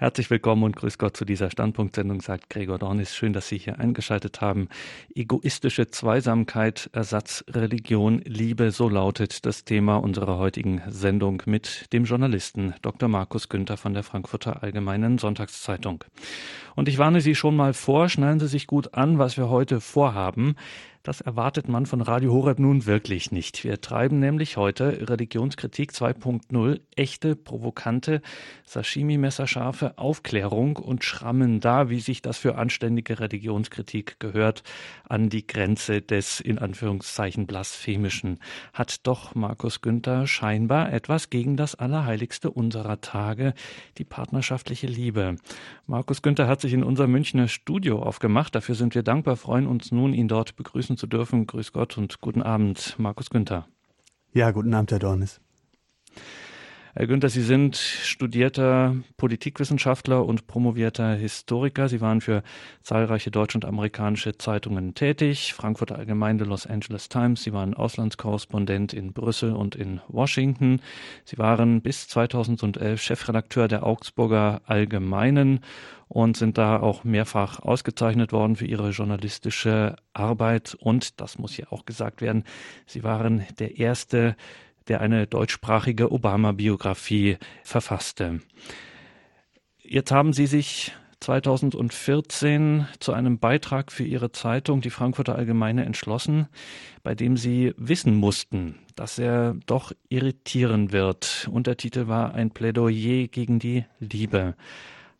Herzlich 0.00 0.30
willkommen 0.30 0.62
und 0.62 0.76
grüß 0.76 0.96
Gott 0.98 1.16
zu 1.16 1.24
dieser 1.24 1.50
Standpunktsendung, 1.50 2.20
sagt 2.20 2.50
Gregor 2.50 2.78
Dornis. 2.78 3.16
Schön, 3.16 3.32
dass 3.32 3.48
Sie 3.48 3.58
hier 3.58 3.80
eingeschaltet 3.80 4.40
haben. 4.40 4.68
Egoistische 5.12 5.90
Zweisamkeit, 5.90 6.88
Ersatzreligion, 6.92 8.20
Liebe, 8.24 8.70
so 8.70 8.88
lautet 8.88 9.44
das 9.44 9.64
Thema 9.64 9.96
unserer 9.96 10.38
heutigen 10.38 10.82
Sendung 10.86 11.42
mit 11.46 11.92
dem 11.92 12.04
Journalisten 12.04 12.74
Dr. 12.80 13.08
Markus 13.08 13.48
Günther 13.48 13.76
von 13.76 13.92
der 13.92 14.04
Frankfurter 14.04 14.62
Allgemeinen 14.62 15.18
Sonntagszeitung. 15.18 16.04
Und 16.76 16.88
ich 16.88 16.98
warne 16.98 17.20
Sie 17.20 17.34
schon 17.34 17.56
mal 17.56 17.74
vor, 17.74 18.08
schnallen 18.08 18.38
Sie 18.38 18.46
sich 18.46 18.68
gut 18.68 18.94
an, 18.94 19.18
was 19.18 19.36
wir 19.36 19.48
heute 19.48 19.80
vorhaben. 19.80 20.54
Das 21.08 21.22
erwartet 21.22 21.70
man 21.70 21.86
von 21.86 22.02
Radio 22.02 22.34
Horeb 22.34 22.58
nun 22.58 22.84
wirklich 22.84 23.32
nicht. 23.32 23.64
Wir 23.64 23.80
treiben 23.80 24.18
nämlich 24.18 24.58
heute 24.58 25.08
Religionskritik 25.08 25.92
2.0, 25.92 26.80
echte, 26.96 27.34
provokante, 27.34 28.20
Sashimi-messerscharfe 28.66 29.96
Aufklärung 29.96 30.76
und 30.76 31.04
schrammen 31.04 31.60
da, 31.60 31.88
wie 31.88 32.00
sich 32.00 32.20
das 32.20 32.36
für 32.36 32.56
anständige 32.56 33.20
Religionskritik 33.20 34.20
gehört, 34.20 34.64
an 35.08 35.30
die 35.30 35.46
Grenze 35.46 36.02
des 36.02 36.40
in 36.40 36.58
Anführungszeichen 36.58 37.46
blasphemischen. 37.46 38.38
Hat 38.74 39.06
doch 39.06 39.34
Markus 39.34 39.80
Günther 39.80 40.26
scheinbar 40.26 40.92
etwas 40.92 41.30
gegen 41.30 41.56
das 41.56 41.74
Allerheiligste 41.74 42.50
unserer 42.50 43.00
Tage, 43.00 43.54
die 43.96 44.04
partnerschaftliche 44.04 44.88
Liebe. 44.88 45.36
Markus 45.86 46.20
Günther 46.20 46.48
hat 46.48 46.60
sich 46.60 46.74
in 46.74 46.84
unser 46.84 47.06
Münchner 47.06 47.48
Studio 47.48 48.02
aufgemacht. 48.02 48.54
Dafür 48.54 48.74
sind 48.74 48.94
wir 48.94 49.02
dankbar, 49.02 49.36
freuen 49.36 49.66
uns 49.66 49.90
nun, 49.90 50.12
ihn 50.12 50.28
dort 50.28 50.54
begrüßen 50.54 50.97
zu 50.98 51.06
dürfen. 51.06 51.46
Grüß 51.46 51.72
Gott 51.72 51.96
und 51.96 52.20
guten 52.20 52.42
Abend, 52.42 52.94
Markus 52.98 53.30
Günther. 53.30 53.66
Ja, 54.32 54.50
guten 54.50 54.74
Abend, 54.74 54.90
Herr 54.90 54.98
Dornis. 54.98 55.40
Herr 56.98 57.06
Günther, 57.06 57.28
Sie 57.28 57.42
sind 57.42 57.76
studierter 57.76 58.96
Politikwissenschaftler 59.18 60.26
und 60.26 60.48
promovierter 60.48 61.14
Historiker. 61.14 61.88
Sie 61.88 62.00
waren 62.00 62.20
für 62.20 62.42
zahlreiche 62.82 63.30
deutsche 63.30 63.56
und 63.56 63.64
amerikanische 63.64 64.36
Zeitungen 64.36 64.94
tätig, 64.94 65.54
Frankfurter 65.54 65.96
Allgemeine, 65.96 66.42
Los 66.42 66.66
Angeles 66.66 67.08
Times. 67.08 67.44
Sie 67.44 67.52
waren 67.52 67.74
Auslandskorrespondent 67.74 68.94
in 68.94 69.12
Brüssel 69.12 69.52
und 69.52 69.76
in 69.76 70.00
Washington. 70.08 70.80
Sie 71.24 71.38
waren 71.38 71.82
bis 71.82 72.08
2011 72.08 73.00
Chefredakteur 73.00 73.68
der 73.68 73.86
Augsburger 73.86 74.62
Allgemeinen 74.66 75.60
und 76.08 76.36
sind 76.36 76.58
da 76.58 76.80
auch 76.80 77.04
mehrfach 77.04 77.60
ausgezeichnet 77.60 78.32
worden 78.32 78.56
für 78.56 78.66
ihre 78.66 78.90
journalistische 78.90 79.94
Arbeit. 80.14 80.76
Und 80.80 81.20
das 81.20 81.38
muss 81.38 81.52
hier 81.52 81.72
auch 81.72 81.84
gesagt 81.84 82.22
werden, 82.22 82.42
Sie 82.86 83.04
waren 83.04 83.46
der 83.60 83.78
erste 83.78 84.34
der 84.88 85.00
eine 85.00 85.26
deutschsprachige 85.26 86.10
Obama-Biografie 86.10 87.38
verfasste. 87.62 88.40
Jetzt 89.82 90.10
haben 90.10 90.32
Sie 90.32 90.46
sich 90.46 90.92
2014 91.20 92.86
zu 93.00 93.12
einem 93.12 93.38
Beitrag 93.38 93.90
für 93.90 94.04
Ihre 94.04 94.32
Zeitung, 94.32 94.80
die 94.80 94.90
Frankfurter 94.90 95.34
Allgemeine, 95.34 95.84
entschlossen, 95.84 96.48
bei 97.02 97.14
dem 97.14 97.36
Sie 97.36 97.74
wissen 97.76 98.14
mussten, 98.14 98.76
dass 98.94 99.18
er 99.18 99.56
doch 99.66 99.92
irritieren 100.08 100.92
wird. 100.92 101.48
Untertitel 101.50 102.06
war 102.06 102.34
ein 102.34 102.50
Plädoyer 102.50 103.28
gegen 103.28 103.58
die 103.58 103.84
Liebe. 103.98 104.54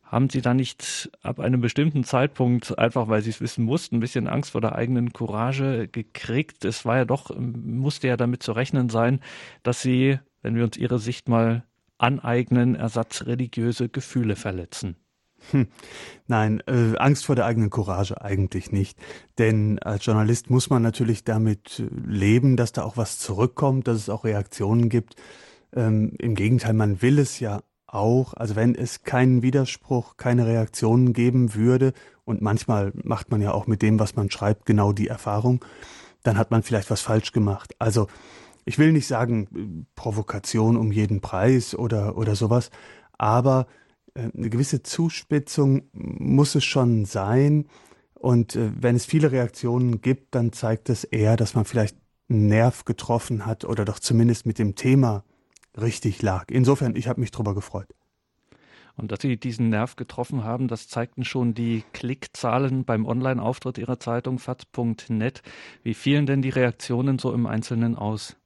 Haben 0.08 0.30
Sie 0.30 0.40
da 0.40 0.54
nicht 0.54 1.10
ab 1.22 1.38
einem 1.38 1.60
bestimmten 1.60 2.02
Zeitpunkt, 2.02 2.78
einfach 2.78 3.08
weil 3.08 3.20
Sie 3.20 3.28
es 3.28 3.42
wissen 3.42 3.64
mussten, 3.64 3.96
ein 3.96 4.00
bisschen 4.00 4.26
Angst 4.26 4.52
vor 4.52 4.62
der 4.62 4.74
eigenen 4.74 5.12
Courage 5.12 5.86
gekriegt? 5.86 6.64
Es 6.64 6.86
war 6.86 6.96
ja 6.96 7.04
doch, 7.04 7.30
musste 7.38 8.08
ja 8.08 8.16
damit 8.16 8.42
zu 8.42 8.52
rechnen 8.52 8.88
sein, 8.88 9.20
dass 9.62 9.82
Sie, 9.82 10.18
wenn 10.40 10.56
wir 10.56 10.64
uns 10.64 10.78
Ihre 10.78 10.98
Sicht 10.98 11.28
mal 11.28 11.64
aneignen, 11.98 12.74
ersatzreligiöse 12.74 13.90
Gefühle 13.90 14.34
verletzen. 14.34 14.96
Hm. 15.50 15.66
Nein, 16.26 16.62
äh, 16.66 16.96
Angst 16.96 17.26
vor 17.26 17.36
der 17.36 17.44
eigenen 17.44 17.68
Courage 17.68 18.22
eigentlich 18.22 18.72
nicht. 18.72 18.98
Denn 19.36 19.78
als 19.80 20.06
Journalist 20.06 20.48
muss 20.48 20.70
man 20.70 20.82
natürlich 20.82 21.24
damit 21.24 21.84
leben, 21.90 22.56
dass 22.56 22.72
da 22.72 22.82
auch 22.82 22.96
was 22.96 23.18
zurückkommt, 23.18 23.88
dass 23.88 23.98
es 23.98 24.08
auch 24.08 24.24
Reaktionen 24.24 24.88
gibt. 24.88 25.16
Ähm, 25.74 26.14
Im 26.18 26.34
Gegenteil, 26.34 26.72
man 26.72 27.02
will 27.02 27.18
es 27.18 27.40
ja 27.40 27.60
auch, 27.88 28.34
also 28.34 28.54
wenn 28.54 28.74
es 28.74 29.02
keinen 29.02 29.42
Widerspruch, 29.42 30.16
keine 30.16 30.46
Reaktionen 30.46 31.12
geben 31.12 31.54
würde, 31.54 31.92
und 32.24 32.42
manchmal 32.42 32.92
macht 32.94 33.30
man 33.30 33.40
ja 33.40 33.52
auch 33.52 33.66
mit 33.66 33.80
dem, 33.80 33.98
was 33.98 34.14
man 34.14 34.30
schreibt, 34.30 34.66
genau 34.66 34.92
die 34.92 35.08
Erfahrung, 35.08 35.64
dann 36.22 36.36
hat 36.36 36.50
man 36.50 36.62
vielleicht 36.62 36.90
was 36.90 37.00
falsch 37.00 37.32
gemacht. 37.32 37.74
Also 37.78 38.06
ich 38.66 38.78
will 38.78 38.92
nicht 38.92 39.06
sagen 39.06 39.86
Provokation 39.94 40.76
um 40.76 40.92
jeden 40.92 41.22
Preis 41.22 41.74
oder, 41.74 42.18
oder 42.18 42.36
sowas, 42.36 42.70
aber 43.16 43.66
äh, 44.14 44.28
eine 44.36 44.50
gewisse 44.50 44.82
Zuspitzung 44.82 45.84
muss 45.92 46.54
es 46.54 46.64
schon 46.64 47.06
sein. 47.06 47.66
Und 48.12 48.56
äh, 48.56 48.72
wenn 48.78 48.94
es 48.94 49.06
viele 49.06 49.32
Reaktionen 49.32 50.02
gibt, 50.02 50.34
dann 50.34 50.52
zeigt 50.52 50.90
es 50.90 51.04
eher, 51.04 51.36
dass 51.36 51.54
man 51.54 51.64
vielleicht 51.64 51.96
einen 52.28 52.48
Nerv 52.48 52.84
getroffen 52.84 53.46
hat 53.46 53.64
oder 53.64 53.86
doch 53.86 54.00
zumindest 54.00 54.44
mit 54.44 54.58
dem 54.58 54.74
Thema 54.74 55.24
richtig 55.80 56.22
lag. 56.22 56.44
Insofern, 56.50 56.96
ich 56.96 57.08
habe 57.08 57.20
mich 57.20 57.30
darüber 57.30 57.54
gefreut. 57.54 57.88
Und 58.96 59.12
dass 59.12 59.20
Sie 59.22 59.36
diesen 59.36 59.68
Nerv 59.68 59.94
getroffen 59.94 60.42
haben, 60.42 60.66
das 60.66 60.88
zeigten 60.88 61.24
schon 61.24 61.54
die 61.54 61.84
Klickzahlen 61.92 62.84
beim 62.84 63.06
Online-Auftritt 63.06 63.78
Ihrer 63.78 64.00
Zeitung 64.00 64.40
faz.net. 64.40 65.42
Wie 65.84 65.94
fielen 65.94 66.26
denn 66.26 66.42
die 66.42 66.50
Reaktionen 66.50 67.20
so 67.20 67.32
im 67.32 67.46
Einzelnen 67.46 67.94
aus? 67.94 68.36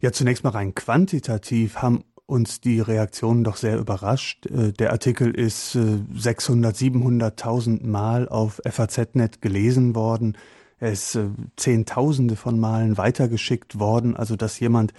Ja, 0.00 0.10
zunächst 0.10 0.42
mal 0.42 0.50
rein 0.50 0.74
quantitativ 0.74 1.76
haben 1.76 2.02
uns 2.26 2.60
die 2.60 2.80
Reaktionen 2.80 3.44
doch 3.44 3.56
sehr 3.56 3.78
überrascht. 3.78 4.46
Äh, 4.46 4.72
der 4.72 4.90
Artikel 4.90 5.32
ist 5.32 5.72
600, 5.72 6.74
äh, 6.80 6.86
700.000 6.86 7.86
Mal 7.86 8.28
auf 8.28 8.60
FAZ.net 8.64 9.40
gelesen 9.40 9.94
worden. 9.94 10.36
Er 10.78 10.90
ist 10.90 11.14
äh, 11.14 11.28
Zehntausende 11.56 12.34
von 12.34 12.58
Malen 12.58 12.96
weitergeschickt 12.96 13.78
worden, 13.78 14.16
also 14.16 14.34
dass 14.34 14.58
jemand 14.58 14.92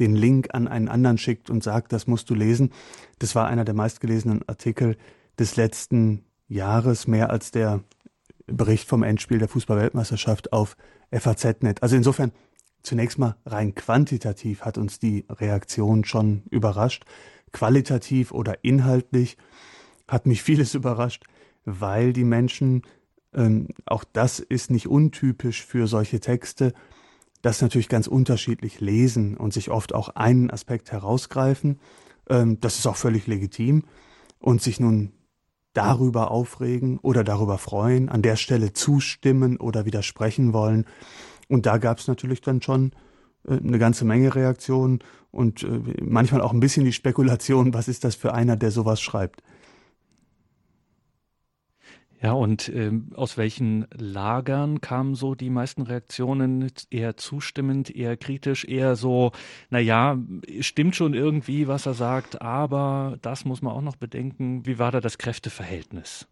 den 0.00 0.14
Link 0.14 0.48
an 0.52 0.68
einen 0.68 0.88
anderen 0.88 1.18
schickt 1.18 1.50
und 1.50 1.62
sagt, 1.62 1.92
das 1.92 2.06
musst 2.06 2.30
du 2.30 2.34
lesen. 2.34 2.70
Das 3.18 3.34
war 3.34 3.46
einer 3.46 3.64
der 3.64 3.74
meistgelesenen 3.74 4.46
Artikel 4.48 4.96
des 5.38 5.56
letzten 5.56 6.24
Jahres, 6.48 7.06
mehr 7.06 7.30
als 7.30 7.50
der 7.50 7.82
Bericht 8.46 8.88
vom 8.88 9.02
Endspiel 9.02 9.38
der 9.38 9.48
Fußballweltmeisterschaft 9.48 10.52
auf 10.52 10.76
FAZ.net. 11.10 11.82
Also 11.82 11.96
insofern 11.96 12.32
zunächst 12.82 13.18
mal 13.18 13.36
rein 13.44 13.74
quantitativ 13.74 14.62
hat 14.62 14.78
uns 14.78 14.98
die 14.98 15.24
Reaktion 15.28 16.04
schon 16.04 16.44
überrascht. 16.50 17.04
Qualitativ 17.52 18.32
oder 18.32 18.64
inhaltlich 18.64 19.36
hat 20.06 20.26
mich 20.26 20.42
vieles 20.42 20.74
überrascht, 20.74 21.24
weil 21.64 22.12
die 22.12 22.24
Menschen, 22.24 22.82
ähm, 23.34 23.68
auch 23.84 24.04
das 24.04 24.38
ist 24.38 24.70
nicht 24.70 24.86
untypisch 24.86 25.64
für 25.64 25.86
solche 25.88 26.20
Texte, 26.20 26.72
das 27.46 27.62
natürlich 27.62 27.88
ganz 27.88 28.08
unterschiedlich 28.08 28.80
lesen 28.80 29.36
und 29.36 29.52
sich 29.52 29.70
oft 29.70 29.94
auch 29.94 30.08
einen 30.10 30.50
Aspekt 30.50 30.90
herausgreifen. 30.90 31.78
Ähm, 32.28 32.58
das 32.60 32.78
ist 32.78 32.86
auch 32.86 32.96
völlig 32.96 33.28
legitim. 33.28 33.84
Und 34.40 34.60
sich 34.60 34.80
nun 34.80 35.12
darüber 35.72 36.30
aufregen 36.30 36.98
oder 36.98 37.22
darüber 37.22 37.58
freuen, 37.58 38.08
an 38.08 38.22
der 38.22 38.36
Stelle 38.36 38.72
zustimmen 38.72 39.58
oder 39.58 39.84
widersprechen 39.84 40.52
wollen. 40.52 40.86
Und 41.48 41.66
da 41.66 41.78
gab 41.78 41.98
es 41.98 42.08
natürlich 42.08 42.40
dann 42.40 42.62
schon 42.62 42.92
äh, 43.48 43.56
eine 43.56 43.78
ganze 43.78 44.04
Menge 44.04 44.34
Reaktionen 44.34 44.98
und 45.30 45.62
äh, 45.62 45.80
manchmal 46.02 46.40
auch 46.40 46.52
ein 46.52 46.60
bisschen 46.60 46.84
die 46.84 46.92
Spekulation, 46.92 47.74
was 47.74 47.86
ist 47.86 48.02
das 48.02 48.16
für 48.16 48.34
einer, 48.34 48.56
der 48.56 48.72
sowas 48.72 49.00
schreibt. 49.00 49.42
Ja, 52.26 52.32
und 52.32 52.68
ähm, 52.70 53.12
aus 53.14 53.36
welchen 53.36 53.86
Lagern 53.96 54.80
kamen 54.80 55.14
so 55.14 55.36
die 55.36 55.48
meisten 55.48 55.82
Reaktionen? 55.82 56.72
Eher 56.90 57.16
zustimmend, 57.16 57.94
eher 57.94 58.16
kritisch, 58.16 58.64
eher 58.64 58.96
so, 58.96 59.30
na 59.70 59.78
ja, 59.78 60.18
stimmt 60.58 60.96
schon 60.96 61.14
irgendwie, 61.14 61.68
was 61.68 61.86
er 61.86 61.94
sagt, 61.94 62.42
aber 62.42 63.16
das 63.22 63.44
muss 63.44 63.62
man 63.62 63.72
auch 63.72 63.80
noch 63.80 63.94
bedenken. 63.94 64.66
Wie 64.66 64.80
war 64.80 64.90
da 64.90 65.00
das 65.00 65.18
Kräfteverhältnis? 65.18 66.26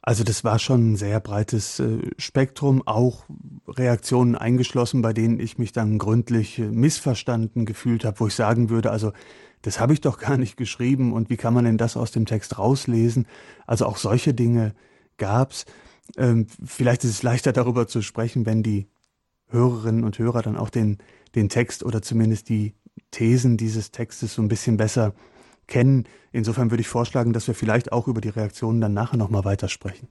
Also 0.00 0.22
das 0.22 0.44
war 0.44 0.60
schon 0.60 0.92
ein 0.92 0.96
sehr 0.96 1.18
breites 1.18 1.80
äh, 1.80 1.98
Spektrum, 2.16 2.86
auch 2.86 3.24
Reaktionen 3.66 4.36
eingeschlossen, 4.36 5.02
bei 5.02 5.12
denen 5.12 5.40
ich 5.40 5.58
mich 5.58 5.72
dann 5.72 5.98
gründlich 5.98 6.60
äh, 6.60 6.70
missverstanden 6.70 7.66
gefühlt 7.66 8.04
habe, 8.04 8.20
wo 8.20 8.28
ich 8.28 8.34
sagen 8.34 8.70
würde, 8.70 8.92
also 8.92 9.10
das 9.62 9.80
habe 9.80 9.92
ich 9.92 10.00
doch 10.00 10.18
gar 10.18 10.36
nicht 10.36 10.56
geschrieben 10.56 11.12
und 11.12 11.30
wie 11.30 11.36
kann 11.36 11.54
man 11.54 11.64
denn 11.64 11.78
das 11.78 11.96
aus 11.96 12.12
dem 12.12 12.26
Text 12.26 12.58
rauslesen? 12.58 13.26
Also 13.66 13.86
auch 13.86 13.96
solche 13.96 14.34
Dinge 14.34 14.74
gab's. 15.16 15.64
Ähm, 16.16 16.46
vielleicht 16.64 17.04
ist 17.04 17.10
es 17.10 17.22
leichter 17.22 17.52
darüber 17.52 17.88
zu 17.88 18.02
sprechen, 18.02 18.46
wenn 18.46 18.62
die 18.62 18.86
Hörerinnen 19.48 20.04
und 20.04 20.18
Hörer 20.18 20.42
dann 20.42 20.56
auch 20.56 20.70
den, 20.70 20.98
den 21.34 21.48
Text 21.48 21.84
oder 21.84 22.02
zumindest 22.02 22.48
die 22.48 22.74
Thesen 23.10 23.56
dieses 23.56 23.90
Textes 23.90 24.34
so 24.34 24.42
ein 24.42 24.48
bisschen 24.48 24.76
besser 24.76 25.14
kennen. 25.66 26.04
Insofern 26.32 26.70
würde 26.70 26.80
ich 26.80 26.88
vorschlagen, 26.88 27.32
dass 27.32 27.46
wir 27.46 27.54
vielleicht 27.54 27.92
auch 27.92 28.08
über 28.08 28.20
die 28.20 28.28
Reaktionen 28.28 28.80
dann 28.80 28.94
nachher 28.94 29.16
nochmal 29.16 29.44
weitersprechen. 29.44 30.08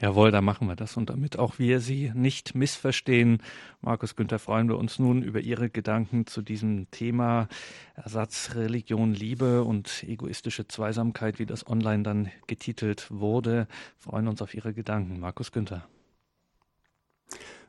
Jawohl, 0.00 0.30
da 0.30 0.40
machen 0.40 0.66
wir 0.66 0.76
das. 0.76 0.96
Und 0.96 1.10
damit 1.10 1.38
auch 1.38 1.58
wir 1.58 1.80
Sie 1.80 2.10
nicht 2.14 2.54
missverstehen, 2.54 3.42
Markus 3.82 4.16
Günther, 4.16 4.38
freuen 4.38 4.68
wir 4.68 4.78
uns 4.78 4.98
nun 4.98 5.22
über 5.22 5.40
Ihre 5.40 5.70
Gedanken 5.70 6.26
zu 6.26 6.42
diesem 6.42 6.90
Thema 6.90 7.48
Ersatz, 7.94 8.52
Religion, 8.54 9.12
Liebe 9.14 9.62
und 9.62 10.04
egoistische 10.04 10.66
Zweisamkeit, 10.66 11.38
wie 11.38 11.46
das 11.46 11.66
online 11.66 12.02
dann 12.02 12.30
getitelt 12.46 13.10
wurde. 13.10 13.66
Freuen 13.98 14.28
uns 14.28 14.40
auf 14.40 14.54
Ihre 14.54 14.72
Gedanken. 14.72 15.20
Markus 15.20 15.52
Günther. 15.52 15.86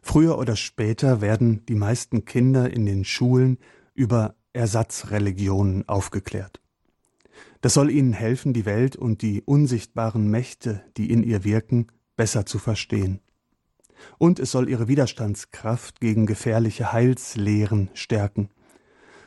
Früher 0.02 0.38
oder 0.38 0.56
später 0.56 1.22
werden 1.22 1.66
die 1.68 1.76
meisten 1.76 2.26
Kinder 2.26 2.72
in 2.72 2.86
den 2.86 3.06
Schulen 3.06 3.58
über 3.94 4.36
Ersatzreligionen 4.54 5.88
aufgeklärt. 5.88 6.61
Das 7.62 7.76
soll 7.76 7.92
ihnen 7.92 8.14
helfen, 8.14 8.54
die 8.54 8.66
Welt 8.66 8.96
und 8.96 9.22
die 9.22 9.44
unsichtbaren 9.44 10.30
Mächte, 10.30 10.84
die 10.98 11.12
in 11.12 11.24
ihr 11.24 11.44
wirken, 11.44 11.88
besser 12.16 12.46
zu 12.46 12.58
verstehen. 12.58 13.22
Und 14.18 14.40
es 14.40 14.52
soll 14.52 14.68
ihre 14.68 14.88
Widerstandskraft 14.88 16.02
gegen 16.02 16.26
gefährliche 16.26 16.92
Heilslehren 16.92 17.92
stärken. 17.94 18.50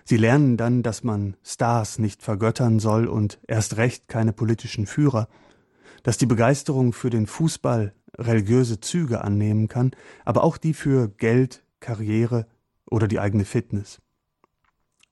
Sie 0.05 0.17
lernen 0.17 0.57
dann, 0.57 0.83
dass 0.83 1.05
man 1.05 1.37
Stars 1.45 1.99
nicht 1.99 2.23
vergöttern 2.23 2.81
soll 2.81 3.07
und 3.07 3.39
erst 3.47 3.77
recht 3.77 4.09
keine 4.09 4.33
politischen 4.33 4.87
Führer, 4.87 5.29
dass 6.03 6.19
die 6.19 6.27
Begeisterung 6.27 6.93
für 6.93 7.11
den 7.11 7.27
Fußball 7.27 7.95
religiöse 8.19 8.81
Züge 8.81 9.23
annehmen 9.23 9.69
kann, 9.69 9.93
aber 10.25 10.45
auch 10.45 10.57
die 10.57 10.75
für 10.75 11.09
Geld, 11.09 11.65
Karriere 11.81 12.47
oder 12.91 13.09
die 13.09 13.21
eigene 13.21 13.45
Fitness. 13.45 14.01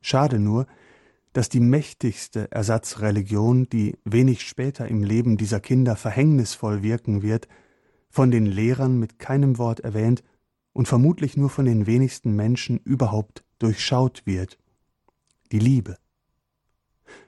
Schade 0.00 0.38
nur, 0.38 0.66
dass 1.32 1.49
die 1.49 1.61
mächtigste 1.61 2.50
Ersatzreligion, 2.52 3.69
die 3.69 3.96
wenig 4.05 4.43
später 4.43 4.87
im 4.88 5.02
Leben 5.02 5.37
dieser 5.37 5.61
Kinder 5.61 5.96
verhängnisvoll 5.96 6.82
wirken 6.82 7.23
wird, 7.23 7.49
von 8.11 8.31
den 8.31 8.44
Lehrern 8.44 8.99
mit 8.99 9.19
keinem 9.19 9.56
Wort 9.56 9.81
erwähnt 9.81 10.23
und 10.73 10.88
vermutlich 10.88 11.37
nur 11.37 11.50
von 11.50 11.64
den 11.64 11.87
wenigsten 11.87 12.37
Menschen 12.37 12.79
überhaupt 12.79 13.44
durchschaut 13.58 14.23
wird. 14.26 14.58
Die 15.50 15.58
Liebe. 15.58 15.96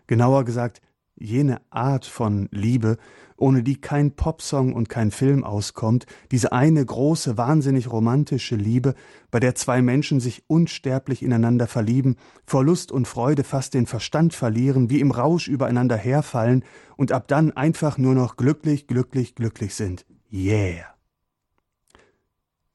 Genauer 0.06 0.44
gesagt, 0.44 0.82
jene 1.16 1.60
Art 1.70 2.06
von 2.06 2.48
Liebe, 2.50 2.96
ohne 3.36 3.62
die 3.62 3.80
kein 3.80 4.12
Popsong 4.12 4.72
und 4.72 4.88
kein 4.88 5.10
Film 5.10 5.44
auskommt, 5.44 6.06
diese 6.30 6.52
eine 6.52 6.84
große, 6.84 7.36
wahnsinnig 7.36 7.90
romantische 7.90 8.56
Liebe, 8.56 8.94
bei 9.30 9.40
der 9.40 9.54
zwei 9.54 9.82
Menschen 9.82 10.20
sich 10.20 10.44
unsterblich 10.46 11.22
ineinander 11.22 11.66
verlieben, 11.66 12.16
vor 12.46 12.64
Lust 12.64 12.92
und 12.92 13.08
Freude 13.08 13.44
fast 13.44 13.74
den 13.74 13.86
Verstand 13.86 14.34
verlieren, 14.34 14.90
wie 14.90 15.00
im 15.00 15.10
Rausch 15.10 15.48
übereinander 15.48 15.96
herfallen 15.96 16.64
und 16.96 17.12
ab 17.12 17.28
dann 17.28 17.52
einfach 17.52 17.98
nur 17.98 18.14
noch 18.14 18.36
glücklich, 18.36 18.86
glücklich, 18.86 19.34
glücklich 19.34 19.74
sind. 19.74 20.06
Yeah. 20.32 20.86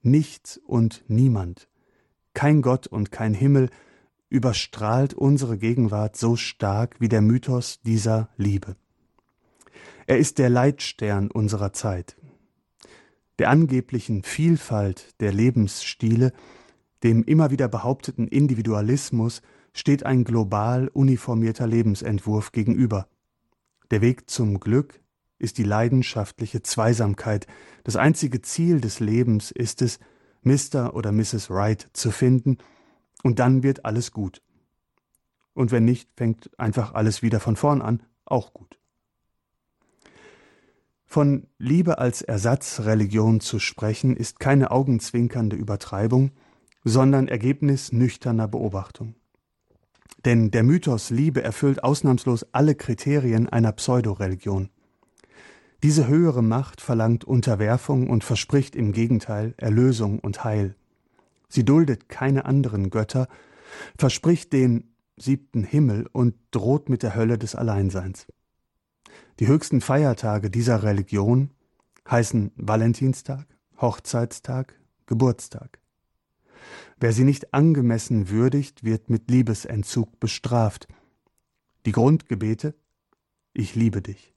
Nichts 0.01 0.57
und 0.65 1.03
niemand, 1.07 1.67
kein 2.33 2.61
Gott 2.61 2.87
und 2.87 3.11
kein 3.11 3.33
Himmel, 3.33 3.69
überstrahlt 4.29 5.13
unsere 5.13 5.57
Gegenwart 5.57 6.15
so 6.15 6.35
stark 6.35 6.95
wie 6.99 7.09
der 7.09 7.21
Mythos 7.21 7.81
dieser 7.81 8.29
Liebe. 8.37 8.75
Er 10.05 10.17
ist 10.17 10.37
der 10.37 10.49
Leitstern 10.49 11.29
unserer 11.31 11.73
Zeit. 11.73 12.15
Der 13.39 13.49
angeblichen 13.49 14.23
Vielfalt 14.23 15.19
der 15.19 15.33
Lebensstile, 15.33 16.33
dem 17.03 17.23
immer 17.23 17.51
wieder 17.51 17.67
behaupteten 17.67 18.27
Individualismus 18.27 19.41
steht 19.73 20.05
ein 20.05 20.23
global 20.23 20.89
uniformierter 20.89 21.67
Lebensentwurf 21.67 22.51
gegenüber. 22.51 23.07
Der 23.91 24.01
Weg 24.01 24.29
zum 24.29 24.59
Glück 24.59 24.99
ist 25.37 25.57
die 25.57 25.63
leidenschaftliche 25.63 26.61
Zweisamkeit. 26.61 27.47
Das 27.83 27.95
einzige 27.95 28.41
Ziel 28.41 28.81
des 28.81 28.99
Lebens 28.99 29.51
ist 29.51 29.81
es, 29.81 29.99
Mr. 30.41 30.93
oder 30.93 31.11
Mrs. 31.11 31.49
Wright 31.49 31.89
zu 31.93 32.11
finden– 32.11 32.57
und 33.23 33.39
dann 33.39 33.63
wird 33.63 33.85
alles 33.85 34.11
gut. 34.11 34.41
Und 35.53 35.71
wenn 35.71 35.85
nicht, 35.85 36.09
fängt 36.15 36.49
einfach 36.59 36.93
alles 36.93 37.21
wieder 37.21 37.39
von 37.39 37.55
vorn 37.55 37.81
an, 37.81 38.03
auch 38.25 38.53
gut. 38.53 38.79
Von 41.05 41.47
Liebe 41.57 41.97
als 41.97 42.21
Ersatzreligion 42.21 43.39
zu 43.39 43.59
sprechen, 43.59 44.15
ist 44.15 44.39
keine 44.39 44.69
augenzwinkernde 44.69 45.55
Übertreibung, 45.55 46.31
sondern 46.83 47.27
Ergebnis 47.27 47.91
nüchterner 47.91 48.47
Beobachtung. 48.47 49.15
Denn 50.25 50.51
der 50.51 50.63
Mythos 50.63 51.09
Liebe 51.09 51.41
erfüllt 51.41 51.83
ausnahmslos 51.83 52.45
alle 52.51 52.75
Kriterien 52.75 53.49
einer 53.49 53.71
Pseudoreligion. 53.71 54.69
Diese 55.81 56.07
höhere 56.07 56.43
Macht 56.43 56.81
verlangt 56.81 57.23
Unterwerfung 57.23 58.09
und 58.09 58.23
verspricht 58.23 58.75
im 58.75 58.91
Gegenteil 58.91 59.53
Erlösung 59.57 60.19
und 60.19 60.43
Heil. 60.43 60.75
Sie 61.49 61.65
duldet 61.65 62.07
keine 62.07 62.45
anderen 62.45 62.89
Götter, 62.89 63.27
verspricht 63.97 64.53
den 64.53 64.95
siebten 65.17 65.63
Himmel 65.63 66.07
und 66.11 66.35
droht 66.51 66.87
mit 66.89 67.03
der 67.03 67.15
Hölle 67.15 67.37
des 67.37 67.55
Alleinseins. 67.55 68.27
Die 69.39 69.47
höchsten 69.47 69.81
Feiertage 69.81 70.49
dieser 70.49 70.83
Religion 70.83 71.51
heißen 72.09 72.51
Valentinstag, 72.55 73.45
Hochzeitstag, 73.81 74.79
Geburtstag. 75.05 75.79
Wer 76.99 77.13
sie 77.13 77.23
nicht 77.23 77.53
angemessen 77.53 78.29
würdigt, 78.29 78.83
wird 78.83 79.09
mit 79.09 79.29
Liebesentzug 79.31 80.19
bestraft. 80.19 80.87
Die 81.85 81.91
Grundgebete 81.91 82.75
Ich 83.53 83.75
liebe 83.75 84.01
dich. 84.01 84.33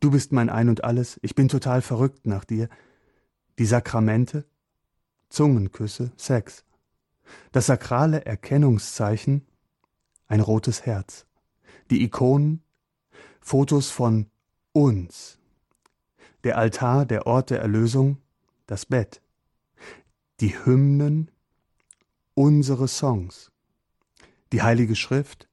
Du 0.00 0.10
bist 0.10 0.32
mein 0.32 0.50
Ein 0.50 0.68
und 0.68 0.84
alles, 0.84 1.18
ich 1.22 1.34
bin 1.34 1.48
total 1.48 1.82
verrückt 1.82 2.26
nach 2.26 2.44
dir. 2.44 2.68
Die 3.58 3.66
Sakramente 3.66 4.44
Zungenküsse, 5.28 6.12
Sex. 6.16 6.64
Das 7.52 7.66
sakrale 7.66 8.24
Erkennungszeichen, 8.24 9.46
ein 10.28 10.40
rotes 10.40 10.86
Herz. 10.86 11.26
Die 11.90 12.02
Ikonen, 12.02 12.62
Fotos 13.40 13.90
von 13.90 14.26
uns. 14.72 15.38
Der 16.44 16.58
Altar, 16.58 17.06
der 17.06 17.26
Ort 17.26 17.50
der 17.50 17.60
Erlösung, 17.60 18.18
das 18.66 18.86
Bett. 18.86 19.22
Die 20.40 20.54
Hymnen, 20.64 21.30
unsere 22.34 22.88
Songs. 22.88 23.50
Die 24.52 24.62
Heilige 24.62 24.96
Schrift, 24.96 25.48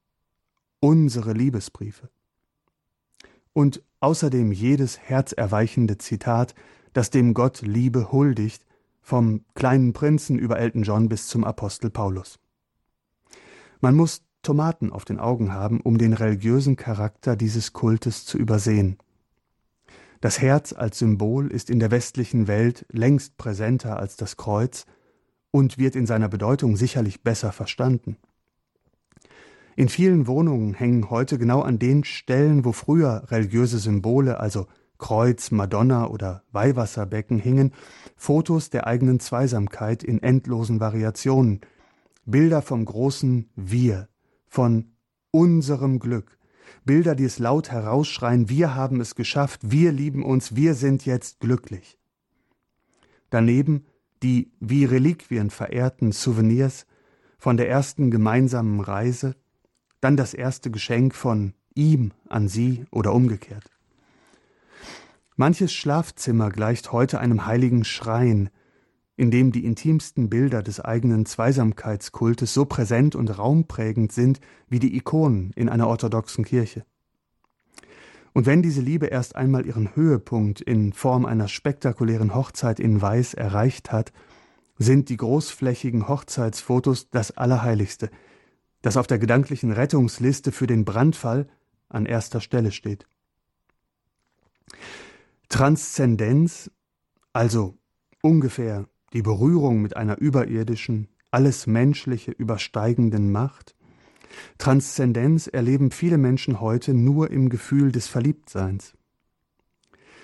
unsere 0.80 1.32
Liebesbriefe. 1.32 2.10
Und 3.52 3.82
außerdem 4.00 4.52
jedes 4.52 4.98
herzerweichende 4.98 5.98
Zitat, 5.98 6.54
das 6.92 7.10
dem 7.10 7.32
Gott 7.32 7.62
Liebe 7.62 8.12
huldigt, 8.12 8.66
vom 9.04 9.44
kleinen 9.54 9.92
Prinzen 9.92 10.38
über 10.38 10.58
Elton 10.58 10.82
John 10.82 11.10
bis 11.10 11.28
zum 11.28 11.44
Apostel 11.44 11.90
Paulus. 11.90 12.38
Man 13.80 13.94
muss 13.94 14.22
Tomaten 14.42 14.90
auf 14.90 15.04
den 15.04 15.20
Augen 15.20 15.52
haben, 15.52 15.82
um 15.82 15.98
den 15.98 16.14
religiösen 16.14 16.76
Charakter 16.76 17.36
dieses 17.36 17.74
Kultes 17.74 18.24
zu 18.24 18.38
übersehen. 18.38 18.96
Das 20.22 20.40
Herz 20.40 20.72
als 20.72 20.98
Symbol 20.98 21.48
ist 21.48 21.68
in 21.68 21.80
der 21.80 21.90
westlichen 21.90 22.48
Welt 22.48 22.86
längst 22.90 23.36
präsenter 23.36 23.98
als 23.98 24.16
das 24.16 24.38
Kreuz 24.38 24.86
und 25.50 25.76
wird 25.76 25.96
in 25.96 26.06
seiner 26.06 26.30
Bedeutung 26.30 26.78
sicherlich 26.78 27.22
besser 27.22 27.52
verstanden. 27.52 28.16
In 29.76 29.90
vielen 29.90 30.26
Wohnungen 30.26 30.72
hängen 30.72 31.10
heute 31.10 31.36
genau 31.36 31.60
an 31.60 31.78
den 31.78 32.04
Stellen, 32.04 32.64
wo 32.64 32.72
früher 32.72 33.24
religiöse 33.30 33.78
Symbole, 33.78 34.40
also 34.40 34.66
Kreuz, 35.04 35.50
Madonna 35.50 36.06
oder 36.06 36.44
Weihwasserbecken 36.52 37.38
hingen 37.38 37.74
Fotos 38.16 38.70
der 38.70 38.86
eigenen 38.86 39.20
Zweisamkeit 39.20 40.02
in 40.02 40.22
endlosen 40.22 40.80
Variationen, 40.80 41.60
Bilder 42.24 42.62
vom 42.62 42.86
großen 42.86 43.50
Wir, 43.54 44.08
von 44.48 44.94
unserem 45.30 45.98
Glück, 45.98 46.38
Bilder, 46.86 47.14
die 47.14 47.24
es 47.24 47.38
laut 47.38 47.70
herausschreien, 47.70 48.48
wir 48.48 48.74
haben 48.74 48.98
es 49.02 49.14
geschafft, 49.14 49.60
wir 49.62 49.92
lieben 49.92 50.24
uns, 50.24 50.56
wir 50.56 50.72
sind 50.72 51.04
jetzt 51.04 51.38
glücklich. 51.38 51.98
Daneben 53.28 53.84
die 54.22 54.52
wie 54.58 54.86
Reliquien 54.86 55.50
verehrten 55.50 56.12
Souvenirs 56.12 56.86
von 57.36 57.58
der 57.58 57.68
ersten 57.68 58.10
gemeinsamen 58.10 58.80
Reise, 58.80 59.36
dann 60.00 60.16
das 60.16 60.32
erste 60.32 60.70
Geschenk 60.70 61.14
von 61.14 61.52
ihm 61.74 62.12
an 62.30 62.48
sie 62.48 62.86
oder 62.90 63.12
umgekehrt. 63.12 63.73
Manches 65.36 65.72
Schlafzimmer 65.72 66.50
gleicht 66.50 66.92
heute 66.92 67.18
einem 67.18 67.44
heiligen 67.46 67.82
Schrein, 67.82 68.50
in 69.16 69.32
dem 69.32 69.50
die 69.50 69.64
intimsten 69.64 70.30
Bilder 70.30 70.62
des 70.62 70.78
eigenen 70.78 71.26
Zweisamkeitskultes 71.26 72.54
so 72.54 72.66
präsent 72.66 73.16
und 73.16 73.36
raumprägend 73.36 74.12
sind 74.12 74.40
wie 74.68 74.78
die 74.78 74.96
Ikonen 74.96 75.50
in 75.56 75.68
einer 75.68 75.88
orthodoxen 75.88 76.44
Kirche. 76.44 76.84
Und 78.32 78.46
wenn 78.46 78.62
diese 78.62 78.80
Liebe 78.80 79.06
erst 79.06 79.34
einmal 79.34 79.66
ihren 79.66 79.96
Höhepunkt 79.96 80.60
in 80.60 80.92
Form 80.92 81.26
einer 81.26 81.48
spektakulären 81.48 82.32
Hochzeit 82.32 82.78
in 82.78 83.02
Weiß 83.02 83.34
erreicht 83.34 83.90
hat, 83.90 84.12
sind 84.78 85.08
die 85.08 85.16
großflächigen 85.16 86.06
Hochzeitsfotos 86.06 87.10
das 87.10 87.36
Allerheiligste, 87.36 88.08
das 88.82 88.96
auf 88.96 89.08
der 89.08 89.18
gedanklichen 89.18 89.72
Rettungsliste 89.72 90.52
für 90.52 90.68
den 90.68 90.84
Brandfall 90.84 91.48
an 91.88 92.06
erster 92.06 92.40
Stelle 92.40 92.70
steht. 92.70 93.08
Transzendenz 95.48 96.70
Also 97.32 97.78
ungefähr 98.22 98.88
die 99.12 99.22
Berührung 99.22 99.82
mit 99.82 99.96
einer 99.96 100.18
überirdischen, 100.18 101.08
alles 101.30 101.66
Menschliche 101.66 102.32
übersteigenden 102.32 103.30
Macht. 103.30 103.74
Transzendenz 104.58 105.46
erleben 105.46 105.90
viele 105.90 106.18
Menschen 106.18 106.60
heute 106.60 106.94
nur 106.94 107.30
im 107.30 107.48
Gefühl 107.48 107.92
des 107.92 108.08
Verliebtseins. 108.08 108.94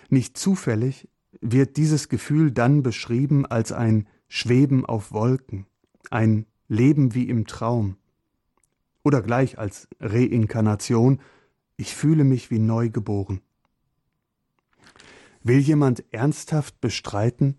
Nicht 0.08 0.36
zufällig 0.36 1.08
wird 1.40 1.76
dieses 1.76 2.08
Gefühl 2.08 2.50
dann 2.50 2.82
beschrieben 2.82 3.46
als 3.46 3.70
ein 3.70 4.08
Schweben 4.28 4.84
auf 4.84 5.12
Wolken, 5.12 5.66
ein 6.10 6.46
Leben 6.68 7.14
wie 7.14 7.28
im 7.28 7.46
Traum 7.46 7.96
oder 9.02 9.22
gleich 9.22 9.58
als 9.58 9.88
Reinkarnation, 10.00 11.20
ich 11.76 11.94
fühle 11.94 12.24
mich 12.24 12.50
wie 12.50 12.58
neu 12.58 12.90
geboren. 12.90 13.40
Will 15.42 15.58
jemand 15.58 16.04
ernsthaft 16.12 16.80
bestreiten, 16.80 17.56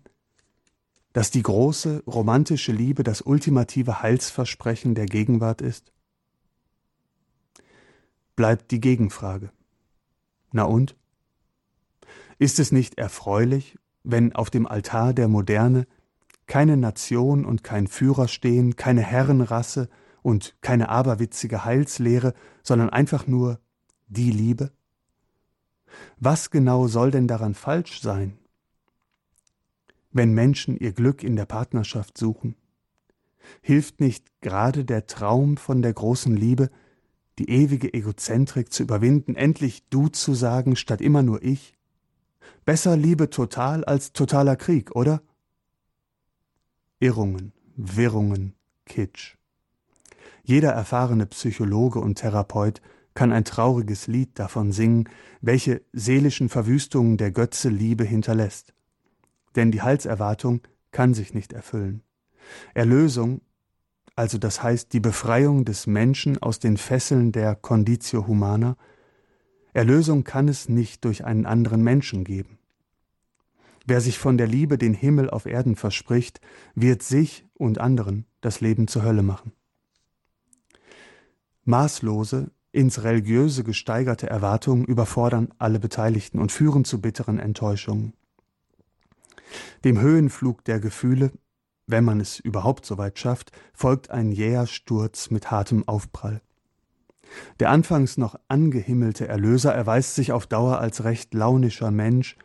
dass 1.12 1.30
die 1.30 1.42
große 1.42 2.04
romantische 2.06 2.72
Liebe 2.72 3.02
das 3.02 3.22
ultimative 3.22 4.02
Heilsversprechen 4.02 4.94
der 4.94 5.06
Gegenwart 5.06 5.60
ist? 5.60 5.92
Bleibt 8.36 8.70
die 8.70 8.80
Gegenfrage. 8.80 9.50
Na 10.52 10.64
und? 10.64 10.96
Ist 12.38 12.58
es 12.58 12.72
nicht 12.72 12.98
erfreulich, 12.98 13.76
wenn 14.04 14.34
auf 14.34 14.48
dem 14.48 14.66
Altar 14.66 15.12
der 15.12 15.28
Moderne 15.28 15.86
keine 16.46 16.76
Nation 16.76 17.44
und 17.44 17.62
kein 17.62 17.88
Führer 17.88 18.28
stehen, 18.28 18.76
keine 18.76 19.02
Herrenrasse 19.02 19.88
und 20.22 20.56
keine 20.60 20.88
aberwitzige 20.88 21.64
Heilslehre, 21.64 22.34
sondern 22.62 22.90
einfach 22.90 23.26
nur 23.26 23.60
die 24.06 24.30
Liebe? 24.30 24.72
Was 26.18 26.50
genau 26.50 26.86
soll 26.88 27.10
denn 27.10 27.28
daran 27.28 27.54
falsch 27.54 28.00
sein, 28.00 28.38
wenn 30.10 30.32
Menschen 30.32 30.76
ihr 30.76 30.92
Glück 30.92 31.22
in 31.22 31.36
der 31.36 31.46
Partnerschaft 31.46 32.18
suchen? 32.18 32.56
Hilft 33.60 34.00
nicht 34.00 34.40
gerade 34.40 34.84
der 34.84 35.06
Traum 35.06 35.56
von 35.56 35.82
der 35.82 35.92
großen 35.92 36.36
Liebe, 36.36 36.70
die 37.38 37.50
ewige 37.50 37.92
Egozentrik 37.92 38.72
zu 38.72 38.82
überwinden, 38.82 39.34
endlich 39.34 39.88
du 39.88 40.08
zu 40.08 40.34
sagen, 40.34 40.76
statt 40.76 41.00
immer 41.00 41.22
nur 41.22 41.42
ich? 41.42 41.76
Besser 42.64 42.96
Liebe 42.96 43.30
total 43.30 43.84
als 43.84 44.12
totaler 44.12 44.56
Krieg, 44.56 44.94
oder? 44.94 45.22
Irrungen, 47.00 47.52
Wirrungen, 47.74 48.54
Kitsch. 48.86 49.36
Jeder 50.44 50.70
erfahrene 50.70 51.26
Psychologe 51.26 51.98
und 51.98 52.16
Therapeut 52.16 52.80
kann 53.14 53.32
ein 53.32 53.44
trauriges 53.44 54.06
Lied 54.06 54.38
davon 54.38 54.72
singen, 54.72 55.08
welche 55.40 55.82
seelischen 55.92 56.48
Verwüstungen 56.48 57.16
der 57.16 57.30
Götze 57.30 57.68
Liebe 57.68 58.04
hinterlässt. 58.04 58.74
Denn 59.54 59.70
die 59.70 59.82
Halserwartung 59.82 60.62
kann 60.92 61.14
sich 61.14 61.34
nicht 61.34 61.52
erfüllen. 61.52 62.02
Erlösung, 62.74 63.40
also 64.16 64.38
das 64.38 64.62
heißt 64.62 64.92
die 64.92 65.00
Befreiung 65.00 65.64
des 65.64 65.86
Menschen 65.86 66.38
aus 66.38 66.58
den 66.58 66.76
Fesseln 66.76 67.32
der 67.32 67.54
Conditio 67.54 68.26
Humana, 68.26 68.76
Erlösung 69.74 70.24
kann 70.24 70.48
es 70.48 70.68
nicht 70.68 71.04
durch 71.04 71.24
einen 71.24 71.46
anderen 71.46 71.82
Menschen 71.82 72.24
geben. 72.24 72.58
Wer 73.86 74.00
sich 74.00 74.18
von 74.18 74.38
der 74.38 74.46
Liebe 74.46 74.78
den 74.78 74.94
Himmel 74.94 75.30
auf 75.30 75.46
Erden 75.46 75.76
verspricht, 75.76 76.40
wird 76.74 77.02
sich 77.02 77.46
und 77.54 77.78
anderen 77.78 78.26
das 78.40 78.60
Leben 78.60 78.86
zur 78.86 79.02
Hölle 79.02 79.22
machen. 79.22 79.52
Maßlose, 81.64 82.50
ins 82.72 83.02
Religiöse 83.02 83.64
gesteigerte 83.64 84.28
Erwartungen 84.28 84.84
überfordern 84.84 85.48
alle 85.58 85.78
Beteiligten 85.78 86.38
und 86.38 86.50
führen 86.50 86.84
zu 86.84 87.00
bitteren 87.00 87.38
Enttäuschungen. 87.38 88.14
Dem 89.84 90.00
Höhenflug 90.00 90.64
der 90.64 90.80
Gefühle, 90.80 91.30
wenn 91.86 92.04
man 92.04 92.20
es 92.20 92.40
überhaupt 92.40 92.86
so 92.86 92.96
weit 92.96 93.18
schafft, 93.18 93.52
folgt 93.74 94.10
ein 94.10 94.32
jäher 94.32 94.66
Sturz 94.66 95.30
mit 95.30 95.50
hartem 95.50 95.86
Aufprall. 95.86 96.40
Der 97.60 97.70
anfangs 97.70 98.16
noch 98.16 98.36
angehimmelte 98.48 99.28
Erlöser 99.28 99.74
erweist 99.74 100.14
sich 100.14 100.32
auf 100.32 100.46
Dauer 100.46 100.78
als 100.78 101.04
recht 101.04 101.34
launischer 101.34 101.90
Mensch, 101.90 102.36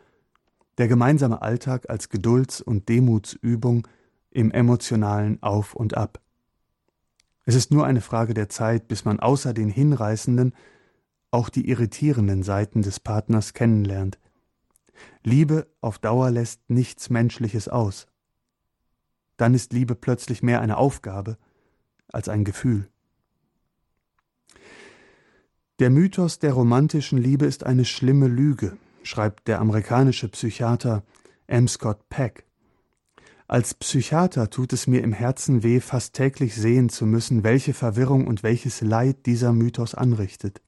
der 0.78 0.88
gemeinsame 0.88 1.42
Alltag 1.42 1.90
als 1.90 2.08
Gedulds- 2.08 2.60
und 2.60 2.88
Demutsübung 2.88 3.86
im 4.30 4.50
emotionalen 4.50 5.42
Auf 5.42 5.74
und 5.74 5.96
Ab. 5.96 6.20
Es 7.48 7.54
ist 7.54 7.70
nur 7.70 7.86
eine 7.86 8.02
Frage 8.02 8.34
der 8.34 8.50
Zeit, 8.50 8.88
bis 8.88 9.06
man 9.06 9.20
außer 9.20 9.54
den 9.54 9.70
hinreißenden 9.70 10.52
auch 11.30 11.48
die 11.48 11.70
irritierenden 11.70 12.42
Seiten 12.42 12.82
des 12.82 13.00
Partners 13.00 13.54
kennenlernt. 13.54 14.18
Liebe 15.24 15.66
auf 15.80 15.98
Dauer 15.98 16.30
lässt 16.30 16.68
nichts 16.68 17.08
Menschliches 17.08 17.66
aus. 17.70 18.06
Dann 19.38 19.54
ist 19.54 19.72
Liebe 19.72 19.94
plötzlich 19.94 20.42
mehr 20.42 20.60
eine 20.60 20.76
Aufgabe 20.76 21.38
als 22.12 22.28
ein 22.28 22.44
Gefühl. 22.44 22.90
Der 25.78 25.88
Mythos 25.88 26.40
der 26.40 26.52
romantischen 26.52 27.16
Liebe 27.16 27.46
ist 27.46 27.64
eine 27.64 27.86
schlimme 27.86 28.28
Lüge, 28.28 28.76
schreibt 29.02 29.48
der 29.48 29.60
amerikanische 29.60 30.28
Psychiater 30.28 31.02
M. 31.46 31.66
Scott 31.66 32.10
Peck. 32.10 32.44
Als 33.50 33.72
Psychiater 33.72 34.50
tut 34.50 34.74
es 34.74 34.86
mir 34.86 35.02
im 35.02 35.14
Herzen 35.14 35.62
weh, 35.62 35.80
fast 35.80 36.14
täglich 36.14 36.54
sehen 36.54 36.90
zu 36.90 37.06
müssen, 37.06 37.44
welche 37.44 37.72
Verwirrung 37.72 38.26
und 38.26 38.42
welches 38.42 38.82
Leid 38.82 39.24
dieser 39.24 39.54
Mythos 39.54 39.94
anrichtet. 39.94 40.60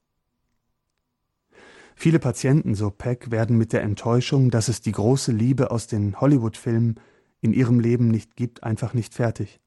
Viele 1.95 2.17
Patienten, 2.17 2.73
so 2.73 2.89
Peck, 2.89 3.29
werden 3.29 3.55
mit 3.55 3.71
der 3.71 3.83
Enttäuschung, 3.83 4.49
dass 4.49 4.67
es 4.67 4.81
die 4.81 4.93
große 4.93 5.31
Liebe 5.31 5.69
aus 5.69 5.85
den 5.85 6.19
Hollywood-Filmen 6.19 6.99
in 7.39 7.53
ihrem 7.53 7.79
Leben 7.79 8.07
nicht 8.07 8.35
gibt, 8.35 8.63
einfach 8.63 8.95
nicht 8.95 9.13
fertig. 9.13 9.59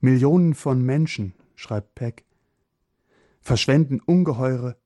Millionen 0.00 0.54
von 0.54 0.82
Menschen, 0.82 1.32
schreibt 1.54 1.94
Peck, 1.94 2.26
verschwenden 3.40 4.00
ungeheure 4.00 4.76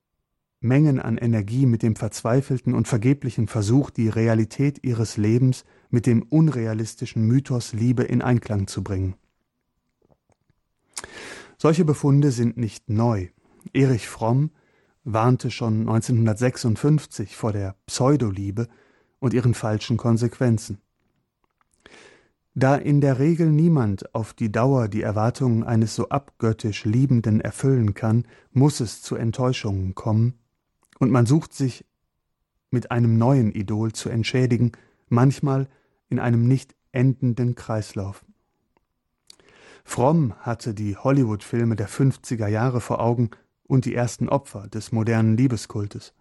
Mengen 0.65 0.99
an 0.99 1.19
Energie 1.19 1.67
mit 1.67 1.83
dem 1.83 1.95
verzweifelten 1.95 2.73
und 2.73 2.89
vergeblichen 2.89 3.49
Versuch, 3.49 3.91
die 3.91 4.09
Realität 4.09 4.83
ihres 4.83 5.19
Lebens 5.19 5.67
mit 5.91 6.07
dem 6.07 6.23
unrealistischen 6.23 7.27
Mythos 7.27 7.75
Liebe 7.75 8.03
in 8.03 8.23
Einklang 8.23 8.67
zu 8.67 8.83
bringen. 8.83 9.15
Solche 11.59 11.85
Befunde 11.85 12.31
sind 12.31 12.57
nicht 12.57 12.89
neu. 12.89 13.29
Erich 13.75 14.09
Fromm 14.09 14.53
warnte 15.05 15.51
schon 15.51 15.81
1956 15.81 17.37
vor 17.37 17.53
der 17.53 17.77
Pseudoliebe 17.85 18.67
und 19.19 19.35
ihren 19.35 19.53
falschen 19.53 19.99
Konsequenzen. 19.99 20.79
Da 22.55 22.77
in 22.77 23.03
der 23.03 23.19
Regel 23.19 23.51
niemand 23.51 24.15
auf 24.15 24.33
die 24.33 24.51
Dauer 24.51 24.89
die 24.89 25.03
Erwartungen 25.03 25.63
eines 25.63 25.95
so 25.95 26.09
abgöttisch 26.09 26.87
Liebenden 26.87 27.43
erfüllen 27.43 27.93
kann, 27.93 28.27
muss 28.51 28.81
es 28.81 29.03
zu 29.03 29.17
Enttäuschungen 29.17 29.95
kommen, 29.95 30.39
und 30.99 31.11
man 31.11 31.27
sucht 31.27 31.53
sich 31.53 31.85
mit 32.71 32.91
einem 32.91 33.19
neuen 33.19 33.53
Idol 33.53 33.93
zu 33.93 34.09
entschädigen, 34.09 34.73
manchmal 35.09 35.69
in 36.09 36.19
einem 36.19 36.47
nicht 36.47 36.75
endenden 36.93 37.55
Kreislauf. 37.55 38.25
Fromm 39.85 40.35
hatte 40.41 40.75
die 40.75 40.97
Hollywood-Filme 40.97 41.77
der 41.77 41.89
50er 41.89 42.49
Jahre 42.49 42.81
vor 42.81 43.01
Augen 43.01 43.31
und 43.65 43.85
die 43.85 43.95
ersten 43.95 44.29
Opfer 44.29 44.69
des 44.69 44.93
modernen 44.93 45.37
Liebeskultes. 45.37 46.15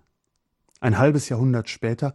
Ein 0.80 0.98
halbes 0.98 1.30
Jahrhundert 1.30 1.70
später 1.70 2.14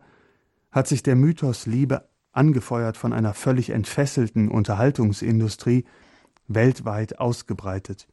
hat 0.70 0.86
sich 0.86 1.02
der 1.02 1.16
Mythos 1.16 1.66
Liebe, 1.66 2.08
angefeuert 2.32 2.96
von 2.96 3.12
einer 3.12 3.34
völlig 3.34 3.70
entfesselten 3.70 4.48
Unterhaltungsindustrie, 4.48 5.84
weltweit 6.46 7.18
ausgebreitet. 7.18 8.06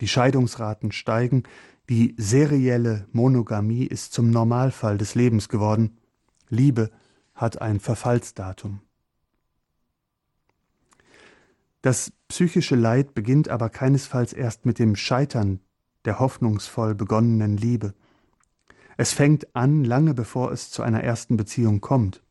Die 0.00 0.08
Scheidungsraten 0.08 0.92
steigen, 0.92 1.44
die 1.88 2.14
serielle 2.16 3.06
Monogamie 3.12 3.84
ist 3.84 4.12
zum 4.12 4.30
Normalfall 4.30 4.96
des 4.96 5.14
Lebens 5.14 5.48
geworden. 5.48 5.98
Liebe 6.48 6.90
hat 7.34 7.60
ein 7.60 7.80
Verfallsdatum. 7.80 8.80
Das 11.82 12.12
psychische 12.28 12.76
Leid 12.76 13.12
beginnt 13.12 13.50
aber 13.50 13.68
keinesfalls 13.68 14.32
erst 14.32 14.64
mit 14.64 14.78
dem 14.78 14.96
Scheitern 14.96 15.60
der 16.06 16.18
hoffnungsvoll 16.18 16.94
begonnenen 16.94 17.58
Liebe. 17.58 17.94
Es 18.96 19.12
fängt 19.12 19.54
an, 19.54 19.84
lange 19.84 20.14
bevor 20.14 20.52
es 20.52 20.70
zu 20.70 20.82
einer 20.82 21.02
ersten 21.02 21.36
Beziehung 21.36 21.80
kommt. 21.82 22.22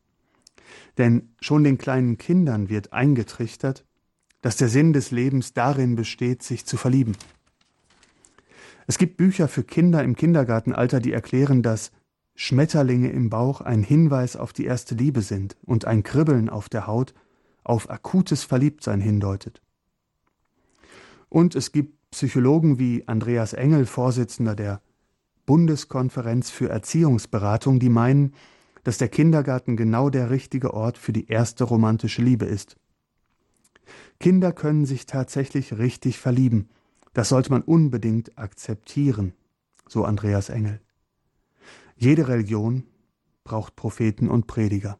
Denn 0.97 1.35
schon 1.39 1.63
den 1.63 1.77
kleinen 1.77 2.17
Kindern 2.17 2.69
wird 2.69 2.93
eingetrichtert, 2.93 3.85
dass 4.41 4.57
der 4.57 4.69
Sinn 4.69 4.93
des 4.93 5.11
Lebens 5.11 5.53
darin 5.53 5.95
besteht, 5.95 6.41
sich 6.41 6.65
zu 6.65 6.77
verlieben. 6.77 7.15
Es 8.87 8.97
gibt 8.97 9.17
Bücher 9.17 9.47
für 9.47 9.63
Kinder 9.63 10.03
im 10.03 10.15
Kindergartenalter, 10.15 10.99
die 10.99 11.13
erklären, 11.13 11.61
dass 11.63 11.91
Schmetterlinge 12.35 13.11
im 13.11 13.29
Bauch 13.29 13.61
ein 13.61 13.83
Hinweis 13.83 14.35
auf 14.35 14.53
die 14.53 14.65
erste 14.65 14.95
Liebe 14.95 15.21
sind 15.21 15.55
und 15.63 15.85
ein 15.85 16.03
Kribbeln 16.03 16.49
auf 16.49 16.67
der 16.69 16.87
Haut 16.87 17.13
auf 17.63 17.89
akutes 17.89 18.43
Verliebtsein 18.43 18.99
hindeutet. 18.99 19.61
Und 21.29 21.55
es 21.55 21.71
gibt 21.71 21.97
Psychologen 22.11 22.77
wie 22.77 23.07
Andreas 23.07 23.53
Engel, 23.53 23.85
Vorsitzender 23.85 24.55
der 24.55 24.81
Bundeskonferenz 25.45 26.49
für 26.49 26.69
Erziehungsberatung, 26.69 27.79
die 27.79 27.89
meinen, 27.89 28.33
dass 28.83 28.97
der 28.97 29.09
Kindergarten 29.09 29.77
genau 29.77 30.09
der 30.09 30.29
richtige 30.29 30.73
Ort 30.73 30.97
für 30.97 31.13
die 31.13 31.27
erste 31.27 31.63
romantische 31.63 32.21
Liebe 32.21 32.45
ist. 32.45 32.75
Kinder 34.19 34.51
können 34.51 34.85
sich 34.85 35.05
tatsächlich 35.05 35.77
richtig 35.77 36.19
verlieben. 36.19 36.69
Das 37.13 37.29
sollte 37.29 37.51
man 37.51 37.61
unbedingt 37.61 38.37
akzeptieren, 38.37 39.33
so 39.87 40.03
Andreas 40.03 40.49
Engel. 40.49 40.81
Jede 41.95 42.27
Religion 42.27 42.83
braucht 43.43 43.75
Propheten 43.75 44.29
und 44.29 44.47
Prediger. 44.47 44.99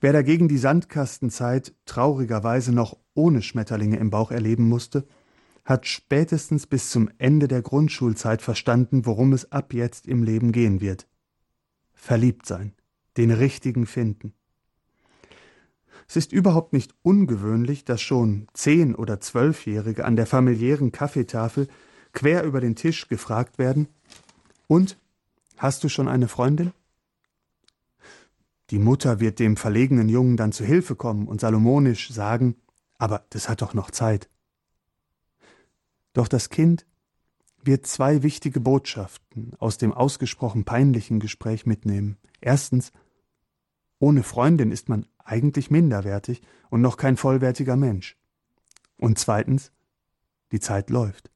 Wer 0.00 0.12
dagegen 0.12 0.48
die 0.48 0.58
Sandkastenzeit 0.58 1.74
traurigerweise 1.84 2.72
noch 2.72 2.96
ohne 3.14 3.42
Schmetterlinge 3.42 3.98
im 3.98 4.10
Bauch 4.10 4.30
erleben 4.30 4.68
musste, 4.68 5.06
hat 5.64 5.86
spätestens 5.86 6.66
bis 6.66 6.90
zum 6.90 7.10
Ende 7.18 7.48
der 7.48 7.62
Grundschulzeit 7.62 8.40
verstanden, 8.42 9.04
worum 9.04 9.32
es 9.32 9.52
ab 9.52 9.74
jetzt 9.74 10.06
im 10.08 10.22
Leben 10.22 10.52
gehen 10.52 10.80
wird. 10.80 11.06
Verliebt 11.92 12.46
sein, 12.46 12.72
den 13.18 13.30
richtigen 13.30 13.86
finden. 13.86 14.32
Es 16.10 16.16
ist 16.16 16.32
überhaupt 16.32 16.72
nicht 16.72 16.92
ungewöhnlich, 17.02 17.84
dass 17.84 18.00
schon 18.00 18.48
zehn- 18.52 18.96
oder 18.96 19.20
zwölfjährige 19.20 20.04
an 20.04 20.16
der 20.16 20.26
familiären 20.26 20.90
Kaffeetafel 20.90 21.68
quer 22.12 22.42
über 22.42 22.60
den 22.60 22.74
Tisch 22.74 23.06
gefragt 23.06 23.58
werden 23.58 23.86
Und 24.66 24.98
hast 25.56 25.84
du 25.84 25.88
schon 25.88 26.08
eine 26.08 26.26
Freundin? 26.26 26.72
Die 28.70 28.80
Mutter 28.80 29.20
wird 29.20 29.38
dem 29.38 29.56
verlegenen 29.56 30.08
Jungen 30.08 30.36
dann 30.36 30.50
zu 30.50 30.64
Hilfe 30.64 30.96
kommen 30.96 31.28
und 31.28 31.40
salomonisch 31.40 32.10
sagen, 32.10 32.56
aber 32.98 33.24
das 33.30 33.48
hat 33.48 33.62
doch 33.62 33.72
noch 33.72 33.92
Zeit. 33.92 34.28
Doch 36.12 36.26
das 36.26 36.50
Kind 36.50 36.86
wird 37.62 37.86
zwei 37.86 38.24
wichtige 38.24 38.58
Botschaften 38.58 39.52
aus 39.60 39.78
dem 39.78 39.92
ausgesprochen 39.92 40.64
peinlichen 40.64 41.20
Gespräch 41.20 41.66
mitnehmen. 41.66 42.16
Erstens, 42.40 42.90
ohne 44.00 44.24
Freundin 44.24 44.72
ist 44.72 44.88
man 44.88 45.06
eigentlich 45.18 45.70
minderwertig 45.70 46.42
und 46.70 46.80
noch 46.80 46.96
kein 46.96 47.16
vollwertiger 47.16 47.76
Mensch. 47.76 48.16
Und 48.96 49.18
zweitens, 49.18 49.70
die 50.50 50.58
Zeit 50.58 50.90
läuft. 50.90 51.30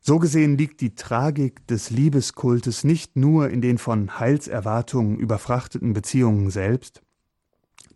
So 0.00 0.20
gesehen 0.20 0.56
liegt 0.56 0.80
die 0.80 0.94
Tragik 0.94 1.66
des 1.66 1.90
Liebeskultes 1.90 2.84
nicht 2.84 3.16
nur 3.16 3.50
in 3.50 3.60
den 3.60 3.76
von 3.76 4.20
Heilserwartungen 4.20 5.18
überfrachteten 5.18 5.92
Beziehungen 5.92 6.50
selbst. 6.50 7.02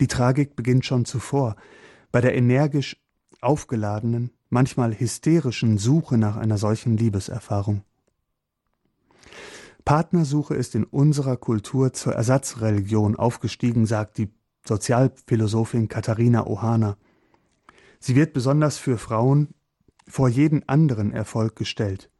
Die 0.00 0.08
Tragik 0.08 0.56
beginnt 0.56 0.84
schon 0.84 1.04
zuvor, 1.04 1.54
bei 2.10 2.20
der 2.20 2.34
energisch 2.34 2.96
aufgeladenen, 3.40 4.32
manchmal 4.48 4.98
hysterischen 4.98 5.78
Suche 5.78 6.18
nach 6.18 6.36
einer 6.36 6.58
solchen 6.58 6.96
Liebeserfahrung. 6.96 7.84
Partnersuche 9.84 10.54
ist 10.54 10.74
in 10.74 10.84
unserer 10.84 11.36
Kultur 11.36 11.92
zur 11.92 12.14
Ersatzreligion 12.14 13.16
aufgestiegen, 13.16 13.86
sagt 13.86 14.18
die 14.18 14.30
Sozialphilosophin 14.66 15.88
Katharina 15.88 16.46
Ohana. 16.46 16.96
Sie 17.98 18.14
wird 18.14 18.32
besonders 18.32 18.78
für 18.78 18.98
Frauen 18.98 19.48
vor 20.06 20.28
jeden 20.28 20.68
anderen 20.68 21.12
Erfolg 21.12 21.56
gestellt. 21.56 22.10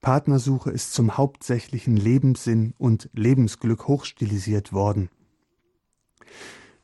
Partnersuche 0.00 0.70
ist 0.70 0.92
zum 0.92 1.16
hauptsächlichen 1.16 1.96
Lebenssinn 1.96 2.74
und 2.78 3.10
Lebensglück 3.12 3.88
hochstilisiert 3.88 4.72
worden. 4.72 5.10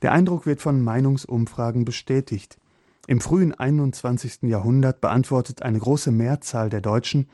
Der 0.03 0.13
Eindruck 0.13 0.47
wird 0.47 0.61
von 0.61 0.83
Meinungsumfragen 0.83 1.85
bestätigt. 1.85 2.59
Im 3.07 3.21
frühen 3.21 3.55
21. 3.55 4.43
Jahrhundert 4.43 5.01
beantwortet 5.01 5.63
eine 5.63 5.79
große 5.79 6.11
Mehrzahl 6.11 6.69
der 6.69 6.81
Deutschen 6.81 7.29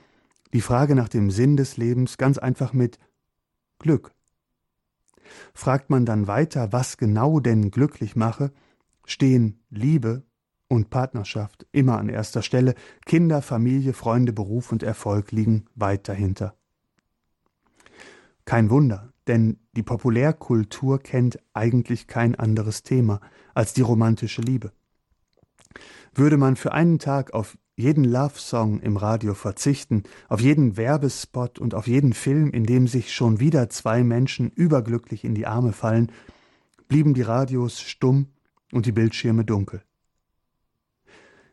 die 0.52 0.60
Frage 0.60 0.94
nach 0.94 1.08
dem 1.08 1.30
Sinn 1.30 1.56
des 1.56 1.76
Lebens 1.76 2.18
ganz 2.18 2.38
einfach 2.38 2.72
mit 2.72 2.98
Glück. 3.78 4.12
Fragt 5.52 5.90
man 5.90 6.06
dann 6.06 6.26
weiter, 6.26 6.72
was 6.72 6.96
genau 6.96 7.40
denn 7.40 7.70
glücklich 7.70 8.16
mache, 8.16 8.52
stehen 9.04 9.60
Liebe 9.70 10.22
und 10.68 10.90
Partnerschaft 10.90 11.66
immer 11.72 11.98
an 11.98 12.08
erster 12.08 12.42
Stelle, 12.42 12.74
Kinder, 13.06 13.42
Familie, 13.42 13.92
Freunde, 13.92 14.32
Beruf 14.32 14.72
und 14.72 14.82
Erfolg 14.82 15.32
liegen 15.32 15.66
weit 15.74 16.08
dahinter. 16.08 16.54
Kein 18.44 18.70
Wunder, 18.70 19.12
denn 19.26 19.58
die 19.72 19.82
Populärkultur 19.82 21.00
kennt 21.00 21.38
eigentlich 21.52 22.06
kein 22.06 22.34
anderes 22.34 22.82
Thema 22.82 23.20
als 23.54 23.74
die 23.74 23.82
romantische 23.82 24.40
Liebe. 24.40 24.72
Würde 26.14 26.38
man 26.38 26.56
für 26.56 26.72
einen 26.72 26.98
Tag 26.98 27.34
auf 27.34 27.58
jeden 27.78 28.04
Love-Song 28.04 28.80
im 28.80 28.96
Radio 28.96 29.34
verzichten, 29.34 30.02
auf 30.28 30.40
jeden 30.40 30.76
Werbespot 30.76 31.58
und 31.58 31.74
auf 31.74 31.86
jeden 31.86 32.12
Film, 32.12 32.50
in 32.50 32.64
dem 32.64 32.88
sich 32.88 33.14
schon 33.14 33.38
wieder 33.38 33.70
zwei 33.70 34.02
Menschen 34.02 34.50
überglücklich 34.50 35.24
in 35.24 35.34
die 35.34 35.46
Arme 35.46 35.72
fallen, 35.72 36.10
blieben 36.88 37.14
die 37.14 37.22
Radios 37.22 37.80
stumm 37.80 38.26
und 38.72 38.86
die 38.86 38.92
Bildschirme 38.92 39.44
dunkel. 39.44 39.82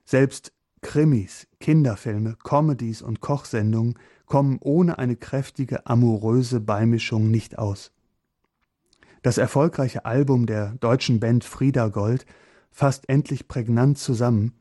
Selbst 0.03 0.51
Krimis, 0.81 1.47
Kinderfilme, 1.59 2.37
Comedies 2.43 3.01
und 3.01 3.21
Kochsendungen 3.21 3.97
kommen 4.25 4.57
ohne 4.61 4.97
eine 4.97 5.15
kräftige 5.15 5.85
amoröse 5.85 6.59
Beimischung 6.59 7.29
nicht 7.29 7.57
aus. 7.59 7.91
Das 9.21 9.37
erfolgreiche 9.37 10.05
Album 10.05 10.45
der 10.45 10.73
deutschen 10.79 11.19
Band 11.19 11.43
Frieda 11.43 11.87
Gold 11.89 12.25
fasst 12.71 13.09
endlich 13.09 13.47
prägnant 13.47 13.97
zusammen, 13.97 14.53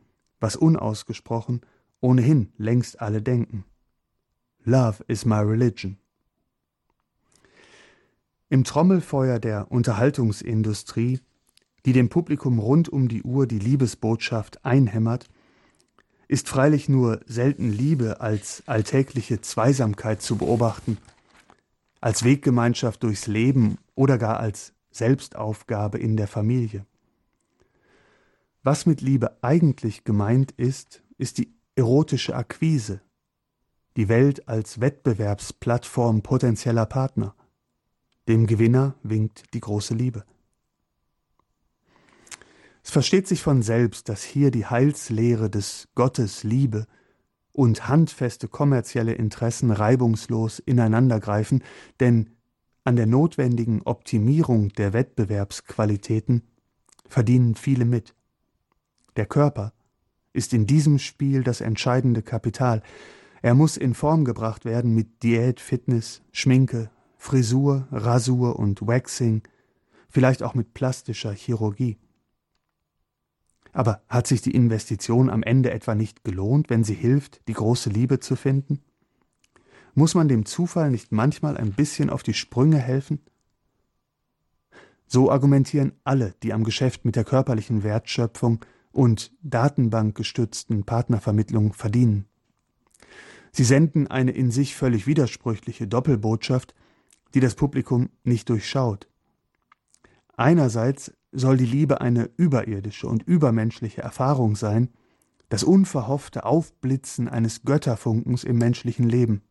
was 0.44 0.57
unausgesprochen 0.57 1.62
ohnehin 2.00 2.52
längst 2.59 3.00
alle 3.00 3.22
denken. 3.22 3.64
Love 4.64 5.02
is 5.09 5.24
my 5.24 5.38
religion. 5.38 5.96
Im 8.50 8.62
Trommelfeuer 8.62 9.38
der 9.38 9.72
Unterhaltungsindustrie, 9.72 11.20
die 11.87 11.94
dem 11.94 12.11
Publikum 12.11 12.59
rund 12.59 12.90
um 12.90 13.09
die 13.09 13.22
Uhr 13.22 13.46
die 13.46 13.59
Liebesbotschaft 13.59 14.62
einhämmert, 14.66 15.30
ist 16.28 16.50
freilich 16.50 16.90
nur 16.90 17.20
selten 17.24 17.70
Liebe 17.70 18.20
als 18.20 18.62
alltägliche 18.66 19.40
Zweisamkeit 19.40 20.20
zu 20.20 20.37
beobachten, 20.37 20.98
als 22.02 22.22
Weggemeinschaft 22.22 23.02
durchs 23.02 23.28
Leben 23.28 23.78
oder 23.94 24.18
gar 24.18 24.40
als 24.40 24.74
Selbstaufgabe 24.90 25.98
in 25.98 26.18
der 26.18 26.28
Familie. 26.28 26.85
Was 28.66 28.87
mit 28.87 29.03
Liebe 29.03 29.37
eigentlich 29.42 30.05
gemeint 30.05 30.53
ist, 30.53 31.03
ist 31.18 31.37
die 31.37 31.55
erotische 31.77 32.35
Akquise, 32.35 33.03
die 33.98 34.09
Welt 34.09 34.48
als 34.48 34.81
Wettbewerbsplattform 34.81 36.22
potenzieller 36.22 36.87
Partner. 36.87 37.35
Dem 38.27 38.46
Gewinner 38.46 38.94
winkt 39.03 39.53
die 39.53 39.61
große 39.61 39.92
Liebe. 39.92 40.24
Es 42.83 42.90
versteht 42.90 43.29
sich 43.29 43.42
von 43.42 43.61
selbst, 43.61 44.09
dass 44.09 44.22
hier 44.22 44.50
die 44.50 44.64
Heilslehre 44.64 45.50
des 45.50 45.88
Gottes 45.94 46.42
Liebe 46.42 46.87
und 47.53 47.87
handfeste 47.87 48.48
kommerzielle 48.48 49.12
Interessen 49.12 49.72
reibungslos 49.72 50.59
ineinandergreifen, 50.59 51.62
denn 52.00 52.31
an 52.85 52.96
der 52.96 53.07
notwendigen 53.07 53.83
Optimierung 53.83 54.70
der 54.70 54.94
Wettbewerbsqualitäten 54.94 56.48
verdienen 57.07 57.57
viele 57.57 57.85
mit. 57.85 58.14
Der 59.16 59.27
Körper 59.27 59.72
ist 60.33 60.53
in 60.53 60.66
diesem 60.66 60.98
Spiel 60.98 61.44
das 61.44 61.61
entscheidende 61.61 62.22
Kapital. 62.22 62.83
Er 63.42 63.55
muss 63.55 63.77
in 63.77 63.94
Form 63.94 64.24
gebracht 64.24 64.64
werden 64.64 64.94
mit 64.94 65.22
Diät, 65.22 65.61
Fitness, 65.61 66.22
Schminke, 66.33 66.90
Frisur, 67.16 67.87
Rasur 67.92 68.59
und 68.59 68.87
Waxing, 68.87 69.42
vielleicht 70.09 70.42
auch 70.42 70.55
mit 70.55 70.74
plastischer 70.74 71.33
Chirurgie. 71.33 71.96
Aber 73.72 74.03
hat 74.09 74.27
sich 74.27 74.40
die 74.40 74.55
Investition 74.55 75.31
am 75.31 75.42
Ende 75.42 75.72
etwa 75.72 75.94
nicht 75.94 76.24
gelohnt, 76.24 76.70
wenn 76.70 76.85
sie 76.85 76.94
hilft, 76.94 77.46
die 77.48 77.55
große 77.55 77.90
Liebe 77.90 78.20
zu 78.20 78.37
finden? 78.37 78.81
Muss 79.94 80.14
man 80.14 80.29
dem 80.29 80.44
Zufall 80.44 80.90
nicht 80.90 81.12
manchmal 81.12 81.57
ein 81.57 81.72
bisschen 81.72 82.11
auf 82.11 82.22
die 82.22 82.35
Sprünge 82.35 82.79
helfen? 82.79 83.20
So 85.07 85.31
argumentieren 85.31 85.92
alle, 86.03 86.35
die 86.42 86.53
am 86.53 86.64
Geschäft 86.64 87.05
mit 87.05 87.16
der 87.16 87.24
körperlichen 87.24 87.83
Wertschöpfung 87.83 88.64
und 88.94 89.33
datenbankgestützten 89.42 90.85
Partnervermittlung 90.85 91.72
verdienen. 91.72 92.26
Sie 93.52 93.64
senden 93.64 94.07
eine 94.07 94.33
in 94.33 94.50
sich 94.50 94.74
völlig 94.74 95.07
widersprüchliche 95.07 95.87
Doppelbotschaft, 95.87 96.74
die 97.35 97.40
das 97.40 97.54
Publikum 97.54 98.11
nicht 98.22 98.48
durchschaut. 98.48 99.09
Einerseits 100.37 101.12
soll 101.33 101.57
die 101.57 101.66
Liebe 101.66 102.00
eine 102.00 102.30
überirdische 102.37 103.07
und 103.07 103.22
übermenschliche 103.24 104.02
Erfahrung 104.02 104.57
sein, 104.57 104.88
das 105.48 105.64
unverhoffte 105.64 106.44
Aufblitzen 106.44 107.28
eines 107.28 107.62
Götterfunkens 107.62 108.44
im 108.44 108.59
menschlichen 108.59 109.09
Leben. 109.09 109.42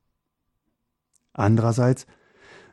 Andererseits 1.34 2.06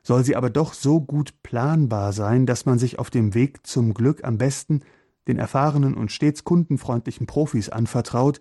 soll 0.02 0.24
sie 0.24 0.36
aber 0.36 0.50
doch 0.50 0.72
so 0.74 1.00
gut 1.00 1.42
planbar 1.42 2.12
sein, 2.12 2.46
dass 2.46 2.66
man 2.66 2.78
sich 2.78 2.98
auf 2.98 3.10
dem 3.10 3.34
Weg 3.34 3.66
zum 3.66 3.94
Glück 3.94 4.24
am 4.24 4.38
besten 4.38 4.80
den 5.28 5.38
erfahrenen 5.38 5.94
und 5.94 6.10
stets 6.12 6.44
kundenfreundlichen 6.44 7.26
Profis 7.26 7.68
anvertraut, 7.68 8.40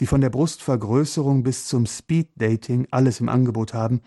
die 0.00 0.06
von 0.06 0.20
der 0.20 0.30
Brustvergrößerung 0.30 1.42
bis 1.42 1.66
zum 1.66 1.86
Speeddating 1.86 2.86
alles 2.90 3.20
im 3.20 3.28
Angebot 3.28 3.74
haben, 3.74 4.00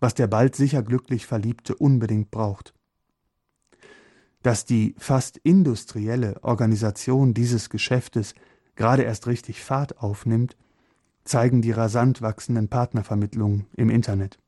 was 0.00 0.14
der 0.14 0.26
bald 0.26 0.56
sicher 0.56 0.82
glücklich 0.82 1.26
Verliebte 1.26 1.74
unbedingt 1.74 2.30
braucht. 2.30 2.74
Dass 4.42 4.64
die 4.64 4.94
fast 4.98 5.36
industrielle 5.38 6.42
Organisation 6.42 7.34
dieses 7.34 7.68
Geschäftes 7.68 8.34
gerade 8.74 9.02
erst 9.02 9.26
richtig 9.26 9.62
Fahrt 9.62 9.98
aufnimmt, 9.98 10.56
zeigen 11.24 11.60
die 11.60 11.72
rasant 11.72 12.22
wachsenden 12.22 12.68
Partnervermittlungen 12.68 13.66
im 13.76 13.90
Internet. 13.90 14.38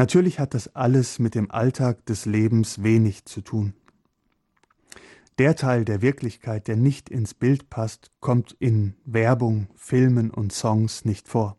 Natürlich 0.00 0.38
hat 0.38 0.54
das 0.54 0.74
alles 0.74 1.18
mit 1.18 1.34
dem 1.34 1.50
Alltag 1.50 2.06
des 2.06 2.24
Lebens 2.24 2.82
wenig 2.82 3.26
zu 3.26 3.42
tun. 3.42 3.74
Der 5.38 5.56
Teil 5.56 5.84
der 5.84 6.00
Wirklichkeit, 6.00 6.68
der 6.68 6.76
nicht 6.76 7.10
ins 7.10 7.34
Bild 7.34 7.68
passt, 7.68 8.10
kommt 8.18 8.56
in 8.58 8.94
Werbung, 9.04 9.66
Filmen 9.76 10.30
und 10.30 10.54
Songs 10.54 11.04
nicht 11.04 11.28
vor. 11.28 11.58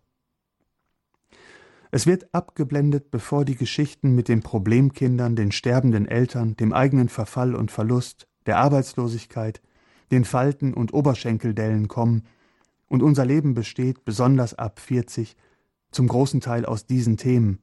Es 1.92 2.08
wird 2.08 2.34
abgeblendet, 2.34 3.12
bevor 3.12 3.46
die 3.46 3.56
Geschichten 3.56 4.16
mit 4.16 4.28
den 4.28 4.42
Problemkindern, 4.42 5.36
den 5.36 5.52
sterbenden 5.52 6.08
Eltern, 6.08 6.58
dem 6.58 6.74
eigenen 6.74 7.10
Verfall 7.10 7.54
und 7.54 7.70
Verlust, 7.70 8.28
der 8.48 8.58
Arbeitslosigkeit, 8.58 9.62
den 10.10 10.26
Falten 10.26 10.74
und 10.74 10.96
Oberschenkeldellen 10.96 11.88
kommen, 11.88 12.24
und 12.88 13.04
unser 13.04 13.24
Leben 13.24 13.54
besteht, 13.54 14.04
besonders 14.04 14.56
ab 14.56 14.80
40, 14.80 15.38
zum 15.92 16.08
großen 16.08 16.42
Teil 16.42 16.66
aus 16.66 16.88
diesen 16.88 17.18
Themen. 17.18 17.60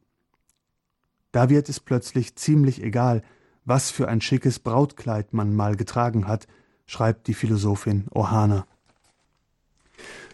Da 1.33 1.51
wird 1.51 1.69
es 1.69 1.81
plötzlich 1.81 2.37
ziemlich 2.37 2.83
egal, 2.83 3.23
was 3.65 3.91
für 3.91 4.09
ein 4.09 4.21
schickes 4.21 4.59
Brautkleid 4.59 5.33
man 5.35 5.55
mal 5.55 5.77
getragen 5.77 6.27
hat, 6.27 6.47
schreibt 6.87 7.27
die 7.27 7.35
Philosophin 7.35 8.07
Ohana. 8.11 8.67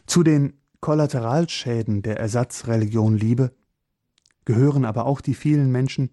Zu 0.07 0.23
den 0.23 0.55
Kollateralschäden 0.81 2.03
der 2.03 2.21
Ersatzreligion 2.21 3.17
Liebe 3.17 3.53
gehören 4.45 4.85
aber 4.85 5.07
auch 5.07 5.21
die 5.21 5.35
vielen 5.35 5.73
Menschen, 5.73 6.11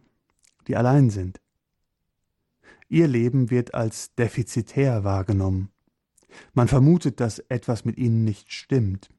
die 0.68 0.76
allein 0.76 1.10
sind. 1.10 1.42
Ihr 2.88 3.08
Leben 3.08 3.50
wird 3.50 3.74
als 3.74 4.16
defizitär 4.16 5.04
wahrgenommen. 5.04 5.70
Man 6.54 6.68
vermutet, 6.68 7.20
dass 7.20 7.40
etwas 7.40 7.86
mit 7.86 7.98
ihnen 7.98 8.24
nicht 8.24 8.52
stimmt. 8.52 9.10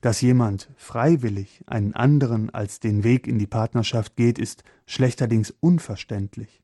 Dass 0.00 0.20
jemand 0.20 0.70
freiwillig 0.76 1.64
einen 1.66 1.94
anderen 1.94 2.50
als 2.50 2.80
den 2.80 3.02
Weg 3.02 3.26
in 3.26 3.38
die 3.38 3.46
Partnerschaft 3.46 4.16
geht, 4.16 4.38
ist 4.38 4.62
schlechterdings 4.86 5.54
unverständlich. 5.60 6.62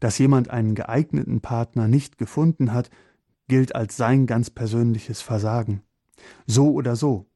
Dass 0.00 0.18
jemand 0.18 0.50
einen 0.50 0.74
geeigneten 0.74 1.40
Partner 1.40 1.88
nicht 1.88 2.18
gefunden 2.18 2.72
hat, 2.72 2.90
gilt 3.48 3.74
als 3.74 3.96
sein 3.96 4.26
ganz 4.26 4.50
persönliches 4.50 5.20
Versagen. 5.20 5.82
So 6.46 6.72
oder 6.72 6.96
so, 6.96 7.26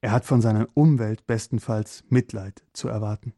er 0.00 0.12
hat 0.12 0.24
von 0.24 0.40
seiner 0.40 0.68
Umwelt 0.74 1.26
bestenfalls 1.26 2.04
Mitleid 2.08 2.62
zu 2.72 2.88
erwarten. 2.88 3.34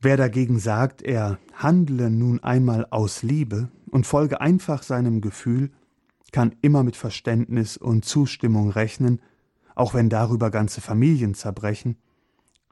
Wer 0.00 0.16
dagegen 0.16 0.58
sagt, 0.58 1.02
er 1.02 1.38
handle 1.52 2.10
nun 2.10 2.42
einmal 2.42 2.86
aus 2.90 3.22
Liebe 3.22 3.70
und 3.90 4.06
folge 4.06 4.40
einfach 4.40 4.82
seinem 4.82 5.20
Gefühl, 5.20 5.70
kann 6.32 6.54
immer 6.60 6.82
mit 6.82 6.96
Verständnis 6.96 7.76
und 7.76 8.04
Zustimmung 8.04 8.70
rechnen, 8.70 9.20
auch 9.74 9.94
wenn 9.94 10.08
darüber 10.08 10.50
ganze 10.50 10.80
Familien 10.80 11.34
zerbrechen, 11.34 11.96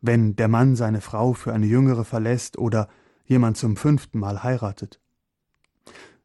wenn 0.00 0.36
der 0.36 0.48
Mann 0.48 0.76
seine 0.76 1.00
Frau 1.00 1.32
für 1.32 1.52
eine 1.52 1.66
jüngere 1.66 2.04
verlässt 2.04 2.58
oder 2.58 2.88
jemand 3.24 3.56
zum 3.56 3.76
fünften 3.76 4.18
Mal 4.18 4.42
heiratet. 4.42 5.00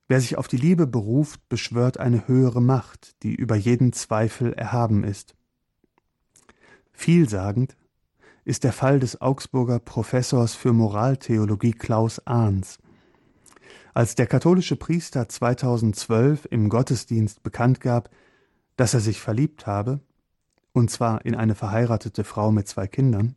Wer 0.08 0.20
sich 0.20 0.38
auf 0.38 0.48
die 0.48 0.58
Liebe 0.58 0.86
beruft, 0.86 1.48
beschwört 1.50 2.00
eine 2.00 2.28
höhere 2.28 2.62
Macht, 2.62 3.24
die 3.24 3.34
über 3.34 3.56
jeden 3.56 3.94
Zweifel 3.94 4.54
erhaben 4.54 5.04
ist. 5.04 5.36
Vielsagend 6.92 7.76
ist 8.46 8.64
der 8.64 8.74
Fall 8.74 9.00
des 9.00 9.22
Augsburger 9.22 9.80
Professors 9.80 10.54
für 10.54 10.74
Moraltheologie 10.74 11.72
Klaus 11.72 12.20
Ahns. 12.28 12.78
Als 13.94 14.16
der 14.16 14.26
katholische 14.26 14.76
Priester 14.76 15.30
2012 15.30 16.48
im 16.50 16.70
Gottesdienst 16.70 17.44
bekannt 17.44 17.80
gab, 17.80 18.10
dass 18.76 18.96
er 18.96 19.00
sich 19.00 19.22
verliebt 19.22 19.68
habe, 19.68 20.00
und 20.72 20.90
zwar 20.90 21.24
in 21.26 21.36
eine 21.36 21.54
verheiratete 21.54 22.24
Frau 22.24 22.52
mit 22.52 22.68
zwei 22.68 22.88
Kindern, 22.88 23.36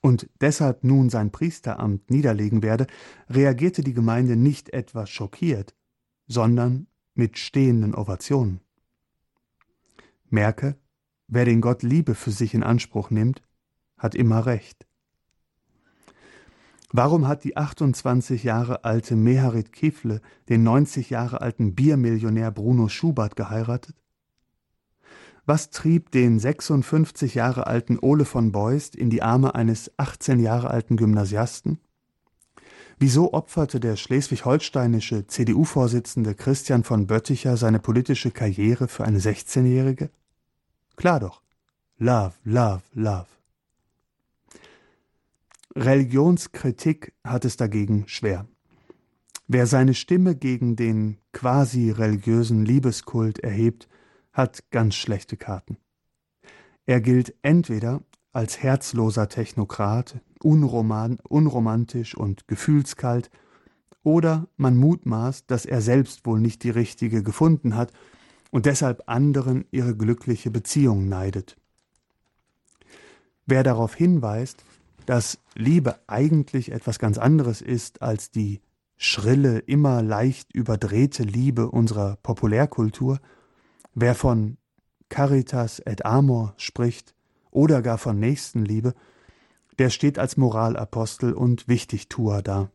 und 0.00 0.28
deshalb 0.40 0.84
nun 0.84 1.10
sein 1.10 1.30
Priesteramt 1.30 2.10
niederlegen 2.10 2.62
werde, 2.62 2.86
reagierte 3.28 3.82
die 3.82 3.92
Gemeinde 3.92 4.36
nicht 4.36 4.70
etwa 4.70 5.06
schockiert, 5.06 5.74
sondern 6.26 6.86
mit 7.14 7.38
stehenden 7.38 7.94
Ovationen. 7.94 8.60
Merke, 10.30 10.76
wer 11.28 11.44
den 11.44 11.60
Gott 11.60 11.82
Liebe 11.82 12.14
für 12.14 12.30
sich 12.30 12.54
in 12.54 12.62
Anspruch 12.62 13.10
nimmt, 13.10 13.42
hat 13.98 14.14
immer 14.14 14.46
recht. 14.46 14.86
Warum 16.96 17.26
hat 17.26 17.42
die 17.42 17.56
28 17.56 18.44
Jahre 18.44 18.84
alte 18.84 19.16
Meharit 19.16 19.72
Kifle 19.72 20.20
den 20.48 20.62
90 20.62 21.10
Jahre 21.10 21.40
alten 21.40 21.74
Biermillionär 21.74 22.52
Bruno 22.52 22.86
Schubert 22.86 23.34
geheiratet? 23.34 23.96
Was 25.44 25.70
trieb 25.70 26.12
den 26.12 26.38
56 26.38 27.34
Jahre 27.34 27.66
alten 27.66 27.98
Ole 27.98 28.24
von 28.24 28.52
Beust 28.52 28.94
in 28.94 29.10
die 29.10 29.22
Arme 29.22 29.56
eines 29.56 29.90
18 29.96 30.38
Jahre 30.38 30.70
alten 30.70 30.96
Gymnasiasten? 30.96 31.80
Wieso 33.00 33.32
opferte 33.34 33.80
der 33.80 33.96
schleswig-holsteinische 33.96 35.26
CDU-Vorsitzende 35.26 36.36
Christian 36.36 36.84
von 36.84 37.08
Bötticher 37.08 37.56
seine 37.56 37.80
politische 37.80 38.30
Karriere 38.30 38.86
für 38.86 39.04
eine 39.04 39.18
16-Jährige? 39.18 40.10
Klar 40.94 41.18
doch. 41.18 41.42
Love, 41.98 42.34
love, 42.44 42.82
love. 42.92 43.33
Religionskritik 45.76 47.14
hat 47.24 47.44
es 47.44 47.56
dagegen 47.56 48.04
schwer. 48.06 48.46
Wer 49.48 49.66
seine 49.66 49.94
Stimme 49.94 50.36
gegen 50.36 50.76
den 50.76 51.18
quasi 51.32 51.90
religiösen 51.90 52.64
Liebeskult 52.64 53.40
erhebt, 53.40 53.88
hat 54.32 54.70
ganz 54.70 54.94
schlechte 54.94 55.36
Karten. 55.36 55.76
Er 56.86 57.00
gilt 57.00 57.34
entweder 57.42 58.02
als 58.32 58.62
herzloser 58.62 59.28
Technokrat, 59.28 60.20
unroman, 60.42 61.18
unromantisch 61.28 62.16
und 62.16 62.46
gefühlskalt, 62.46 63.30
oder 64.04 64.48
man 64.56 64.76
mutmaßt, 64.76 65.50
dass 65.50 65.64
er 65.64 65.80
selbst 65.80 66.26
wohl 66.26 66.38
nicht 66.38 66.62
die 66.62 66.70
richtige 66.70 67.22
gefunden 67.22 67.74
hat 67.74 67.92
und 68.50 68.66
deshalb 68.66 69.04
anderen 69.06 69.64
ihre 69.70 69.96
glückliche 69.96 70.50
Beziehung 70.50 71.08
neidet. 71.08 71.56
Wer 73.46 73.62
darauf 73.62 73.94
hinweist, 73.94 74.64
dass 75.06 75.38
Liebe 75.54 75.98
eigentlich 76.06 76.72
etwas 76.72 76.98
ganz 76.98 77.18
anderes 77.18 77.60
ist 77.60 78.02
als 78.02 78.30
die 78.30 78.60
schrille, 78.96 79.58
immer 79.58 80.02
leicht 80.02 80.54
überdrehte 80.54 81.22
Liebe 81.22 81.70
unserer 81.70 82.16
Populärkultur, 82.22 83.20
wer 83.94 84.14
von 84.14 84.56
Caritas 85.08 85.80
et 85.80 86.04
Amor 86.04 86.54
spricht 86.56 87.14
oder 87.50 87.82
gar 87.82 87.98
von 87.98 88.18
Nächstenliebe, 88.18 88.94
der 89.78 89.90
steht 89.90 90.18
als 90.18 90.36
Moralapostel 90.36 91.32
und 91.32 91.68
Wichtigtuer 91.68 92.42
da. 92.42 92.70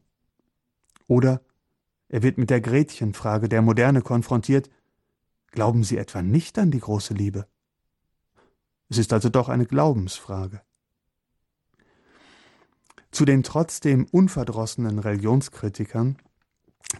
Oder 1.07 1.41
er 2.09 2.23
wird 2.23 2.37
mit 2.37 2.49
der 2.49 2.61
Gretchenfrage 2.61 3.49
der 3.49 3.61
Moderne 3.61 4.01
konfrontiert, 4.01 4.69
glauben 5.51 5.83
Sie 5.83 5.97
etwa 5.97 6.21
nicht 6.21 6.57
an 6.59 6.71
die 6.71 6.79
große 6.79 7.13
Liebe? 7.13 7.47
Es 8.89 8.97
ist 8.97 9.13
also 9.13 9.29
doch 9.29 9.49
eine 9.49 9.65
Glaubensfrage. 9.65 10.61
Zu 13.11 13.25
den 13.25 13.43
trotzdem 13.43 14.05
unverdrossenen 14.11 14.99
Religionskritikern 14.99 16.17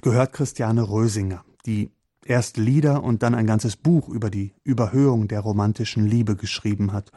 gehört 0.02 0.34
Christiane 0.34 0.89
Rösinger, 0.89 1.43
die 1.65 1.91
erst 2.26 2.58
Lieder 2.58 3.04
und 3.04 3.24
dann 3.24 3.36
ein 3.36 3.48
ganzes 3.48 3.76
Buch 3.76 4.10
über 4.10 4.30
die 4.30 4.54
Überhöhung 4.63 5.28
der 5.28 5.39
romantischen 5.41 6.06
Liebe 6.06 6.36
geschrieben 6.36 6.93
hat. 6.93 7.12